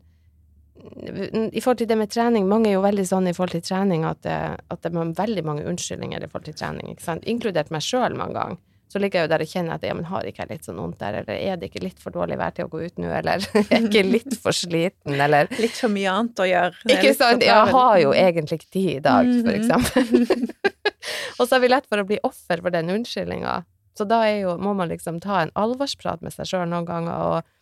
I 0.79 1.59
forhold 1.61 1.77
til 1.81 1.87
det 1.89 1.97
med 1.99 2.11
trening, 2.13 2.47
mange 2.47 2.69
er 2.71 2.77
jo 2.77 2.81
veldig 2.85 3.05
sånn 3.09 3.27
i 3.29 3.33
forhold 3.35 3.51
til 3.57 3.65
trening 3.67 4.05
at 4.07 4.21
det, 4.25 4.37
at 4.71 4.81
det 4.85 4.91
er 4.93 5.13
veldig 5.17 5.43
mange 5.47 5.65
unnskyldninger 5.67 6.23
i 6.23 6.27
forhold 6.31 6.45
til 6.49 6.57
trening, 6.59 6.93
ikke 6.93 7.03
sant? 7.05 7.25
Inkludert 7.29 7.71
meg 7.73 7.83
sjøl 7.85 8.15
mange 8.19 8.35
ganger. 8.37 8.57
Så 8.89 8.97
ligger 8.97 9.19
jeg 9.19 9.27
jo 9.27 9.29
der 9.29 9.41
og 9.45 9.49
kjenner 9.51 9.75
at 9.77 9.83
ja, 9.85 9.93
men 9.93 10.07
har 10.09 10.25
ikke 10.25 10.41
jeg 10.47 10.49
litt 10.49 10.65
sånn 10.65 10.79
vondt 10.81 10.97
der, 10.97 11.19
eller 11.19 11.35
er 11.37 11.59
det 11.61 11.67
ikke 11.69 11.83
litt 11.83 11.99
for 12.01 12.09
dårlig 12.15 12.39
vær 12.41 12.55
til 12.57 12.65
å 12.65 12.71
gå 12.73 12.79
ut 12.87 12.97
nå, 12.97 13.11
eller 13.19 13.43
er 13.53 13.67
jeg 13.69 13.83
ikke 13.85 14.01
litt 14.07 14.37
for 14.41 14.55
sliten, 14.57 15.13
eller 15.21 15.45
Litt 15.61 15.75
for 15.77 15.93
mye 15.93 16.09
annet 16.09 16.41
å 16.41 16.47
gjøre. 16.49 16.79
Ikke 16.95 17.11
sant? 17.13 17.45
Jeg 17.45 17.73
har 17.75 17.99
jo 18.01 18.15
egentlig 18.17 18.57
ikke 18.63 18.71
tid 18.73 18.89
i 18.95 19.03
dag, 19.05 19.29
for 19.29 19.51
Mhm. 19.51 19.59
eksempel. 19.59 20.55
og 21.39 21.43
så 21.45 21.55
er 21.59 21.61
vi 21.61 21.69
lett 21.69 21.85
for 21.91 22.01
å 22.01 22.07
bli 22.09 22.17
offer 22.25 22.63
for 22.65 22.73
den 22.73 22.89
unnskyldninga. 22.95 23.59
Så 23.99 24.07
da 24.09 24.23
jo, 24.31 24.55
må 24.57 24.73
man 24.73 24.89
liksom 24.89 25.19
ta 25.21 25.41
en 25.43 25.51
alvorsprat 25.59 26.21
med 26.25 26.33
seg 26.33 26.47
sjøl 26.49 26.65
noen 26.71 26.87
ganger 26.87 27.13
og, 27.29 27.55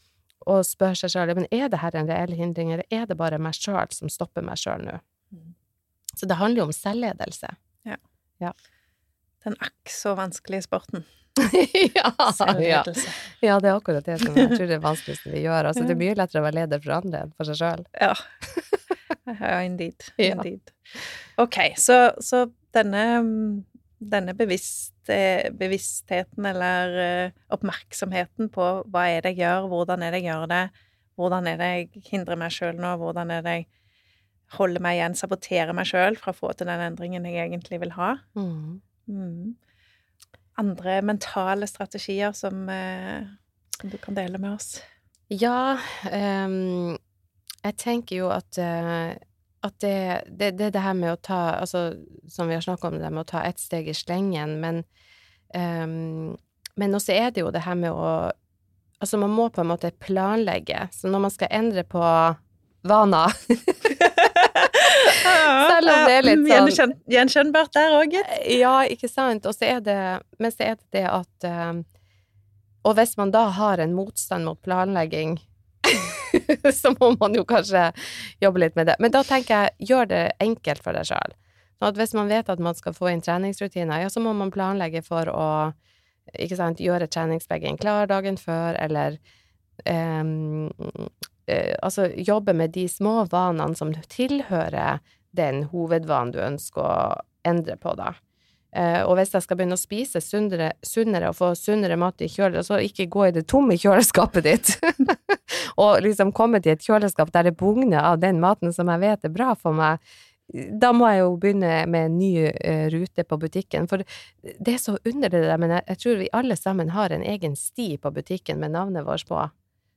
og 0.48 0.64
spør 0.66 0.96
seg 0.96 1.12
sjøl 1.14 1.36
men 1.36 1.50
er 1.52 1.68
det 1.72 1.82
her 1.84 1.96
en 2.00 2.10
reell 2.10 2.34
hindring, 2.38 2.72
eller 2.74 2.88
er 2.94 3.06
det 3.10 3.20
bare 3.20 3.40
meg 3.42 3.58
sjøl 3.58 3.92
som 3.96 4.12
stopper 4.12 4.46
meg 4.46 4.60
sjøl 4.62 4.86
nå? 4.88 4.98
Mhm. 5.36 5.54
Så 6.18 6.26
det 6.26 6.40
handler 6.40 6.64
jo 6.64 6.70
om 6.72 6.74
selvledelse. 6.74 7.52
Den 9.48 9.56
akk 9.64 9.92
så 9.92 10.12
vanskelige 10.18 10.66
sporten. 10.66 11.06
ja, 11.96 12.10
ja. 12.60 12.82
Ja, 13.40 13.60
det 13.62 13.70
er 13.70 13.76
akkurat 13.76 14.06
det 14.06 14.18
som 14.20 14.36
jeg 14.36 14.50
tror 14.52 14.66
det 14.66 14.76
er 14.76 14.84
vanskeligste 14.84 15.32
vi 15.32 15.44
gjør. 15.46 15.70
Altså, 15.70 15.86
det 15.86 15.94
er 15.94 16.00
mye 16.02 16.16
lettere 16.18 16.42
å 16.42 16.46
være 16.48 16.58
leder 16.58 16.82
for 16.84 16.96
andre 16.98 17.22
enn 17.24 17.34
for 17.38 17.48
seg 17.48 17.60
sjøl. 17.62 17.86
Ja. 18.02 18.12
ja, 19.30 19.60
indeed. 19.62 20.08
Indeed. 20.30 20.74
Ok, 21.40 21.60
så, 21.80 22.00
så 22.24 22.48
denne, 22.76 23.04
denne 24.02 24.36
bevisste, 24.38 24.97
bevisstheten 25.58 26.46
eller 26.50 26.98
eh, 27.04 27.38
oppmerksomheten 27.54 28.52
på 28.54 28.68
hva 28.92 29.08
er 29.12 29.24
det 29.26 29.36
jeg 29.36 29.46
gjør, 29.46 29.70
hvordan 29.72 30.04
er 30.04 30.14
det 30.14 30.22
jeg 30.24 30.32
gjør 30.32 30.46
det, 30.52 30.64
hvordan 31.18 31.50
er 31.50 31.62
det 31.62 31.70
jeg 31.74 32.04
hindrer 32.12 32.40
meg 32.40 32.54
sjøl 32.54 32.78
nå, 32.78 32.96
hvordan 33.02 33.34
er 33.34 33.46
det 33.46 33.56
jeg 33.60 33.68
holder 34.58 34.84
meg 34.84 34.98
igjen, 34.98 35.16
saboterer 35.20 35.76
meg 35.76 35.90
sjøl 35.90 36.18
fra 36.20 36.32
å 36.32 36.38
få 36.38 36.54
til 36.56 36.70
den 36.70 36.84
endringen 36.86 37.26
jeg 37.28 37.50
egentlig 37.50 37.82
vil 37.84 37.96
ha. 37.98 38.14
Mm. 38.38 38.78
Mm. 39.12 39.56
Andre 40.62 41.02
mentale 41.06 41.68
strategier 41.70 42.36
som, 42.38 42.68
eh, 42.70 43.28
som 43.80 43.92
du 43.92 43.98
kan 44.02 44.16
dele 44.18 44.40
med 44.42 44.56
oss? 44.56 44.78
Ja, 45.30 45.78
um, 46.08 46.96
jeg 47.66 47.76
tenker 47.78 48.22
jo 48.22 48.30
at, 48.32 48.58
eh, 48.58 49.18
at 49.66 49.74
det, 49.82 50.24
det, 50.30 50.52
det 50.60 50.66
er 50.68 50.74
det 50.76 50.84
her 50.84 50.94
med 50.98 51.14
å 51.16 51.20
ta 51.22 51.38
Altså, 51.58 51.96
som 52.30 52.48
vi 52.50 52.54
har 52.54 52.62
snakket 52.62 52.92
om, 52.92 53.00
det 53.02 53.10
med 53.10 53.24
å 53.26 53.30
ta 53.32 53.42
ett 53.48 53.60
steg 53.60 53.88
i 53.90 53.96
slengen, 53.98 54.60
men 54.62 54.84
um, 55.56 56.36
Men 56.78 56.94
også 56.94 57.16
er 57.16 57.32
det 57.34 57.42
jo 57.42 57.50
det 57.52 57.64
her 57.66 57.76
med 57.80 57.92
å 57.92 58.32
Altså, 59.02 59.18
man 59.22 59.30
må 59.30 59.50
på 59.54 59.62
en 59.62 59.70
måte 59.70 59.92
planlegge. 60.02 60.88
Så 60.90 61.06
når 61.10 61.20
man 61.28 61.30
skal 61.34 61.52
endre 61.54 61.84
på 61.86 62.02
vaner 62.88 63.34
Selv 65.68 65.92
om 65.92 66.00
det 66.08 66.16
er 66.16 66.26
litt 66.26 66.40
sånn- 66.40 66.50
Gjenkjenn, 66.50 66.94
Gjenkjennbart 67.14 67.74
der 67.78 67.94
òg, 68.00 68.16
gitt. 68.16 68.32
Ja, 68.58 68.80
ikke 68.90 69.10
sant. 69.12 69.46
Og 69.46 69.54
så 69.54 69.68
er 69.70 69.84
det 69.86 70.00
Men 70.40 70.54
så 70.54 70.64
er 70.72 70.76
det 70.80 70.88
det 70.98 71.06
at 71.10 71.48
um, 71.50 71.84
Og 72.88 72.98
hvis 72.98 73.18
man 73.20 73.34
da 73.36 73.48
har 73.58 73.78
en 73.84 73.94
motstand 73.98 74.48
mot 74.48 74.62
planlegging, 74.66 75.38
så 76.82 76.94
må 77.00 77.14
man 77.20 77.36
jo 77.38 77.46
kanskje 77.48 77.90
jobbe 78.44 78.64
litt 78.64 78.78
med 78.80 78.90
det. 78.92 78.98
Men 79.04 79.14
da 79.14 79.24
tenker 79.28 79.54
jeg, 79.54 79.90
gjør 79.92 80.10
det 80.12 80.24
enkelt 80.44 80.84
for 80.84 80.98
deg 80.98 81.10
sjøl. 81.10 81.36
Sånn 81.78 81.98
hvis 82.00 82.16
man 82.18 82.32
vet 82.32 82.50
at 82.50 82.62
man 82.64 82.78
skal 82.78 82.96
få 82.98 83.12
inn 83.12 83.22
treningsrutiner, 83.22 84.02
ja, 84.02 84.10
så 84.10 84.24
må 84.24 84.34
man 84.38 84.54
planlegge 84.54 85.04
for 85.06 85.30
å 85.30 85.50
ikke 86.36 86.58
sant, 86.60 86.82
gjøre 86.84 87.08
treningsbagen 87.08 87.78
klar 87.80 88.10
dagen 88.10 88.40
før, 88.42 88.76
eller 88.82 89.16
um, 89.88 90.68
altså 91.80 92.10
jobbe 92.16 92.56
med 92.58 92.74
de 92.76 92.88
små 92.92 93.22
vanene 93.32 93.78
som 93.80 93.94
tilhører 94.12 95.00
den 95.38 95.68
hovedvanen 95.72 96.34
du 96.34 96.42
ønsker 96.44 96.84
å 96.84 96.98
endre 97.48 97.78
på, 97.80 97.94
da. 97.96 98.16
Uh, 98.78 99.02
og 99.08 99.16
hvis 99.18 99.32
jeg 99.34 99.42
skal 99.42 99.58
begynne 99.58 99.74
å 99.74 99.82
spise 99.82 100.22
sunnere, 100.22 100.74
sunnere 100.86 101.32
og 101.32 101.38
få 101.40 101.54
sunnere 101.58 101.98
mat 101.98 102.22
i 102.22 102.30
kjølet, 102.30 102.68
så 102.68 102.78
ikke 102.84 103.08
gå 103.10 103.24
i 103.26 103.34
det 103.34 103.48
tomme 103.50 103.74
kjøleskapet 103.80 104.46
ditt, 104.46 104.74
og 105.84 106.04
liksom 106.06 106.34
komme 106.36 106.62
til 106.62 106.76
et 106.76 106.86
kjøleskap 106.86 107.32
der 107.34 107.50
det 107.50 107.56
bugner 107.58 108.04
av 108.04 108.20
den 108.22 108.42
maten 108.44 108.76
som 108.76 108.92
jeg 108.94 109.02
vet 109.02 109.26
er 109.26 109.34
bra 109.34 109.56
for 109.58 109.74
meg, 109.78 110.04
da 110.48 110.94
må 110.96 111.10
jeg 111.10 111.24
jo 111.24 111.34
begynne 111.42 111.72
med 111.92 112.06
en 112.08 112.20
ny 112.20 112.32
uh, 112.48 112.86
rute 112.94 113.26
på 113.28 113.40
butikken. 113.42 113.90
For 113.90 114.06
det 114.46 114.76
er 114.78 114.80
så 114.84 114.96
underlig 115.02 115.34
det 115.42 115.48
der, 115.50 115.60
men 115.60 115.74
jeg, 115.76 115.84
jeg, 115.90 116.02
tror 116.04 116.22
vi 116.22 116.32
alle 116.40 116.60
sammen 116.60 116.94
har 116.96 117.12
en 117.12 117.26
egen 117.26 117.58
sti 117.60 117.96
på 117.98 118.14
butikken 118.16 118.62
med 118.62 118.76
navnet 118.78 119.08
vårt 119.08 119.28
på, 119.28 119.42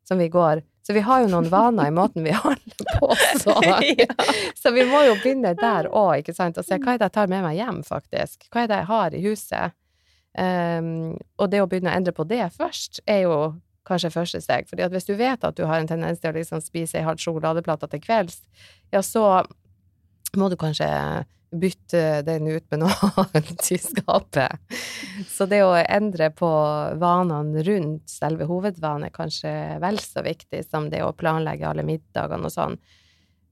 som 0.08 0.18
vi 0.18 0.30
går. 0.32 0.64
Så 0.86 0.94
vi 0.96 1.02
har 1.04 1.22
jo 1.22 1.30
noen 1.32 1.50
vaner 1.52 1.90
i 1.90 1.94
måten 1.94 2.24
vi 2.24 2.32
handler 2.44 2.86
på 2.98 3.10
så. 3.42 3.56
så 4.62 4.72
vi 4.74 4.86
må 4.88 5.02
jo 5.08 5.16
begynne 5.20 5.54
der 5.58 5.90
òg, 5.90 6.20
ikke 6.22 6.36
sant, 6.36 6.58
og 6.58 6.66
se 6.66 6.80
hva 6.80 6.94
er 6.94 7.02
det 7.02 7.10
jeg 7.10 7.16
tar 7.18 7.32
med 7.32 7.44
meg 7.46 7.58
hjem, 7.60 7.82
faktisk. 7.86 8.48
Hva 8.50 8.64
er 8.64 8.70
det 8.70 8.80
jeg 8.82 8.90
har 8.92 9.16
i 9.16 9.24
huset? 9.26 9.76
Um, 10.38 11.18
og 11.42 11.50
det 11.50 11.58
å 11.60 11.66
begynne 11.66 11.90
å 11.90 11.98
endre 11.98 12.14
på 12.14 12.24
det 12.30 12.44
først, 12.54 13.02
er 13.10 13.24
jo 13.26 13.36
kanskje 13.88 14.12
første 14.14 14.40
steg. 14.44 14.68
fordi 14.68 14.84
at 14.86 14.92
hvis 14.94 15.08
du 15.08 15.16
vet 15.18 15.44
at 15.44 15.56
du 15.56 15.64
har 15.66 15.80
en 15.80 15.88
tendens 15.88 16.20
til 16.20 16.30
å 16.30 16.36
liksom 16.36 16.62
spise 16.62 17.00
ei 17.00 17.06
halv 17.06 17.18
sjokoladeplate 17.18 17.88
til 17.90 18.02
kvelds, 18.04 18.42
ja, 18.94 19.02
så 19.02 19.42
må 20.38 20.48
du 20.48 20.56
kanskje 20.60 20.86
bytte 21.50 22.22
den 22.22 22.46
ut 22.48 22.64
med 22.70 22.82
noe 22.82 23.10
annet 23.22 23.66
i 23.72 23.78
skapet. 23.80 24.78
Så 25.28 25.46
det 25.50 25.62
å 25.66 25.74
endre 25.80 26.30
på 26.34 26.50
vanene 27.00 27.64
rundt 27.66 28.10
selve 28.10 28.46
hovedvanen 28.50 29.08
er 29.08 29.14
kanskje 29.14 29.52
vel 29.82 30.00
så 30.02 30.24
viktig 30.26 30.62
som 30.68 30.88
det 30.92 31.02
å 31.04 31.14
planlegge 31.16 31.68
alle 31.68 31.86
middagene 31.86 32.46
og 32.46 32.54
sånn. 32.54 32.78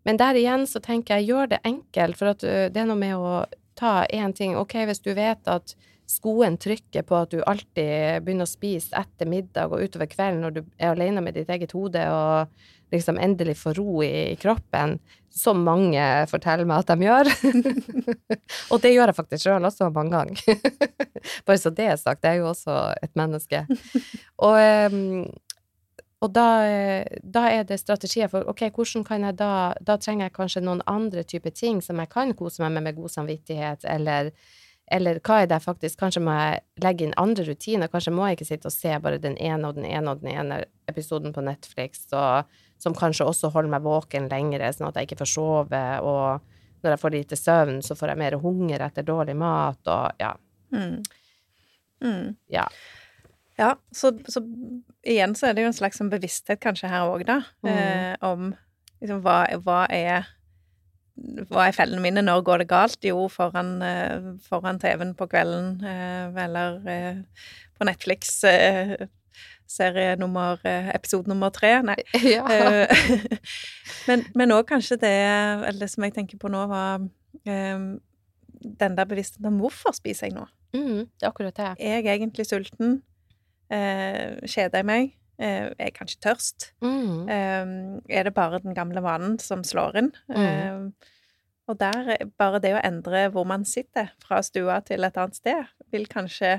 Men 0.07 0.21
der 0.21 0.39
igjen 0.41 0.67
så 0.71 0.81
tenker 0.81 1.19
jeg, 1.19 1.33
gjør 1.33 1.51
det 1.53 1.65
enkelt, 1.69 2.17
for 2.17 2.33
at 2.33 2.45
det 2.45 2.81
er 2.81 2.87
noe 2.89 2.99
med 2.99 3.19
å 3.19 3.43
ta 3.79 4.03
én 4.07 4.33
ting. 4.35 4.57
Ok, 4.57 4.79
hvis 4.89 5.03
du 5.05 5.13
vet 5.15 5.51
at 5.51 5.75
skoen 6.09 6.57
trykker 6.61 7.05
på 7.05 7.17
at 7.19 7.35
du 7.35 7.43
alltid 7.45 8.25
begynner 8.25 8.49
å 8.49 8.51
spise 8.51 8.97
etter 8.97 9.29
middag 9.29 9.69
og 9.69 9.85
utover 9.85 10.09
kvelden 10.09 10.41
når 10.45 10.57
du 10.57 10.61
er 10.79 10.95
alene 10.95 11.23
med 11.25 11.37
ditt 11.37 11.51
eget 11.53 11.75
hode 11.77 12.05
og 12.13 12.69
liksom 12.93 13.19
endelig 13.21 13.59
får 13.61 13.75
ro 13.77 14.03
i, 14.03 14.33
i 14.33 14.37
kroppen, 14.41 14.97
som 15.29 15.61
mange 15.65 16.03
forteller 16.31 16.65
meg 16.69 16.81
at 16.81 16.93
de 16.95 17.05
gjør. 17.05 17.29
og 18.73 18.81
det 18.81 18.95
gjør 18.95 19.11
jeg 19.11 19.19
faktisk 19.19 19.45
sjøl 19.45 19.69
også 19.69 19.91
mange 19.93 20.17
ganger. 20.17 20.63
Bare 21.47 21.61
så 21.61 21.73
det 21.75 21.91
er 21.93 22.01
sagt, 22.01 22.25
jeg 22.25 22.39
er 22.39 22.41
jo 22.41 22.49
også 22.55 22.79
et 23.03 23.13
menneske. 23.19 23.61
Og, 24.41 24.57
ehm, 24.57 25.27
og 26.25 26.33
da, 26.35 26.47
da, 27.23 27.45
er 27.53 27.69
det 27.69 27.79
strategier 27.83 28.33
for 28.33 28.49
ok, 28.49 28.65
hvordan 28.75 29.05
kan 29.07 29.29
jeg 29.29 29.37
da 29.39 29.53
Da 29.87 29.95
trenger 30.01 30.27
jeg 30.27 30.35
kanskje 30.35 30.65
noen 30.65 30.81
andre 30.91 31.23
typer 31.23 31.55
ting 31.55 31.79
som 31.85 32.01
jeg 32.01 32.11
kan 32.11 32.33
kose 32.35 32.65
meg 32.65 32.73
med 32.75 32.89
med 32.89 32.97
god 32.97 33.13
samvittighet, 33.13 33.85
eller 33.85 34.33
eller 34.91 35.21
hva 35.25 35.43
er 35.43 35.49
det 35.51 35.59
faktisk 35.65 36.01
Kanskje 36.01 36.23
må 36.25 36.35
jeg 36.37 36.61
legge 36.83 37.07
inn 37.07 37.17
andre 37.21 37.45
rutiner? 37.49 37.91
Kanskje 37.93 38.13
må 38.15 38.29
jeg 38.29 38.39
ikke 38.39 38.49
sitte 38.49 38.71
og 38.71 38.75
se 38.75 38.95
bare 39.05 39.21
den 39.23 39.37
ene 39.37 39.69
og 39.69 39.79
den 39.79 39.87
ene 39.89 40.15
og 40.15 40.23
den 40.23 40.33
ene 40.33 40.61
episoden 40.91 41.35
på 41.37 41.45
Netflix, 41.45 42.07
og, 42.17 42.49
som 42.81 42.97
kanskje 42.97 43.27
også 43.29 43.51
holder 43.55 43.75
meg 43.75 43.85
våken 43.85 44.31
lengre, 44.33 44.71
sånn 44.73 44.89
at 44.89 44.97
jeg 44.99 45.11
ikke 45.11 45.21
får 45.23 45.33
sove, 45.35 45.83
og 46.01 46.85
når 46.85 46.95
jeg 46.95 47.03
får 47.03 47.15
lite 47.15 47.39
søvn, 47.39 47.83
så 47.85 47.97
får 47.99 48.13
jeg 48.13 48.23
mer 48.23 48.39
hunger 48.41 48.87
etter 48.87 49.07
dårlig 49.07 49.35
mat, 49.39 49.81
og 49.91 50.23
ja. 50.23 50.33
Mm. 50.73 51.03
Mm. 52.05 52.37
Ja. 52.55 52.69
Ja, 53.59 53.73
så, 53.91 54.13
så, 54.31 54.45
igjen 55.03 55.35
så 55.35 55.49
er 55.49 55.57
det 55.57 55.65
jo 55.65 55.73
en 55.73 55.77
slags 55.77 55.99
sånn 55.99 56.13
bevissthet 56.13 56.63
kanskje 56.63 56.91
her 56.93 57.11
òg, 57.11 57.27
da, 57.27 57.41
mm. 57.67 57.71
eh, 57.73 58.13
om 58.25 58.53
liksom 59.03 59.23
hva, 59.25 59.41
hva 59.65 59.83
er 59.91 60.29
hva 61.49 61.69
er 61.69 61.77
fellene 61.77 62.03
mine? 62.03 62.23
Når 62.25 62.43
går 62.47 62.63
det 62.63 62.69
galt? 62.71 63.05
Jo, 63.05 63.27
foran, 63.33 63.79
eh, 63.83 64.33
foran 64.49 64.79
TV-en 64.81 65.15
på 65.19 65.27
kvelden, 65.31 65.79
eh, 65.85 66.45
eller 66.45 66.81
eh, 66.89 67.23
på 67.79 67.85
Netflix. 67.89 68.43
Serie 69.69 70.17
nummer 70.17 70.59
Episode 70.95 71.29
nummer 71.29 71.51
tre. 71.51 71.83
Nei. 71.83 71.99
Ja. 72.37 72.45
men 74.39 74.55
òg 74.55 74.65
kanskje 74.71 74.97
det 75.03 75.13
Eller 75.13 75.81
det 75.81 75.91
som 75.93 76.05
jeg 76.07 76.15
tenker 76.17 76.39
på 76.41 76.49
nå, 76.49 76.63
var 76.71 77.05
den 77.45 78.97
der 78.97 79.05
bevisstheten 79.05 79.47
om 79.47 79.61
hvorfor 79.61 79.95
spiser 79.95 80.27
jeg 80.27 80.35
nå? 80.35 80.47
Mm, 80.75 81.05
det 81.05 81.23
er 81.23 81.29
akkurat 81.29 81.57
det. 81.57 81.69
Er 81.79 82.01
jeg 82.01 82.17
egentlig 82.17 82.47
sulten? 82.49 83.03
Kjeder 83.71 84.81
jeg 84.81 84.89
meg? 84.89 85.13
Er 85.39 85.71
jeg 85.79 85.95
kanskje 85.97 86.21
tørst? 86.25 86.73
Mm. 86.83 87.29
er 88.11 88.27
det 88.27 88.35
bare 88.35 88.61
den 88.65 88.75
gamle 88.75 89.03
vanen 89.05 89.39
som 89.43 89.65
slår 89.65 90.01
inn? 90.03 90.11
Mm. 90.29 90.93
og 91.69 91.79
der, 91.79 92.17
bare 92.41 92.61
det 92.65 92.75
å 92.75 92.83
endre 92.83 93.29
hvor 93.35 93.47
man 93.47 93.67
sitter, 93.69 94.11
fra 94.23 94.43
stua 94.43 94.81
til 94.87 95.07
et 95.07 95.21
annet 95.21 95.39
sted, 95.39 95.71
vil 95.93 96.09
kanskje 96.11 96.59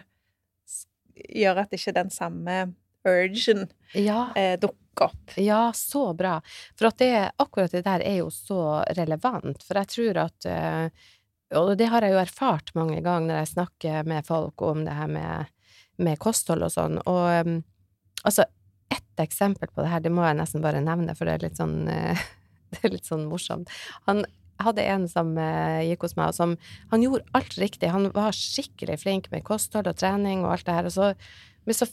gjøre 1.19 1.65
at 1.65 1.75
ikke 1.75 1.95
den 1.97 2.11
samme 2.13 2.59
urgen 3.07 3.67
ja. 3.93 4.29
eh, 4.35 4.59
dukker 4.59 5.09
opp. 5.09 5.31
Ja, 5.35 5.71
så 5.75 6.13
bra. 6.13 6.39
For 6.77 6.89
at 6.89 6.99
det, 6.99 7.13
akkurat 7.39 7.71
det 7.71 7.85
der 7.87 8.03
er 8.05 8.19
jo 8.21 8.29
så 8.33 8.83
relevant. 8.97 9.63
For 9.63 9.79
jeg 9.79 9.91
tror 9.95 10.21
at 10.25 10.49
eh, 10.49 11.07
Og 11.57 11.71
det 11.79 11.87
har 11.89 12.05
jeg 12.05 12.13
jo 12.13 12.21
erfart 12.21 12.73
mange 12.77 12.99
ganger 13.01 13.27
når 13.31 13.39
jeg 13.39 13.53
snakker 13.55 14.03
med 14.05 14.25
folk 14.27 14.61
om 14.61 14.83
det 14.85 14.93
her 14.93 15.09
med, 15.09 15.49
med 15.97 16.19
kosthold 16.21 16.67
og 16.67 16.73
sånn. 16.73 16.99
Og 17.09 17.47
um, 17.47 17.55
altså, 18.21 18.45
eksempel 19.23 19.71
på 19.71 19.83
det 19.83 19.91
her, 19.93 20.03
det 20.03 20.11
må 20.13 20.25
jeg 20.25 20.37
nesten 20.39 20.63
bare 20.63 20.83
nevne, 20.83 21.15
for 21.17 21.29
det 21.29 21.37
er 21.37 21.47
litt 21.47 21.61
sånn, 21.61 21.79
eh, 21.91 22.27
det 22.75 22.83
er 22.83 22.95
litt 22.97 23.09
sånn 23.09 23.27
morsomt. 23.29 23.71
Han 24.09 24.25
hadde 24.59 24.83
en 24.91 25.07
som 25.07 25.31
eh, 25.39 25.87
gikk 25.87 26.05
hos 26.07 26.17
meg, 26.19 26.33
og 26.33 26.35
som 26.35 26.55
Han 26.91 27.03
gjorde 27.05 27.27
alt 27.37 27.55
riktig. 27.61 27.91
Han 27.93 28.09
var 28.15 28.35
skikkelig 28.35 28.99
flink 29.05 29.29
med 29.31 29.45
kosthold 29.47 29.87
og 29.87 29.99
trening 29.99 30.43
og 30.43 30.53
alt 30.55 30.67
det 30.67 30.75
her, 30.75 30.89
og 30.89 30.95
så, 30.95 31.11
men 31.65 31.77
så 31.77 31.87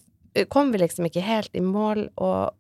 kom 0.53 0.73
vi 0.75 0.83
liksom 0.83 1.07
ikke 1.09 1.25
helt 1.25 1.55
i 1.57 1.65
mål, 1.65 2.09
og 2.17 2.55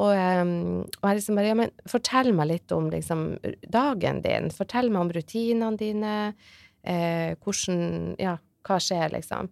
og, 0.00 0.08
og, 0.08 1.08
jeg 1.10 1.18
liksom 1.18 1.36
bare 1.36 1.50
Ja, 1.50 1.56
men 1.58 1.72
fortell 1.90 2.30
meg 2.32 2.48
litt 2.48 2.72
om 2.72 2.86
liksom 2.92 3.24
dagen 3.68 4.22
din. 4.24 4.48
Fortell 4.54 4.88
meg 4.88 5.02
om 5.02 5.10
rutinene 5.12 5.76
dine. 5.76 6.12
Eh, 6.80 7.36
hvordan 7.42 8.14
Ja, 8.20 8.38
hva 8.64 8.78
skjer, 8.80 9.10
liksom? 9.12 9.50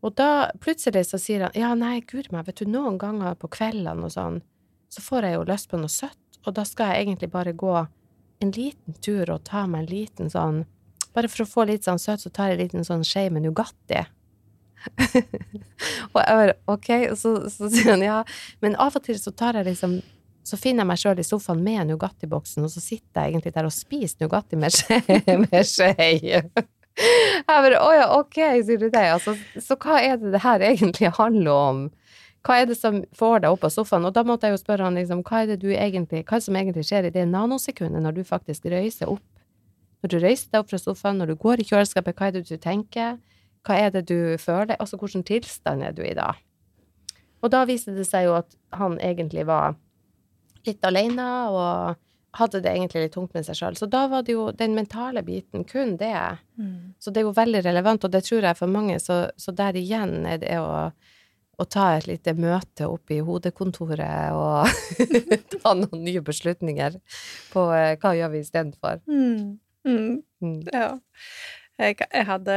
Og 0.00 0.14
da 0.16 0.50
plutselig 0.62 1.06
så 1.10 1.20
sier 1.20 1.46
han 1.46 1.56
ja, 1.58 1.70
nei, 1.76 2.00
guri 2.08 2.30
meg, 2.32 2.46
vet 2.48 2.62
du, 2.62 2.70
noen 2.70 2.98
ganger 3.00 3.36
på 3.40 3.50
kveldene 3.52 4.08
og 4.08 4.14
sånn, 4.14 4.40
så 4.90 5.02
får 5.04 5.28
jeg 5.28 5.36
jo 5.36 5.48
lyst 5.48 5.70
på 5.70 5.80
noe 5.80 5.92
søtt, 5.92 6.40
og 6.46 6.56
da 6.56 6.64
skal 6.66 6.94
jeg 6.94 7.04
egentlig 7.04 7.30
bare 7.32 7.52
gå 7.52 7.74
en 8.40 8.52
liten 8.56 8.96
tur 9.04 9.28
og 9.30 9.44
ta 9.44 9.66
meg 9.68 9.84
en 9.84 9.90
liten 9.90 10.32
sånn 10.32 10.62
Bare 11.10 11.26
for 11.26 11.42
å 11.42 11.50
få 11.50 11.64
litt 11.66 11.82
sånn 11.82 11.98
søtt, 11.98 12.22
så 12.22 12.30
tar 12.30 12.52
jeg 12.52 12.54
en 12.54 12.60
liten 12.60 12.84
sånn 12.86 13.00
skje 13.02 13.24
med 13.34 13.42
Nugatti. 13.42 14.04
og 16.12 16.18
jeg 16.20 16.36
bare 16.38 16.54
OK, 16.70 16.90
og 17.10 17.16
så, 17.18 17.32
så 17.50 17.66
sier 17.66 17.90
han 17.90 18.04
ja, 18.04 18.20
men 18.62 18.76
av 18.78 18.94
og 18.94 19.02
til 19.08 19.18
så 19.18 19.32
tar 19.34 19.58
jeg 19.58 19.66
liksom 19.72 19.96
så 20.46 20.56
finner 20.56 20.84
jeg 20.84 20.90
meg 20.92 21.00
sjøl 21.02 21.20
i 21.20 21.26
sofaen 21.26 21.64
med 21.66 21.90
Nugatti-boksen, 21.90 22.64
og 22.64 22.70
så 22.72 22.82
sitter 22.82 23.26
jeg 23.26 23.34
egentlig 23.34 23.52
der 23.54 23.68
og 23.68 23.74
spiser 23.74 24.22
Nugatti 24.22 24.58
med 24.58 24.74
skje. 24.74 26.44
Jeg 27.00 27.46
bare 27.48 27.80
Å 27.80 27.90
ja, 27.96 28.06
ok, 28.18 28.38
sier 28.66 28.80
du 28.80 28.88
det. 28.90 29.06
Altså, 29.14 29.34
så 29.60 29.76
hva 29.80 30.00
er 30.04 30.18
det 30.20 30.34
det 30.34 30.42
her 30.44 30.64
egentlig 30.64 31.12
handler 31.16 31.52
om? 31.54 31.80
Hva 32.46 32.60
er 32.60 32.70
det 32.70 32.76
som 32.78 33.02
får 33.16 33.42
deg 33.44 33.52
opp 33.52 33.66
av 33.68 33.72
sofaen? 33.74 34.06
Og 34.08 34.14
da 34.16 34.24
måtte 34.24 34.48
jeg 34.48 34.56
jo 34.56 34.62
spørre 34.62 34.86
han 34.86 34.96
liksom, 34.96 35.24
hva 35.28 35.42
er 35.42 35.50
det 35.52 35.58
du 35.64 35.68
egentlig, 35.74 36.22
hva 36.28 36.40
som 36.40 36.56
egentlig 36.56 36.86
skjer 36.88 37.08
i 37.08 37.12
det 37.14 37.26
nanosekundet 37.28 38.00
når 38.04 38.16
du 38.16 38.22
faktisk 38.24 38.68
røyser 38.72 39.12
opp? 39.12 39.24
Når 40.00 40.12
du 40.12 40.16
røyser 40.22 40.48
deg 40.48 40.62
opp 40.62 40.70
fra 40.70 40.80
sofaen, 40.80 41.20
når 41.20 41.34
du 41.34 41.40
går 41.40 41.60
i 41.60 41.66
kjøleskapet, 41.68 42.16
hva 42.16 42.30
er 42.30 42.38
det 42.38 42.46
du 42.48 42.56
tenker? 42.56 43.18
Hva 43.68 43.76
er 43.76 43.92
det 43.92 44.06
du 44.08 44.36
føler? 44.40 44.78
Altså, 44.80 44.96
hvilken 44.96 45.26
tilstand 45.28 45.84
er 45.84 45.92
du 45.92 46.00
i 46.06 46.16
da? 46.16 46.32
Og 47.44 47.52
da 47.52 47.66
viste 47.68 47.92
det 47.96 48.06
seg 48.08 48.28
jo 48.28 48.38
at 48.38 48.56
han 48.76 48.96
egentlig 49.04 49.44
var 49.48 49.76
litt 50.68 50.84
alene, 50.84 51.28
og 51.52 52.00
hadde 52.36 52.60
det 52.62 52.72
egentlig 52.72 53.04
litt 53.04 53.14
tungt 53.14 53.34
med 53.34 53.46
seg 53.46 53.58
sjøl. 53.58 53.76
Så 53.78 53.88
da 53.90 54.04
var 54.10 54.24
det 54.26 54.36
jo 54.36 54.50
den 54.54 54.74
mentale 54.76 55.22
biten, 55.26 55.64
kun 55.68 55.96
det. 56.00 56.14
Mm. 56.60 56.92
Så 57.02 57.10
det 57.10 57.22
er 57.22 57.26
jo 57.26 57.36
veldig 57.36 57.62
relevant, 57.66 58.06
og 58.06 58.12
det 58.14 58.22
tror 58.26 58.46
jeg 58.46 58.58
for 58.58 58.70
mange, 58.70 58.98
så, 59.02 59.22
så 59.40 59.54
der 59.56 59.78
igjen 59.78 60.28
er 60.28 60.38
det 60.42 60.58
å, 60.62 60.90
å 60.90 61.66
ta 61.66 61.88
et 61.96 62.06
lite 62.10 62.36
møte 62.38 62.86
oppe 62.90 63.18
i 63.18 63.24
hodekontoret 63.26 64.36
og 64.36 64.70
ta 65.56 65.74
noen 65.74 66.04
nye 66.06 66.22
beslutninger 66.24 67.00
på 67.52 67.66
uh, 67.72 67.94
hva 68.00 68.14
gjør 68.18 68.34
vi 68.36 68.44
istedenfor. 68.46 69.02
Mm. 69.10 69.58
Mm. 69.88 70.22
Mm. 70.44 70.58
Ja. 70.70 70.92
Jeg, 71.80 71.96
jeg, 72.04 72.24
hadde 72.28 72.56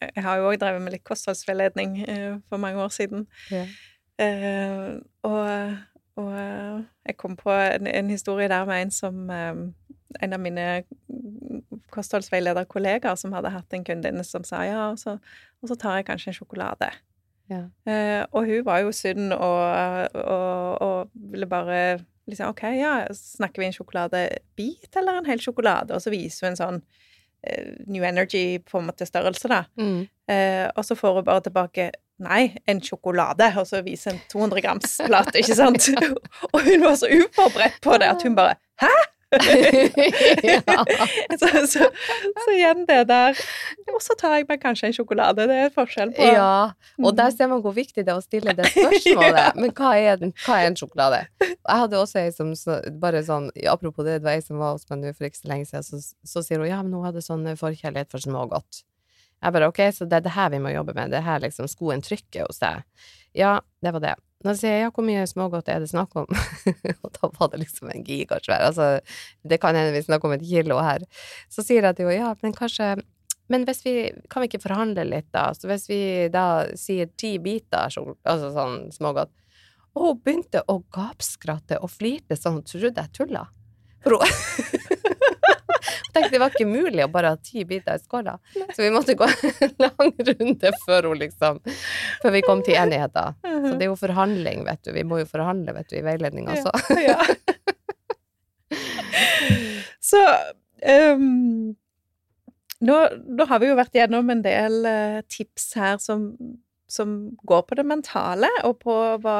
Jeg 0.00 0.22
har 0.24 0.38
jo 0.40 0.46
òg 0.48 0.60
drevet 0.62 0.82
med 0.82 0.94
litt 0.96 1.06
kostholdsveiledning 1.06 1.98
uh, 2.08 2.30
for 2.48 2.62
mange 2.62 2.82
år 2.82 2.94
siden. 2.96 3.28
Yeah. 3.52 3.74
Uh, 4.18 5.02
og 5.26 5.44
og 6.20 6.34
jeg 7.06 7.16
kom 7.18 7.36
på 7.36 7.50
en, 7.50 7.88
en, 7.90 8.10
historie 8.10 8.48
der 8.48 8.64
med 8.68 8.82
en 8.82 8.90
som 8.94 9.30
En 10.22 10.32
av 10.32 10.38
mine 10.38 10.84
kostholdsveilederkollegaer 11.90 13.16
som 13.18 13.32
hadde 13.34 13.50
hatt 13.50 13.74
en 13.74 13.84
kundinne 13.86 14.22
som 14.24 14.44
sa 14.46 14.62
ja, 14.62 14.84
og 14.92 14.98
så, 15.00 15.16
og 15.62 15.70
så 15.70 15.74
tar 15.74 15.96
jeg 15.98 16.06
kanskje 16.06 16.30
en 16.30 16.36
sjokolade. 16.38 16.90
Ja. 17.50 17.64
Eh, 17.90 18.22
og 18.32 18.46
hun 18.48 18.64
var 18.64 18.84
jo 18.84 18.92
sunn 18.94 19.32
og, 19.34 20.14
og, 20.14 20.82
og 20.82 21.10
ville 21.32 21.48
bare 21.50 21.80
liksom 22.30 22.54
OK, 22.54 22.62
ja, 22.78 22.94
snakker 23.14 23.62
vi 23.62 23.68
en 23.68 23.76
sjokoladebit 23.76 24.96
eller 24.96 25.20
en 25.20 25.28
hel 25.28 25.42
sjokolade? 25.42 25.94
Og 25.94 26.02
så 26.02 26.12
viser 26.14 26.46
hun 26.46 26.54
en 26.54 26.60
sånn 26.60 26.80
eh, 27.44 27.74
New 27.86 28.04
Energy 28.06 28.60
på 28.64 28.80
en 28.80 28.88
måte 28.88 29.08
størrelse, 29.08 29.50
da. 29.52 29.64
Mm. 29.76 30.06
Eh, 30.30 30.66
og 30.72 30.86
så 30.88 30.96
får 30.96 31.20
hun 31.20 31.28
bare 31.28 31.44
tilbake 31.44 31.90
Nei, 32.22 32.54
en 32.70 32.78
sjokolade, 32.84 33.48
og 33.58 33.66
så 33.66 33.80
vise 33.82 34.12
en 34.12 34.20
200 34.30 34.62
grams 34.62 35.00
plate, 35.02 35.40
ikke 35.40 35.56
sant? 35.58 35.88
og 36.52 36.60
hun 36.62 36.84
var 36.84 36.94
så 37.00 37.10
uforberedt 37.10 37.80
på 37.82 37.98
det 37.98 38.12
at 38.14 38.22
hun 38.22 38.38
bare 38.38 38.54
Hæ?! 38.82 38.92
så, 41.40 41.48
så, 41.66 41.88
så 42.44 42.52
igjen 42.54 42.84
det 42.86 43.08
der 43.08 43.38
Og 43.94 44.02
så 44.02 44.14
tar 44.18 44.36
jeg 44.36 44.46
meg 44.48 44.60
kanskje 44.62 44.86
en 44.90 44.94
sjokolade. 44.94 45.46
Det 45.50 45.56
er 45.64 45.72
forskjell 45.74 46.12
på 46.14 46.28
ja, 46.28 46.70
og 47.02 47.16
der 47.18 47.30
ser 47.34 47.50
man 47.50 47.62
hvor 47.64 47.74
viktig 47.74 48.04
det 48.04 48.12
er 48.12 48.18
å 48.20 48.24
stille 48.24 48.54
det 48.54 48.70
spørsmålet. 48.70 49.54
Men 49.62 49.74
hva 49.74 49.90
er, 49.98 50.14
den, 50.20 50.30
hva 50.44 50.54
er 50.60 50.66
en 50.70 50.78
sjokolade? 50.78 51.20
Jeg 51.42 51.80
hadde 51.82 51.98
også 52.00 52.22
ei 52.22 52.30
som 52.36 52.48
bare 53.02 53.20
sånn 53.26 53.50
Apropos 53.70 54.06
det, 54.06 54.20
det 54.20 54.28
var 54.28 54.38
ei 54.38 54.44
som 54.44 54.62
var 54.62 54.70
hos 54.76 54.86
meg 54.90 54.98
nå 55.02 55.08
for 55.16 55.24
ikke 55.28 55.42
så 55.42 55.50
lenge 55.50 55.66
siden, 55.70 55.84
så, 55.88 55.96
så 56.22 56.38
sier 56.44 56.58
hun 56.62 56.70
ja, 56.70 56.78
men 56.84 56.94
hun 56.94 57.06
hadde 57.08 57.20
sånn 57.24 57.46
forkjærlighet 57.58 58.10
for 58.14 58.20
smågodt. 58.22 58.72
Jeg 59.44 59.52
bare 59.52 59.68
ok, 59.68 59.80
så 59.92 60.06
det 60.08 60.18
er 60.18 60.24
det 60.24 60.34
her 60.34 60.52
vi 60.54 60.62
må 60.64 60.72
jobbe 60.72 60.94
med, 60.96 61.12
det 61.12 61.20
er 61.20 61.26
her 61.26 61.42
liksom 61.44 61.68
skoen 61.68 62.00
trykker 62.04 62.46
hos 62.48 62.62
deg. 62.62 62.84
Ja, 63.36 63.58
det 63.84 63.92
var 63.92 64.04
det. 64.04 64.14
Da 64.44 64.52
sier 64.56 64.74
jeg 64.76 64.84
ja, 64.84 64.92
hvor 64.92 65.04
mye 65.06 65.24
smågodt 65.28 65.68
er 65.72 65.80
det 65.80 65.88
snakk 65.90 66.14
om? 66.20 66.28
og 67.02 67.10
da 67.16 67.30
var 67.36 67.50
det 67.52 67.62
liksom 67.62 67.90
en 67.92 68.04
gigasvær, 68.04 68.66
altså 68.70 68.88
det 69.44 69.60
kan 69.60 69.76
hende 69.76 69.94
vi 69.96 70.04
snakker 70.04 70.28
om 70.28 70.36
et 70.36 70.44
kilo 70.44 70.80
her. 70.84 71.04
Så 71.52 71.64
sier 71.64 71.84
jeg 71.84 71.96
til 71.98 72.08
henne 72.08 72.20
ja, 72.20 72.32
men 72.44 72.56
kanskje 72.56 72.94
men 73.52 73.66
hvis 73.68 73.82
vi, 73.84 73.94
kan 74.32 74.40
vi 74.40 74.48
ikke 74.48 74.62
forhandle 74.62 75.04
litt, 75.04 75.28
da? 75.34 75.50
Så 75.52 75.68
hvis 75.68 75.84
vi 75.90 76.00
da 76.32 76.64
sier 76.80 77.10
ti 77.20 77.34
biter, 77.42 77.92
altså 77.92 78.48
sånn 78.54 78.86
smågodt 78.94 79.32
Og 79.94 80.06
hun 80.06 80.22
begynte 80.24 80.62
å 80.66 80.78
gapskratte 80.94 81.76
og 81.84 81.92
flirte 81.92 82.38
sånn, 82.40 82.62
hun 82.62 82.64
trodde 82.66 83.04
jeg 83.04 83.12
tulla. 83.14 83.44
For 84.04 84.16
Hun 84.16 84.80
tenkte 86.14 86.32
det 86.34 86.40
var 86.42 86.54
ikke 86.54 86.68
mulig 86.68 87.04
å 87.04 87.10
bare 87.12 87.34
ha 87.34 87.38
ti 87.42 87.64
biter 87.68 87.98
i 87.98 88.02
skåla. 88.02 88.36
Så 88.72 88.82
vi 88.82 88.90
måtte 88.94 89.16
gå 89.18 89.28
en 89.28 89.76
lang 89.82 90.12
runde 90.30 90.72
før 90.84 91.10
hun 91.10 91.20
liksom 91.20 91.60
Før 92.22 92.34
vi 92.34 92.42
kom 92.46 92.62
til 92.64 92.78
enighet. 92.80 93.18
Så 93.44 93.74
det 93.74 93.86
er 93.86 93.90
jo 93.90 93.98
forhandling, 94.00 94.64
vet 94.68 94.82
du. 94.86 94.92
Vi 94.96 95.04
må 95.06 95.20
jo 95.22 95.28
forhandle, 95.30 95.74
vet 95.76 95.90
du, 95.90 95.98
i 96.00 96.06
veiledning 96.06 96.50
også. 96.50 96.74
Ja. 97.04 97.20
Så 100.04 100.20
um, 101.14 101.74
nå, 102.84 102.96
nå 103.38 103.46
har 103.48 103.62
vi 103.62 103.70
jo 103.70 103.78
vært 103.78 103.96
gjennom 103.96 104.30
en 104.32 104.42
del 104.44 104.80
eh, 104.88 105.20
tips 105.32 105.70
her 105.78 106.00
som, 106.02 106.26
som 106.90 107.14
går 107.48 107.64
på 107.68 107.78
det 107.78 107.86
mentale, 107.88 108.50
og 108.68 108.80
på 108.84 108.96
hva 109.24 109.38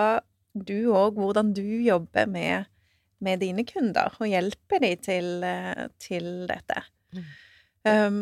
du 0.54 0.86
òg 0.94 1.16
Hvordan 1.18 1.50
du 1.56 1.64
jobber 1.82 2.28
med, 2.30 2.68
med 3.24 3.42
dine 3.42 3.64
kunder, 3.68 4.14
og 4.20 4.30
hjelper 4.30 4.82
de 4.84 4.92
til, 5.02 5.30
eh, 5.46 5.86
til 6.02 6.28
dette. 6.50 6.84
Mm. 7.14 7.24
Um, 7.84 8.20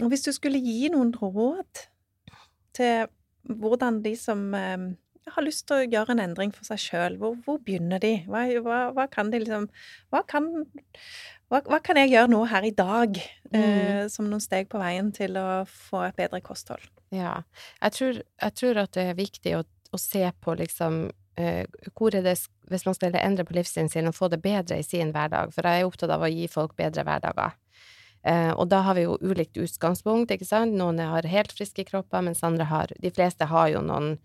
og 0.00 0.12
hvis 0.12 0.24
du 0.24 0.32
skulle 0.32 0.60
gi 0.62 0.88
noen 0.92 1.12
råd 1.12 1.84
til 2.76 3.10
hvordan 3.50 4.00
de 4.04 4.14
som 4.16 4.46
um, 4.54 4.86
har 5.34 5.44
lyst 5.44 5.66
til 5.68 5.80
å 5.80 5.88
gjøre 5.88 6.14
en 6.14 6.22
endring 6.24 6.52
for 6.54 6.66
seg 6.68 6.80
sjøl, 6.80 7.18
hvor, 7.20 7.36
hvor 7.44 7.60
begynner 7.64 8.00
de? 8.02 8.14
Hva, 8.30 8.44
hva, 8.64 8.80
hva 8.96 9.06
kan 9.12 9.32
de 9.32 9.42
liksom 9.42 9.68
hva 10.12 10.22
kan, 10.28 10.48
hva, 11.50 11.80
kan 11.84 12.00
jeg 12.00 12.12
gjøre 12.14 12.32
nå 12.32 12.44
her 12.50 12.66
i 12.66 12.74
dag, 12.76 13.20
eh, 13.52 14.06
som 14.12 14.30
noen 14.30 14.42
steg 14.42 14.70
på 14.70 14.80
veien 14.80 15.10
til 15.16 15.38
å 15.40 15.64
få 15.68 16.06
et 16.08 16.18
bedre 16.18 16.42
kosthold? 16.44 16.84
Ja. 17.14 17.40
Jeg 17.82 17.96
tror, 17.96 18.22
jeg 18.22 18.58
tror 18.62 18.82
at 18.84 18.94
det 18.96 19.08
er 19.10 19.18
viktig 19.18 19.56
å, 19.58 19.64
å 19.66 20.00
se 20.00 20.24
på 20.40 20.56
liksom 20.60 21.02
hvor 21.96 22.14
er 22.14 22.24
det, 22.24 22.36
hvis 22.70 22.86
man 22.86 22.96
skal 22.96 23.16
endre 23.18 23.46
på 23.46 23.56
livsstilen 23.56 23.90
sin 23.92 24.10
og 24.10 24.16
få 24.16 24.28
det 24.32 24.42
bedre 24.44 24.80
i 24.80 24.86
sin 24.86 25.12
hverdag, 25.14 25.54
for 25.54 25.66
jeg 25.66 25.82
er 25.82 25.88
opptatt 25.88 26.12
av 26.14 26.24
å 26.24 26.30
gi 26.30 26.46
folk 26.50 26.76
bedre 26.78 27.04
hverdager. 27.06 27.56
Eh, 28.22 28.50
og 28.52 28.68
da 28.68 28.82
har 28.84 28.98
vi 28.98 29.06
jo 29.06 29.16
ulikt 29.24 29.56
utgangspunkt, 29.60 30.32
ikke 30.34 30.48
sant? 30.48 30.76
Noen 30.76 31.00
har 31.00 31.28
helt 31.28 31.54
friske 31.56 31.86
kropper, 31.88 32.24
mens 32.26 32.42
andre 32.44 32.66
har 32.68 32.92
De 33.00 33.12
fleste 33.14 33.48
har 33.48 33.70
jo 33.72 33.80
noen, 33.84 34.18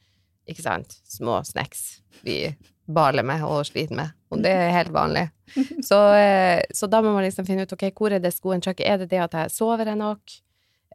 ikke 0.49 0.65
sant, 0.65 0.97
små 1.07 1.39
snacks 1.47 2.01
vi 2.25 2.55
baler 2.85 3.25
med 3.25 3.41
og 3.47 3.63
sliter 3.65 3.97
med, 3.97 4.13
og 4.29 4.43
det 4.43 4.51
er 4.51 4.75
helt 4.75 4.91
vanlig. 4.93 5.29
Så, 5.89 5.97
eh, 6.17 6.61
så 6.73 6.87
da 6.89 7.01
må 7.05 7.11
man 7.13 7.23
liksom 7.23 7.45
finne 7.47 7.65
ut, 7.65 7.73
ok, 7.73 7.87
hvor 7.93 8.13
er 8.13 8.21
det 8.21 8.33
skoen 8.33 8.63
trykker? 8.65 8.85
Er 8.85 9.01
det 9.01 9.11
det 9.13 9.21
at 9.21 9.35
jeg 9.37 9.53
sover 9.53 9.91
nok? 9.95 10.21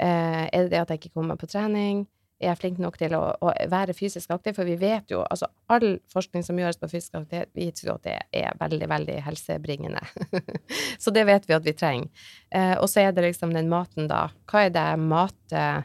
Eh, 0.00 0.46
er 0.50 0.64
det 0.64 0.72
det 0.72 0.80
at 0.80 0.90
jeg 0.90 1.00
ikke 1.00 1.20
kommer 1.20 1.38
på 1.38 1.48
trening? 1.50 2.04
Er 2.40 2.54
jeg 2.54 2.60
flink 2.62 2.78
nok 2.80 2.96
til 2.96 3.12
å, 3.12 3.20
å 3.44 3.50
være 3.68 3.92
fysisk 3.92 4.30
aktiv? 4.32 4.54
For 4.56 4.64
vi 4.64 4.78
vet 4.80 5.12
jo, 5.12 5.20
altså 5.28 5.50
all 5.68 5.98
forskning 6.08 6.44
som 6.46 6.56
gjøres 6.56 6.78
på 6.80 6.88
fysisk 6.88 7.18
aktivitet, 7.18 7.50
viser 7.52 7.90
jo 7.90 7.96
at 7.98 8.06
det 8.06 8.14
er 8.40 8.56
veldig, 8.60 8.88
veldig 8.88 9.16
helsebringende. 9.26 10.00
så 11.02 11.12
det 11.12 11.26
vet 11.28 11.44
vi 11.48 11.56
at 11.58 11.68
vi 11.68 11.74
trenger. 11.76 12.08
Eh, 12.48 12.72
og 12.78 12.88
så 12.88 13.04
er 13.04 13.12
det 13.12 13.26
liksom 13.26 13.52
den 13.52 13.68
maten, 13.68 14.08
da. 14.08 14.30
Hva 14.48 14.64
er 14.64 14.72
det 14.72 14.86
jeg 14.88 15.02
mater 15.04 15.84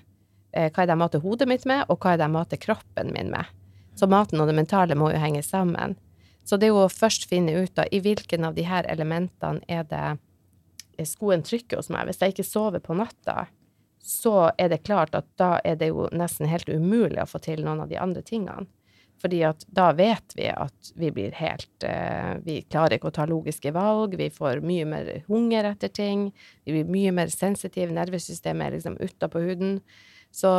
eh, 0.55 0.69
Hva 0.71 0.85
er 0.85 0.87
det 0.87 0.95
jeg 0.95 1.03
mater 1.03 1.25
hodet 1.25 1.49
mitt 1.51 1.67
med, 1.67 1.83
og 1.91 1.99
hva 1.99 2.13
er 2.13 2.21
det 2.21 2.29
jeg 2.29 2.35
mater 2.37 2.63
kroppen 2.69 3.11
min 3.17 3.35
med? 3.35 3.51
Så 3.99 4.07
maten 4.11 4.39
og 4.39 4.47
det 4.47 4.55
mentale 4.55 4.95
må 4.95 5.11
jo 5.11 5.19
henge 5.19 5.43
sammen. 5.43 5.97
Så 6.47 6.55
det 6.55 6.69
er 6.69 6.75
jo 6.75 6.85
å 6.85 6.91
først 6.91 7.27
finne 7.27 7.57
ut 7.57 7.75
da, 7.75 7.83
i 7.91 7.99
hvilken 7.99 8.47
av 8.47 8.55
de 8.55 8.63
her 8.67 8.87
elementene 8.91 9.59
er 9.67 9.83
det 9.91 10.05
eh, 10.95 11.07
skoen 11.09 11.43
trykker 11.43 11.83
hos 11.83 11.91
meg. 11.91 12.07
Hvis 12.07 12.23
jeg 12.23 12.35
ikke 12.35 12.47
sover 12.47 12.83
på 12.83 12.95
natta, 12.95 13.49
så 14.05 14.51
er 14.61 14.69
det 14.69 14.83
klart 14.85 15.15
at 15.17 15.25
da 15.41 15.55
er 15.65 15.79
det 15.81 15.89
jo 15.89 16.05
nesten 16.13 16.45
helt 16.45 16.69
umulig 16.69 17.23
å 17.23 17.29
få 17.29 17.41
til 17.41 17.63
noen 17.65 17.81
av 17.81 17.89
de 17.89 17.97
andre 17.97 18.21
tingene. 18.25 18.67
Fordi 19.21 19.39
at 19.47 19.63
da 19.73 19.87
vet 19.95 20.35
vi 20.37 20.49
at 20.51 20.91
vi 20.99 21.09
blir 21.15 21.33
helt 21.39 21.85
eh, 21.87 22.35
Vi 22.45 22.59
klarer 22.69 22.97
ikke 22.97 23.09
å 23.09 23.15
ta 23.15 23.25
logiske 23.25 23.71
valg, 23.73 24.17
vi 24.19 24.27
får 24.29 24.61
mye 24.61 24.85
mer 24.85 25.11
hunger 25.29 25.71
etter 25.71 25.89
ting, 25.89 26.27
vi 26.67 26.75
blir 26.75 26.91
mye 26.91 27.13
mer 27.23 27.31
sensitive, 27.33 27.95
nervesystemet 27.95 28.67
er 28.67 28.75
liksom 28.77 28.99
utapå 29.01 29.41
huden. 29.47 29.79
Så, 30.35 30.51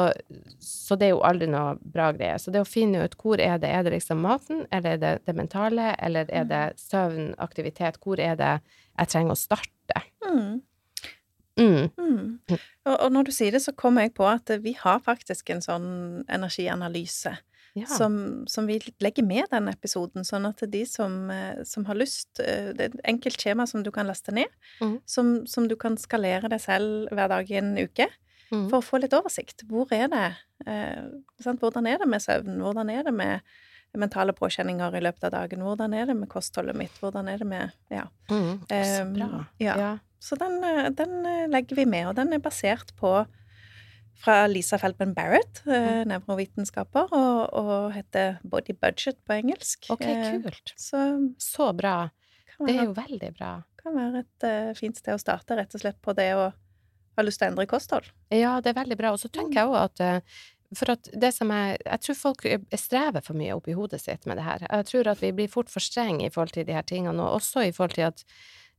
så 0.58 0.96
det 0.96 1.10
er 1.10 1.12
jo 1.12 1.24
aldri 1.28 1.50
noe 1.52 1.76
bra 1.78 2.08
greie. 2.16 2.38
Så 2.40 2.50
det 2.50 2.62
å 2.64 2.68
finne 2.68 3.04
ut 3.04 3.14
hvor 3.20 3.38
er 3.44 3.60
det, 3.60 3.68
er 3.70 3.84
det 3.84 3.92
liksom 3.92 4.22
maten, 4.24 4.64
eller 4.72 4.96
er 4.96 5.02
det 5.02 5.14
det 5.28 5.36
mentale, 5.36 5.90
eller 6.00 6.32
er 6.32 6.48
det 6.48 6.64
søvn, 6.80 7.34
aktivitet, 7.44 8.00
hvor 8.02 8.18
er 8.18 8.38
det 8.40 8.54
jeg 8.56 9.12
trenger 9.12 9.36
å 9.36 9.38
starte? 9.38 10.02
Mm. 10.24 10.62
Mm. 11.58 11.88
Mm. 11.96 12.38
Og, 12.86 12.94
og 13.00 13.12
når 13.12 13.24
du 13.28 13.32
sier 13.32 13.52
det, 13.56 13.62
så 13.64 13.72
kommer 13.72 14.02
jeg 14.06 14.14
på 14.14 14.26
at 14.28 14.50
vi 14.62 14.72
har 14.78 14.98
faktisk 15.00 15.50
en 15.54 15.62
sånn 15.64 16.24
energianalyse 16.28 17.36
Ja. 17.76 17.84
som, 17.92 18.46
som 18.48 18.64
vi 18.66 18.78
legger 19.04 19.22
med 19.26 19.50
den 19.52 19.68
episoden, 19.68 20.24
sånn 20.24 20.46
at 20.48 20.62
de 20.72 20.84
som, 20.88 21.28
eh, 21.30 21.58
som 21.68 21.84
har 21.84 21.94
lyst 22.00 22.40
eh, 22.40 22.70
Det 22.72 22.80
er 22.80 22.94
et 22.94 23.00
enkelt 23.12 23.36
skjema 23.42 23.66
som 23.68 23.82
du 23.84 23.90
kan 23.92 24.06
laste 24.08 24.32
ned, 24.32 24.48
mm. 24.80 24.94
som, 25.04 25.46
som 25.46 25.66
du 25.68 25.76
kan 25.76 25.98
skalere 26.00 26.48
deg 26.48 26.60
selv 26.60 27.10
hver 27.12 27.28
dag 27.28 27.50
i 27.50 27.58
en 27.60 27.74
uke, 27.76 28.08
Mm. 28.46 28.68
for 28.70 28.78
å 28.78 28.84
få 28.86 29.00
litt 29.02 29.10
oversikt. 29.12 29.64
Hvor 29.66 29.90
er 29.90 30.06
det? 30.06 30.26
Eh, 30.70 31.02
sant? 31.42 31.58
Hvordan 31.58 31.84
er 31.90 31.98
det 31.98 32.06
med 32.06 32.22
søvn? 32.22 32.60
Hvordan 32.62 32.90
er 32.94 33.02
det 33.02 33.12
med 33.12 33.40
mentale 33.98 34.30
påkjenninger 34.38 34.94
i 34.94 35.00
løpet 35.02 35.24
av 35.26 35.32
dagen? 35.34 35.64
Hvordan 35.66 35.92
er 35.98 36.06
det 36.06 36.14
med 36.16 36.28
kostholdet 36.30 36.76
mitt? 36.78 36.94
Hvordan 37.02 37.26
er 37.28 37.38
det 37.42 37.46
med 37.50 37.72
Ja. 37.90 38.04
Mm. 38.30 38.60
Så 38.70 39.02
Um, 39.02 39.12
bra. 39.14 39.44
ja. 39.58 39.74
ja. 39.76 39.98
Så 40.26 40.36
den, 40.40 40.58
eh, 40.64 40.90
den 40.90 41.26
eh, 41.26 41.46
legger 41.48 41.78
vi 41.78 41.86
med, 41.86 42.08
og 42.10 42.16
den 42.18 42.34
er 42.34 42.42
basert 42.42 42.90
på 42.98 43.20
fra 44.16 44.46
Lisa 44.48 44.78
Feldman 44.80 45.12
Barrett, 45.14 45.60
eh, 45.68 46.02
nevrovitenskaper, 46.08 47.12
og, 47.12 47.40
og 47.52 47.92
heter 47.94 48.38
Body 48.42 48.74
Budget 48.80 49.18
på 49.28 49.36
engelsk. 49.36 49.90
Ok, 49.92 50.06
kult. 50.06 50.72
Så 50.80 51.02
Så 51.38 51.70
bra. 51.76 52.08
Det 52.56 52.72
er 52.72 52.86
jo 52.88 52.96
veldig 52.96 53.32
bra. 53.36 53.52
kan 53.82 53.94
være 53.94 54.22
et 54.24 54.44
uh, 54.48 54.70
fint 54.74 54.96
sted 54.96 55.14
å 55.14 55.20
starte, 55.20 55.54
rett 55.54 55.74
og 55.76 55.82
slett 55.82 55.98
på 56.02 56.14
det 56.16 56.30
å 56.34 56.46
ha 56.48 57.22
lyst 57.22 57.38
til 57.38 57.46
å 57.46 57.50
endre 57.52 57.66
kosthold. 57.68 58.08
Ja, 58.32 58.56
det 58.64 58.72
er 58.72 58.78
veldig 58.80 58.96
bra. 58.98 59.12
Og 59.12 59.20
så 59.20 59.28
tenker 59.28 59.60
jeg 59.60 59.68
òg 59.68 59.76
at 59.84 60.24
for 60.74 60.90
at 60.90 61.06
det 61.12 61.30
som 61.36 61.52
er 61.54 61.76
Jeg 61.76 62.02
tror 62.02 62.16
folk 62.18 62.46
strever 62.74 63.22
for 63.22 63.38
mye 63.38 63.54
oppi 63.54 63.76
hodet 63.76 64.00
sitt 64.02 64.26
med 64.26 64.40
det 64.40 64.46
her. 64.48 64.64
Jeg 64.64 64.88
tror 64.88 65.12
at 65.12 65.22
vi 65.22 65.30
blir 65.36 65.52
fort 65.52 65.70
for 65.70 65.84
strenge 65.84 66.26
i 66.26 66.32
forhold 66.32 66.56
til 66.56 66.66
de 66.66 66.74
her 66.74 66.82
tingene, 66.82 67.22
og 67.22 67.38
også 67.38 67.68
i 67.68 67.74
forhold 67.76 67.94
til 67.94 68.08
at 68.08 68.24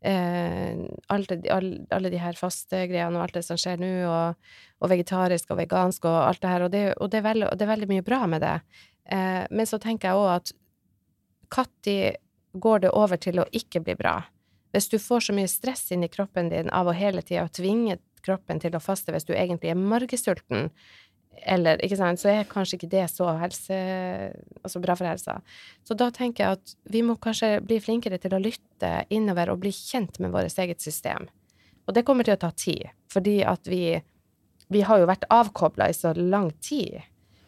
eh, 0.01 0.83
alle, 1.13 1.39
alle, 1.53 1.79
alle 1.93 2.11
de 2.13 2.21
her 2.21 2.37
faste 2.39 2.83
greiene 2.89 3.17
og 3.17 3.25
alt 3.25 3.39
det 3.39 3.45
som 3.47 3.59
skjer 3.59 3.81
nå, 3.81 3.91
og, 4.09 4.53
og 4.81 4.93
vegetarisk 4.93 5.51
og 5.53 5.61
vegansk 5.61 6.05
og 6.09 6.19
alt 6.25 6.43
det 6.43 6.53
her, 6.53 6.67
og 6.67 6.71
det, 6.73 6.85
og 6.97 7.11
det, 7.11 7.21
er, 7.21 7.27
veldig, 7.29 7.51
det 7.57 7.67
er 7.67 7.73
veldig 7.73 7.91
mye 7.91 8.05
bra 8.05 8.21
med 8.29 8.45
det. 8.45 8.55
Eh, 9.09 9.43
men 9.49 9.69
så 9.69 9.81
tenker 9.81 10.11
jeg 10.11 10.23
òg 10.23 10.31
at 10.37 10.55
når 11.57 12.17
går 12.59 12.79
det 12.83 12.89
over 12.91 13.19
til 13.21 13.39
å 13.39 13.45
ikke 13.55 13.83
bli 13.85 13.95
bra? 13.95 14.19
Hvis 14.75 14.89
du 14.91 14.97
får 14.99 15.27
så 15.27 15.35
mye 15.35 15.49
stress 15.49 15.91
inn 15.95 16.03
i 16.03 16.11
kroppen 16.11 16.49
din 16.51 16.69
av 16.75 16.89
å 16.89 16.95
hele 16.95 17.21
tida 17.21 17.47
tvinge 17.53 17.99
kroppen 18.25 18.59
til 18.59 18.75
å 18.75 18.81
faste 18.83 19.13
hvis 19.13 19.27
du 19.27 19.33
egentlig 19.35 19.71
er 19.71 19.79
margesulten, 19.79 20.71
eller, 21.45 21.81
ikke 21.85 21.97
sant, 21.99 22.21
så 22.21 22.31
er 22.31 22.49
kanskje 22.49 22.77
ikke 22.79 22.89
det 22.91 23.05
så 23.11 23.29
helse, 23.39 23.77
altså 24.61 24.81
bra 24.83 24.95
for 24.97 25.09
helsa. 25.09 25.37
Så 25.87 25.97
da 25.97 26.09
tenker 26.13 26.43
jeg 26.43 26.59
at 26.59 26.75
vi 26.93 27.03
må 27.05 27.17
kanskje 27.21 27.57
bli 27.65 27.79
flinkere 27.83 28.19
til 28.21 28.35
å 28.35 28.41
lytte 28.41 28.93
innover 29.13 29.53
og 29.53 29.61
bli 29.63 29.73
kjent 29.75 30.19
med 30.23 30.33
vårt 30.35 30.57
eget 30.59 30.83
system. 30.83 31.29
Og 31.87 31.95
det 31.95 32.03
kommer 32.07 32.27
til 32.27 32.35
å 32.35 32.41
ta 32.41 32.51
tid, 32.51 32.89
fordi 33.13 33.39
at 33.47 33.69
vi, 33.69 33.99
vi 34.73 34.83
har 34.87 34.99
jo 35.01 35.09
vært 35.09 35.27
avkobla 35.31 35.89
i 35.89 35.95
så 35.95 36.11
lang 36.17 36.51
tid. 36.63 36.99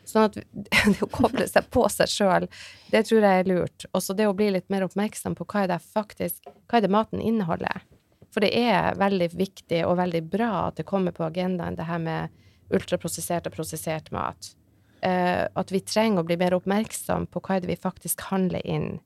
Sånn 0.09 0.29
at 0.29 0.39
det 0.93 1.03
å 1.05 1.11
koble 1.11 1.45
seg 1.49 1.69
på 1.73 1.85
seg 1.91 2.11
sjøl, 2.11 2.49
det 2.93 3.05
tror 3.09 3.25
jeg 3.25 3.43
er 3.43 3.49
lurt. 3.51 3.87
Også 3.91 4.15
det 4.17 4.29
å 4.29 4.35
bli 4.37 4.51
litt 4.55 4.69
mer 4.73 4.87
oppmerksom 4.87 5.37
på 5.37 5.47
hva 5.49 5.65
er 5.65 5.73
det 5.75 5.81
faktisk 5.83 6.47
Hva 6.69 6.79
er 6.79 6.85
det 6.85 6.93
maten 6.93 7.21
inneholder? 7.21 7.83
For 8.29 8.45
det 8.45 8.53
er 8.53 8.97
veldig 8.99 9.31
viktig 9.33 9.81
og 9.87 9.97
veldig 9.97 10.21
bra 10.29 10.51
at 10.67 10.77
det 10.77 10.85
kommer 10.89 11.15
på 11.15 11.25
agendaen, 11.25 11.77
det 11.77 11.87
her 11.89 12.01
med 12.01 12.35
ultraprosessert 12.73 13.49
og 13.49 13.55
prosessert 13.55 14.11
mat. 14.15 14.53
Uh, 14.99 15.47
at 15.55 15.71
vi 15.71 15.79
trenger 15.79 16.23
å 16.23 16.27
bli 16.27 16.35
mer 16.39 16.57
oppmerksom 16.57 17.29
på 17.31 17.41
hva 17.43 17.55
er 17.55 17.63
det 17.63 17.71
vi 17.71 17.79
faktisk 17.79 18.25
handler 18.31 18.65
inn. 18.67 18.97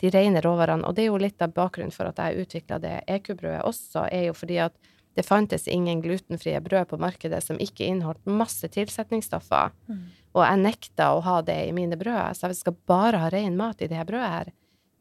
De 0.00 0.10
rene 0.10 0.40
råvarene. 0.42 0.86
Og 0.88 0.96
det 0.96 1.04
er 1.04 1.12
jo 1.12 1.20
litt 1.20 1.42
av 1.44 1.52
bakgrunnen 1.54 1.94
for 1.94 2.08
at 2.08 2.18
jeg 2.18 2.46
utvikla 2.46 2.80
det 2.82 2.96
EQ-brødet 3.06 3.66
også, 3.68 4.08
er 4.10 4.30
jo 4.30 4.38
fordi 4.38 4.58
at 4.64 4.74
det 5.14 5.26
fantes 5.26 5.68
ingen 5.68 6.00
glutenfrie 6.00 6.60
brød 6.60 6.88
på 6.88 6.98
markedet 7.00 7.42
som 7.44 7.60
ikke 7.60 7.84
inneholdt 7.84 8.24
masse 8.26 8.68
tilsetningsstoffer. 8.72 9.74
Mm. 9.88 10.02
Og 10.32 10.44
jeg 10.46 10.62
nekta 10.62 11.12
å 11.12 11.20
ha 11.26 11.40
det 11.44 11.58
i 11.66 11.74
mine 11.76 11.98
brød, 12.00 12.38
så 12.38 12.48
jeg 12.48 12.62
skal 12.62 12.78
bare 12.88 13.20
ha 13.20 13.30
ren 13.32 13.58
mat 13.58 13.82
i 13.84 13.90
det 13.90 13.98
her 14.00 14.08
brødet 14.08 14.32
her. 14.32 14.52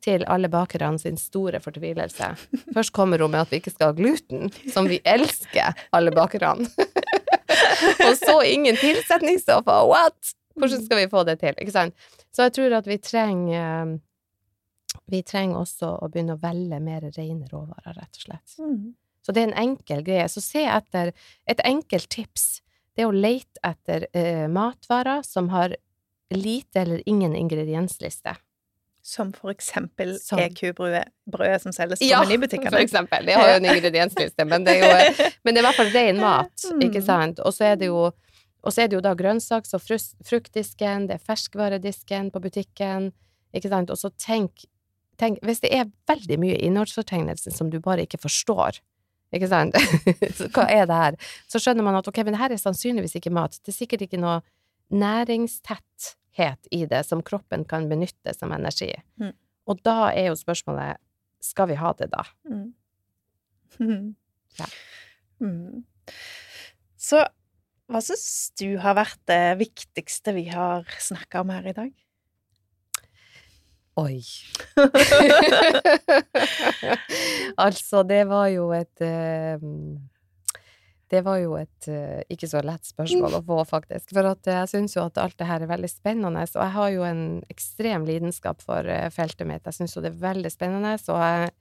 Til 0.02 0.26
alle 0.34 0.50
bakerne 0.50 1.00
sin 1.00 1.18
store 1.22 1.62
fortvilelse. 1.62 2.32
Først 2.76 2.92
kommer 2.96 3.22
hun 3.22 3.32
med 3.32 3.46
at 3.46 3.54
vi 3.54 3.62
ikke 3.62 3.74
skal 3.74 3.92
ha 3.92 3.98
gluten, 3.98 4.50
som 4.74 4.90
vi 4.90 5.00
elsker, 5.06 5.78
alle 5.96 6.12
bakerne. 6.16 6.68
og 8.08 8.16
så 8.20 8.38
ingen 8.48 8.78
tilsetningsstoffer! 8.80 9.84
What?! 9.90 10.36
Hvordan 10.60 10.82
skal 10.84 11.00
vi 11.00 11.12
få 11.12 11.24
det 11.28 11.38
til? 11.40 11.56
Ikke 11.64 11.74
sant? 11.74 12.08
Så 12.36 12.48
jeg 12.48 12.56
tror 12.58 12.74
at 12.82 12.88
vi 12.88 12.98
trenger 13.00 13.94
Vi 15.12 15.22
trenger 15.24 15.62
også 15.62 15.94
å 16.04 16.10
begynne 16.12 16.36
å 16.36 16.42
velge 16.42 16.80
mer 16.84 17.06
rene 17.16 17.48
råvarer, 17.48 17.96
rett 17.96 18.20
og 18.20 18.26
slett. 18.26 18.58
Mm. 18.60 18.92
Så 19.24 19.32
det 19.32 19.42
er 19.42 19.50
en 19.50 19.62
enkel 19.64 20.04
greie. 20.04 20.28
Så 20.32 20.44
se 20.44 20.66
etter 20.68 21.14
Et 21.48 21.64
enkelt 21.68 22.10
tips 22.12 22.62
det 22.96 23.06
er 23.06 23.08
å 23.08 23.16
lete 23.16 23.62
etter 23.64 24.06
eh, 24.12 24.48
matvarer 24.52 25.24
som 25.24 25.48
har 25.54 25.78
lite 26.32 26.82
eller 26.82 27.04
ingen 27.08 27.36
ingrediensliste. 27.36 28.36
Som 29.12 29.34
for 29.36 29.52
eksempel 29.52 30.14
EQ-brødet 30.16 31.64
som 31.64 31.74
selges 31.76 32.00
på 32.00 32.08
ja, 32.08 32.22
menybutikkene? 32.24 32.72
for 32.72 32.80
eksempel. 32.80 33.26
Det 33.28 33.36
har 33.36 33.50
jo 33.50 33.58
en 33.60 33.66
ingrediensliste, 33.74 34.46
men 34.48 34.64
det 34.64 34.78
er 34.78 34.86
jo 34.86 35.26
men 35.44 35.52
det 35.52 35.60
er 35.60 35.66
i 35.66 35.68
hvert 35.68 35.80
fall 35.82 35.92
ren 35.92 36.22
mat, 36.22 36.68
ikke 36.78 37.02
mm. 37.02 37.08
sant? 37.10 37.42
Og 37.44 37.52
så 37.56 37.74
er 37.74 37.82
det 37.82 37.90
jo 37.92 38.06
og 38.62 38.74
så 38.74 38.84
er 38.84 38.92
det 38.92 39.00
jo 39.00 39.02
da 39.02 39.16
grønnsaks- 39.18 39.74
og 39.74 39.82
fruktdisken, 39.82 41.08
det 41.10 41.18
er 41.18 41.26
ferskvaredisken 41.26 42.30
på 42.34 42.42
butikken, 42.44 43.10
ikke 43.58 43.72
sant, 43.72 43.90
og 43.90 43.98
så 43.98 44.12
tenk, 44.22 44.68
tenk 45.20 45.42
Hvis 45.46 45.64
det 45.66 45.74
er 45.76 45.90
veldig 46.08 46.38
mye 46.40 46.60
innholdsfortegnelse 46.62 47.52
som 47.52 47.72
du 47.74 47.80
bare 47.82 48.06
ikke 48.06 48.22
forstår, 48.22 48.80
ikke 49.34 49.50
sant? 49.50 49.76
så 50.38 50.48
hva 50.54 50.68
er 50.70 50.86
det 50.86 51.02
her? 51.02 51.20
Så 51.50 51.62
skjønner 51.62 51.84
man 51.84 51.98
at 51.98 52.08
ok, 52.08 52.22
men 52.24 52.36
det 52.36 52.44
her 52.44 52.54
er 52.54 52.62
sannsynligvis 52.62 53.18
ikke 53.18 53.34
mat. 53.34 53.58
Det 53.66 53.74
er 53.74 53.80
sikkert 53.82 54.06
ikke 54.06 54.22
noe 54.22 54.42
næringstetthet 56.42 56.68
i 56.72 56.86
det 56.86 57.06
som 57.06 57.22
kroppen 57.24 57.66
kan 57.66 57.90
benytte 57.90 58.34
som 58.34 58.52
energi. 58.52 58.94
Mm. 59.20 59.34
Og 59.68 59.80
da 59.84 60.12
er 60.14 60.30
jo 60.30 60.36
spørsmålet 60.36 60.98
skal 61.42 61.68
vi 61.70 61.76
ha 61.76 61.94
det, 61.98 62.12
da? 62.12 62.24
Mm. 62.50 62.74
Ja. 64.60 64.66
Mm. 65.40 65.86
Så 67.00 67.22
hva 67.88 68.02
syns 68.04 68.52
du 68.60 68.76
har 68.84 68.98
vært 68.98 69.22
det 69.32 69.60
viktigste 69.62 70.34
vi 70.36 70.44
har 70.52 70.84
snakka 71.00 71.40
om 71.40 71.54
her 71.56 71.70
i 71.72 71.74
dag? 71.78 71.94
Oi. 73.96 74.20
altså, 77.66 78.04
det 78.04 78.26
var 78.28 78.52
jo 78.52 78.74
et 78.76 79.06
uh, 79.08 79.64
Det 81.12 81.22
var 81.26 81.42
jo 81.42 81.58
et 81.60 81.88
uh, 81.92 82.22
ikke 82.32 82.48
så 82.48 82.62
lett 82.64 82.88
spørsmål 82.88 83.40
å 83.42 83.44
få, 83.44 83.58
faktisk. 83.68 84.14
For 84.16 84.30
at, 84.30 84.48
jeg 84.48 84.70
syns 84.72 84.96
jo 84.96 85.04
at 85.04 85.20
alt 85.20 85.36
det 85.42 85.50
her 85.50 85.66
er 85.66 85.72
veldig 85.72 85.90
spennende. 85.92 86.46
Og 86.48 86.62
jeg 86.62 86.76
har 86.78 86.92
jo 86.94 87.08
en 87.08 87.24
ekstrem 87.52 88.06
lidenskap 88.08 88.64
for 88.64 88.88
uh, 88.88 89.10
feltet 89.12 89.50
mitt. 89.50 89.68
Jeg 89.68 89.82
syns 89.82 89.98
jo 89.98 90.04
det 90.06 90.14
er 90.14 90.22
veldig 90.22 90.54
spennende. 90.54 90.96
Jeg, 90.96 91.52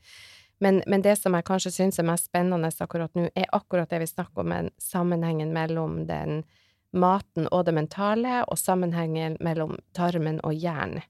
men, 0.63 0.83
men, 0.87 1.03
det 1.03 1.17
som 1.19 1.35
jeg 1.35 1.49
kanskje 1.49 1.75
syns 1.75 1.99
er 1.99 2.07
mest 2.07 2.29
spennende 2.31 2.71
akkurat 2.85 3.15
nå, 3.19 3.27
er 3.35 3.51
akkurat 3.57 3.91
det 3.91 4.03
vi 4.05 4.11
snakker 4.11 4.45
om, 4.45 4.53
en 4.55 4.71
sammenhengen 4.79 5.55
mellom 5.57 6.05
den 6.07 6.45
maten 6.93 7.47
og 7.51 7.65
det 7.67 7.75
mentale, 7.75 8.43
og 8.51 8.59
sammenhengen 8.59 9.39
mellom 9.43 9.79
tarmen 9.97 10.41
og 10.47 10.55
hjernen. 10.55 11.03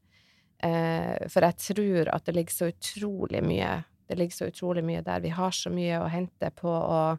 Eh, 0.60 1.16
for 1.32 1.44
jeg 1.46 1.56
tror 1.56 2.10
at 2.12 2.26
det 2.26 2.34
ligger 2.36 2.52
så 2.52 2.66
utrolig 2.68 3.40
mye 3.40 3.78
Det 4.10 4.18
ligger 4.18 4.34
så 4.34 4.48
utrolig 4.50 4.82
mye 4.84 5.00
der. 5.06 5.20
Vi 5.22 5.30
har 5.30 5.52
så 5.54 5.70
mye 5.70 6.00
å 6.02 6.08
hente 6.10 6.50
på 6.58 6.68
å, 6.68 7.16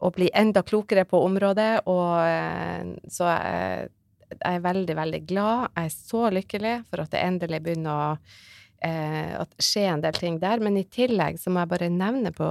å 0.00 0.10
bli 0.14 0.30
enda 0.34 0.62
klokere 0.64 1.04
på 1.08 1.20
området, 1.26 1.82
og 1.90 2.14
eh, 2.24 2.92
så 3.12 3.28
jeg, 3.28 3.90
jeg 4.32 4.56
er 4.56 4.64
veldig, 4.64 4.96
veldig 4.96 5.20
glad. 5.28 5.66
Jeg 5.76 5.90
er 5.90 5.94
så 5.94 6.22
lykkelig 6.32 6.76
for 6.88 7.04
at 7.04 7.12
det 7.12 7.24
endelig 7.24 7.60
begynner 7.66 8.04
å 8.04 8.10
eh, 8.86 9.34
skje 9.60 9.86
en 9.90 10.04
del 10.04 10.16
ting 10.16 10.38
der. 10.42 10.62
Men 10.64 10.78
i 10.80 10.86
tillegg 10.88 11.40
så 11.40 11.52
må 11.52 11.62
jeg 11.62 11.72
bare 11.72 11.90
nevne 11.92 12.32
på 12.36 12.50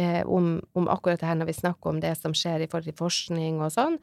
eh, 0.00 0.22
om, 0.24 0.56
om, 0.72 0.88
akkurat 0.92 1.20
det 1.20 1.28
her 1.28 1.40
når 1.40 1.52
vi 1.52 1.58
snakker 1.60 1.92
om 1.92 2.00
det 2.04 2.14
som 2.20 2.36
skjer 2.36 2.64
i 2.64 2.70
forhold 2.70 2.88
til 2.90 3.00
forskning 3.02 3.60
og 3.60 3.74
sånn, 3.74 3.98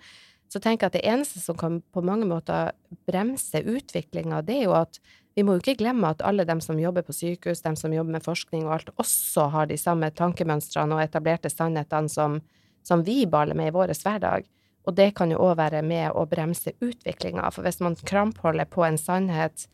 så 0.51 0.59
tenker 0.59 0.86
jeg 0.86 0.91
at 0.91 0.99
det 0.99 1.07
eneste 1.07 1.39
som 1.39 1.55
kan 1.55 1.80
på 1.95 2.03
mange 2.03 2.28
måter 2.28 2.74
bremse 3.07 3.61
utviklinga, 3.63 4.41
det 4.43 4.59
er 4.59 4.65
jo 4.67 4.76
at 4.76 4.99
vi 5.36 5.43
må 5.47 5.55
jo 5.55 5.61
ikke 5.63 5.79
glemme 5.79 6.09
at 6.11 6.23
alle 6.27 6.43
dem 6.47 6.59
som 6.63 6.79
jobber 6.79 7.05
på 7.07 7.15
sykehus, 7.15 7.63
dem 7.63 7.77
som 7.79 7.93
jobber 7.95 8.17
med 8.17 8.25
forskning 8.25 8.65
og 8.65 8.73
alt, 8.75 8.89
også 8.99 9.47
har 9.53 9.69
de 9.69 9.77
samme 9.79 10.09
tankemønstrene 10.11 10.97
og 10.97 11.03
etablerte 11.03 11.51
sannhetene 11.51 12.11
som, 12.11 12.41
som 12.84 13.05
vi 13.07 13.23
baler 13.29 13.55
med 13.55 13.71
i 13.71 13.75
vår 13.75 13.93
hverdag. 13.95 14.49
Og 14.89 14.97
det 14.97 15.11
kan 15.15 15.32
jo 15.32 15.39
òg 15.45 15.55
være 15.59 15.84
med 15.86 16.11
å 16.17 16.25
bremse 16.27 16.73
utviklinga, 16.82 17.45
for 17.53 17.63
hvis 17.63 17.79
man 17.86 17.95
krampholder 17.95 18.67
på 18.67 18.84
en 18.84 18.99
sannhet 18.99 19.67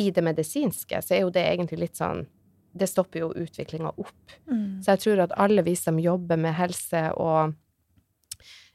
i 0.00 0.10
det 0.10 0.24
medisinske, 0.26 1.00
så 1.04 1.16
er 1.16 1.24
jo 1.24 1.32
det 1.32 1.46
egentlig 1.46 1.86
litt 1.86 2.00
sånn 2.00 2.26
Det 2.70 2.86
stopper 2.86 3.18
jo 3.18 3.32
utviklinga 3.34 3.90
opp. 3.98 4.34
Mm. 4.46 4.78
Så 4.78 4.92
jeg 4.92 5.00
tror 5.02 5.20
at 5.24 5.32
alle 5.42 5.64
vi 5.66 5.72
som 5.74 5.96
jobber 5.98 6.38
med 6.38 6.54
helse 6.54 7.00
og 7.18 7.56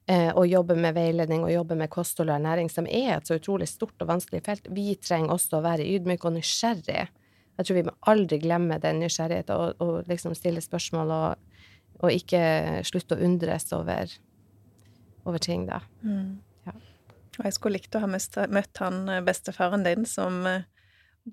og 0.07 0.45
jobbe 0.45 0.75
med 0.77 0.93
veiledning 0.93 1.41
og 1.41 1.49
jobbe 1.49 1.75
med 1.79 1.89
kosthold 1.89 2.29
og 2.29 2.35
ernæring, 2.35 2.67
som 2.69 2.85
er 2.85 3.15
et 3.15 3.25
så 3.25 3.39
utrolig 3.39 3.65
stort 3.65 4.03
og 4.03 4.11
vanskelig 4.11 4.43
felt, 4.45 4.67
vi 4.69 4.91
trenger 5.01 5.33
også 5.33 5.57
å 5.57 5.63
være 5.65 5.87
ydmyke 5.95 6.27
og 6.29 6.35
nysgjerrige. 6.35 7.07
Jeg 7.55 7.67
tror 7.67 7.77
vi 7.77 7.85
må 7.87 7.93
aldri 8.11 8.39
glemme 8.43 8.77
den 8.83 8.99
nysgjerrigheten 9.03 9.55
og, 9.55 9.81
og 9.83 10.09
liksom 10.11 10.35
stille 10.35 10.63
spørsmål 10.63 11.13
og, 11.15 11.59
og, 12.01 12.09
ikke 12.11 12.41
slutte 12.87 13.15
å 13.15 13.23
undres 13.25 13.69
over, 13.75 14.11
over 15.23 15.41
ting, 15.43 15.65
da. 15.69 15.79
Mm. 16.03 16.35
Ja. 16.67 16.75
Og 17.39 17.47
jeg 17.47 17.57
skulle 17.57 17.79
likt 17.79 17.95
å 17.95 18.03
ha 18.03 18.09
møtt 18.11 18.81
han 18.83 19.03
eh, 19.11 19.23
bestefaren 19.25 19.85
din 19.87 20.07
som 20.09 20.43
eh, 20.49 20.67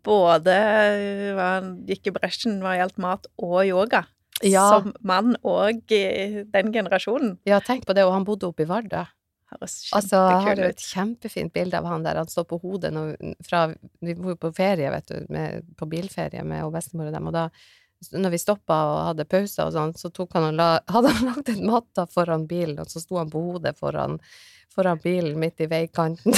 både 0.06 0.54
eh, 0.54 1.28
var, 1.38 1.66
gikk 1.90 2.12
i 2.12 2.16
bresjen 2.16 2.62
hva 2.62 2.76
gjaldt 2.78 3.02
mat 3.02 3.26
og 3.42 3.60
yoga 3.66 4.04
ja. 4.46 4.66
som 4.68 4.92
mann 5.06 5.36
og 5.42 5.82
den 5.88 6.72
generasjonen. 6.74 7.36
Ja, 7.48 7.60
tenk 7.64 7.86
på 7.86 7.96
det, 7.96 8.06
og 8.06 8.14
han 8.16 8.26
bodde 8.28 8.50
oppe 8.50 8.66
i 8.66 8.70
Vardø. 8.70 9.04
Altså, 9.92 10.16
jeg 10.16 10.44
har 10.46 10.60
et 10.64 10.80
kjempefint 10.80 11.52
bilde 11.52 11.76
av 11.76 11.84
han 11.90 12.06
der. 12.06 12.20
Han 12.22 12.30
står 12.30 12.46
på 12.48 12.58
hodet 12.62 12.92
når, 12.94 13.14
fra 13.44 13.66
Vi 14.00 14.14
var 14.16 14.38
på 14.40 14.52
ferie, 14.56 14.90
vet 14.94 15.12
du, 15.12 15.26
med, 15.32 15.66
på 15.76 15.88
bilferie 15.90 16.44
med 16.44 16.64
bestemor 16.72 17.10
og 17.10 17.16
dem, 17.16 17.28
og 17.28 17.36
da 17.36 17.48
når 18.10 18.32
vi 18.34 18.38
stoppa 18.40 18.76
og 18.88 18.96
hadde 19.10 19.28
pauser 19.30 19.68
og 19.68 19.74
sånn, 19.76 19.92
så 19.94 20.10
han 20.34 20.56
la, 20.58 20.70
hadde 20.90 21.12
han 21.14 21.28
lagt 21.28 21.52
en 21.52 21.68
matta 21.68 22.06
foran 22.10 22.48
bilen, 22.50 22.80
og 22.82 22.90
så 22.90 22.98
sto 22.98 23.20
han 23.20 23.30
på 23.30 23.38
hodet 23.44 23.76
foran, 23.78 24.18
foran 24.74 24.98
bilen 25.02 25.38
midt 25.38 25.62
i 25.62 25.68
veikanten. 25.70 26.34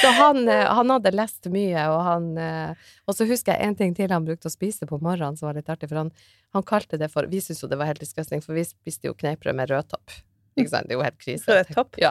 Så 0.00 0.08
han, 0.16 0.48
eh, 0.48 0.66
han, 0.66 0.90
hadde 0.90 1.12
lest 1.14 1.48
mye, 1.52 1.82
og 1.92 2.00
han 2.06 2.26
eh, 2.40 2.88
Og 3.08 3.16
så 3.16 3.26
husker 3.28 3.54
jeg 3.54 3.68
en 3.68 3.76
ting 3.76 3.94
til 3.96 4.12
han 4.12 4.26
brukte 4.26 4.48
å 4.48 4.52
spise 4.52 4.88
på 4.88 5.00
morgenen 5.02 5.36
som 5.38 5.50
var 5.50 5.58
litt 5.58 5.70
artig, 5.72 5.90
for 5.90 6.00
han, 6.02 6.12
han 6.56 6.66
kalte 6.66 7.00
det 7.00 7.10
for 7.12 7.28
Vi 7.30 7.42
syntes 7.44 7.62
jo 7.64 7.70
det 7.70 7.78
var 7.80 7.90
helt 7.90 8.02
disgusting, 8.02 8.42
for 8.44 8.56
vi 8.56 8.64
spiste 8.68 9.10
jo 9.10 9.16
kneippbrød 9.18 9.58
med 9.58 9.72
rødtopp. 9.72 10.18
Ikke 10.58 10.72
sant? 10.72 10.88
Det 10.88 10.96
er 10.96 10.98
jo 10.98 11.06
helt 11.06 11.20
krise. 11.20 11.58
Rødtopp? 11.60 12.00
Ja. 12.02 12.10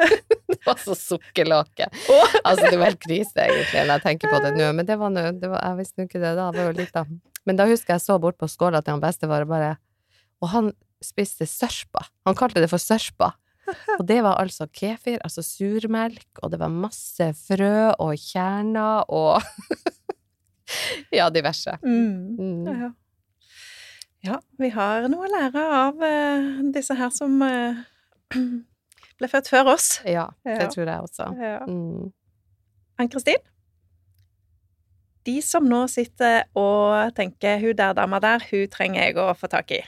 det 0.50 0.60
var 0.64 0.80
så 0.80 0.96
sukkerlake. 0.98 1.90
Oh. 2.12 2.38
Altså, 2.42 2.70
det 2.70 2.78
var 2.80 2.92
helt 2.92 3.02
krise, 3.02 3.36
egentlig, 3.44 3.84
når 3.84 3.94
jeg 3.98 4.06
tenker 4.08 4.32
på 4.32 4.40
det 4.44 4.54
nå. 4.56 4.70
Men 4.78 4.88
det 4.88 4.98
var 5.00 5.12
nå 5.12 5.28
Jeg 5.28 5.78
visste 5.80 6.04
jo 6.04 6.08
ikke 6.08 6.22
det 6.22 6.34
da, 6.38 6.48
det 6.54 6.62
var 6.62 6.72
jo 6.72 6.78
litt 6.80 6.94
da. 6.96 7.04
Men 7.44 7.60
da 7.60 7.68
husker 7.68 7.96
jeg 7.96 8.04
så 8.04 8.16
bort 8.20 8.38
på 8.40 8.48
skåla 8.48 8.80
til 8.82 8.96
han 8.96 9.04
bestefar 9.04 9.44
og 9.44 9.52
bare 9.52 9.74
Og 10.42 10.50
han 10.54 10.72
spiste 11.04 11.46
sørpa. 11.48 12.06
Han 12.28 12.36
kalte 12.38 12.62
det 12.64 12.70
for 12.72 12.80
sørpa. 12.80 13.34
Og 13.98 14.04
det 14.08 14.18
var 14.24 14.40
altså 14.40 14.66
kefir, 14.72 15.20
altså 15.24 15.42
surmelk, 15.44 16.26
og 16.42 16.52
det 16.52 16.60
var 16.60 16.72
masse 16.72 17.30
frø 17.46 17.92
og 17.92 18.12
kjerner 18.20 19.08
og 19.08 19.42
Ja, 21.12 21.28
diverse. 21.30 21.76
Mm. 21.84 22.36
Mm. 22.38 22.66
Ja, 22.66 22.74
ja. 22.80 22.90
ja, 24.24 24.38
vi 24.58 24.70
har 24.74 25.08
noe 25.12 25.28
å 25.28 25.32
lære 25.32 25.64
av 25.78 26.00
uh, 26.00 26.62
disse 26.74 26.96
her 26.98 27.12
som 27.14 27.36
uh, 27.44 27.82
ble 29.20 29.30
født 29.30 29.50
før 29.52 29.74
oss. 29.76 29.98
Ja, 30.08 30.30
det 30.48 30.70
tror 30.72 30.88
jeg 30.88 31.08
også. 31.10 31.28
Mm. 31.68 32.08
Ann-Kristin? 32.98 33.44
de 35.24 35.40
som 35.44 35.66
nå 35.68 35.84
sitter 35.88 36.44
og 36.58 37.14
tenker 37.16 37.58
'hun 37.58 37.76
der 37.76 37.92
dama 37.96 38.20
der, 38.20 38.44
hun 38.50 38.68
trenger 38.68 39.06
jeg 39.06 39.16
å 39.16 39.32
få 39.34 39.48
tak 39.48 39.70
i', 39.70 39.84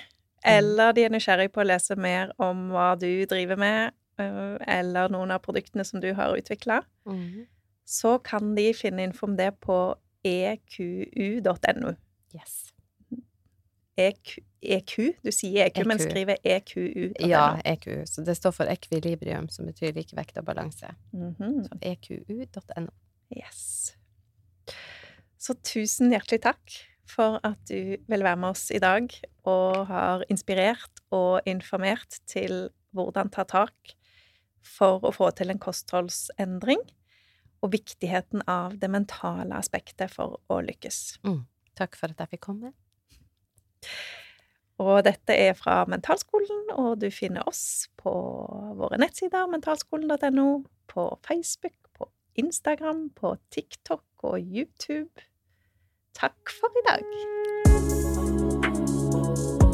eller 0.47 0.95
de 0.97 1.05
er 1.07 1.13
nysgjerrig 1.15 1.51
på 1.55 1.63
å 1.63 1.67
lese 1.67 1.97
mer 2.01 2.33
om 2.43 2.69
hva 2.75 2.93
du 3.01 3.11
driver 3.29 3.59
med, 3.61 3.97
øh, 4.23 4.57
eller 4.63 5.13
noen 5.13 5.35
av 5.35 5.43
produktene 5.45 5.85
som 5.87 6.03
du 6.03 6.13
har 6.17 6.37
utvikla, 6.39 6.81
mm. 7.09 7.47
så 7.85 8.17
kan 8.25 8.55
de 8.59 8.71
finne 8.77 9.09
info 9.09 9.29
om 9.29 9.37
det 9.39 9.53
på 9.65 9.81
equ.no. 10.27 11.95
Yes. 12.35 12.57
EQ, 13.97 14.39
EQ? 14.61 14.95
Du 15.25 15.31
sier 15.33 15.71
EQ, 15.71 15.79
men 15.89 16.01
skriver 16.01 16.41
equ.no. 16.45 17.29
Ja, 17.31 17.57
EQ. 17.65 18.05
Så 18.09 18.25
det 18.27 18.37
står 18.37 18.53
for 18.53 18.69
ekvilibrium, 18.69 19.49
som 19.49 19.69
betyr 19.69 19.95
likevekt 19.97 20.37
og 20.41 20.45
balanse. 20.51 20.93
Mhm. 21.17 21.63
Så 21.65 21.79
equ.no. 21.81 22.93
Yes. 23.33 23.95
Så 25.41 25.57
tusen 25.65 26.13
hjertelig 26.13 26.43
takk 26.45 26.77
for 27.09 27.41
at 27.47 27.59
du 27.71 27.97
vil 28.09 28.25
være 28.27 28.37
med 28.43 28.55
oss 28.57 28.69
i 28.75 28.83
dag 28.83 29.09
og 29.47 29.87
har 29.91 30.25
inspirert 30.33 31.03
og 31.15 31.47
informert 31.47 32.19
til 32.27 32.69
hvordan 32.97 33.31
ta 33.33 33.45
tak 33.49 33.97
for 34.67 35.05
å 35.07 35.13
få 35.15 35.31
til 35.39 35.53
en 35.53 35.63
kostholdsendring, 35.63 36.83
og 37.65 37.73
viktigheten 37.73 38.43
av 38.51 38.77
det 38.79 38.91
mentale 38.93 39.57
aspektet 39.57 40.13
for 40.13 40.37
å 40.53 40.61
lykkes. 40.65 41.19
Takk 41.79 41.97
for 41.99 42.13
at 42.13 42.21
jeg 42.23 42.35
fikk 42.35 42.45
komme. 42.49 42.73
Og 44.83 45.01
dette 45.07 45.33
er 45.33 45.55
fra 45.57 45.79
Mentalskolen, 45.89 46.67
og 46.77 46.99
du 47.01 47.09
finner 47.15 47.47
oss 47.49 47.89
på 47.97 48.13
våre 48.77 49.01
nettsider 49.01 49.49
mentalskolen.no, 49.49 50.49
på 50.93 51.07
Facebook, 51.27 51.79
på 51.97 52.11
Instagram, 52.37 53.09
på 53.17 53.37
TikTok 53.51 54.05
og 54.29 54.41
YouTube. 54.41 55.25
Takk 56.17 56.53
for 56.61 56.69
i 56.77 56.85
dag. 56.91 58.06
Thank 59.37 59.61
you 59.61 59.66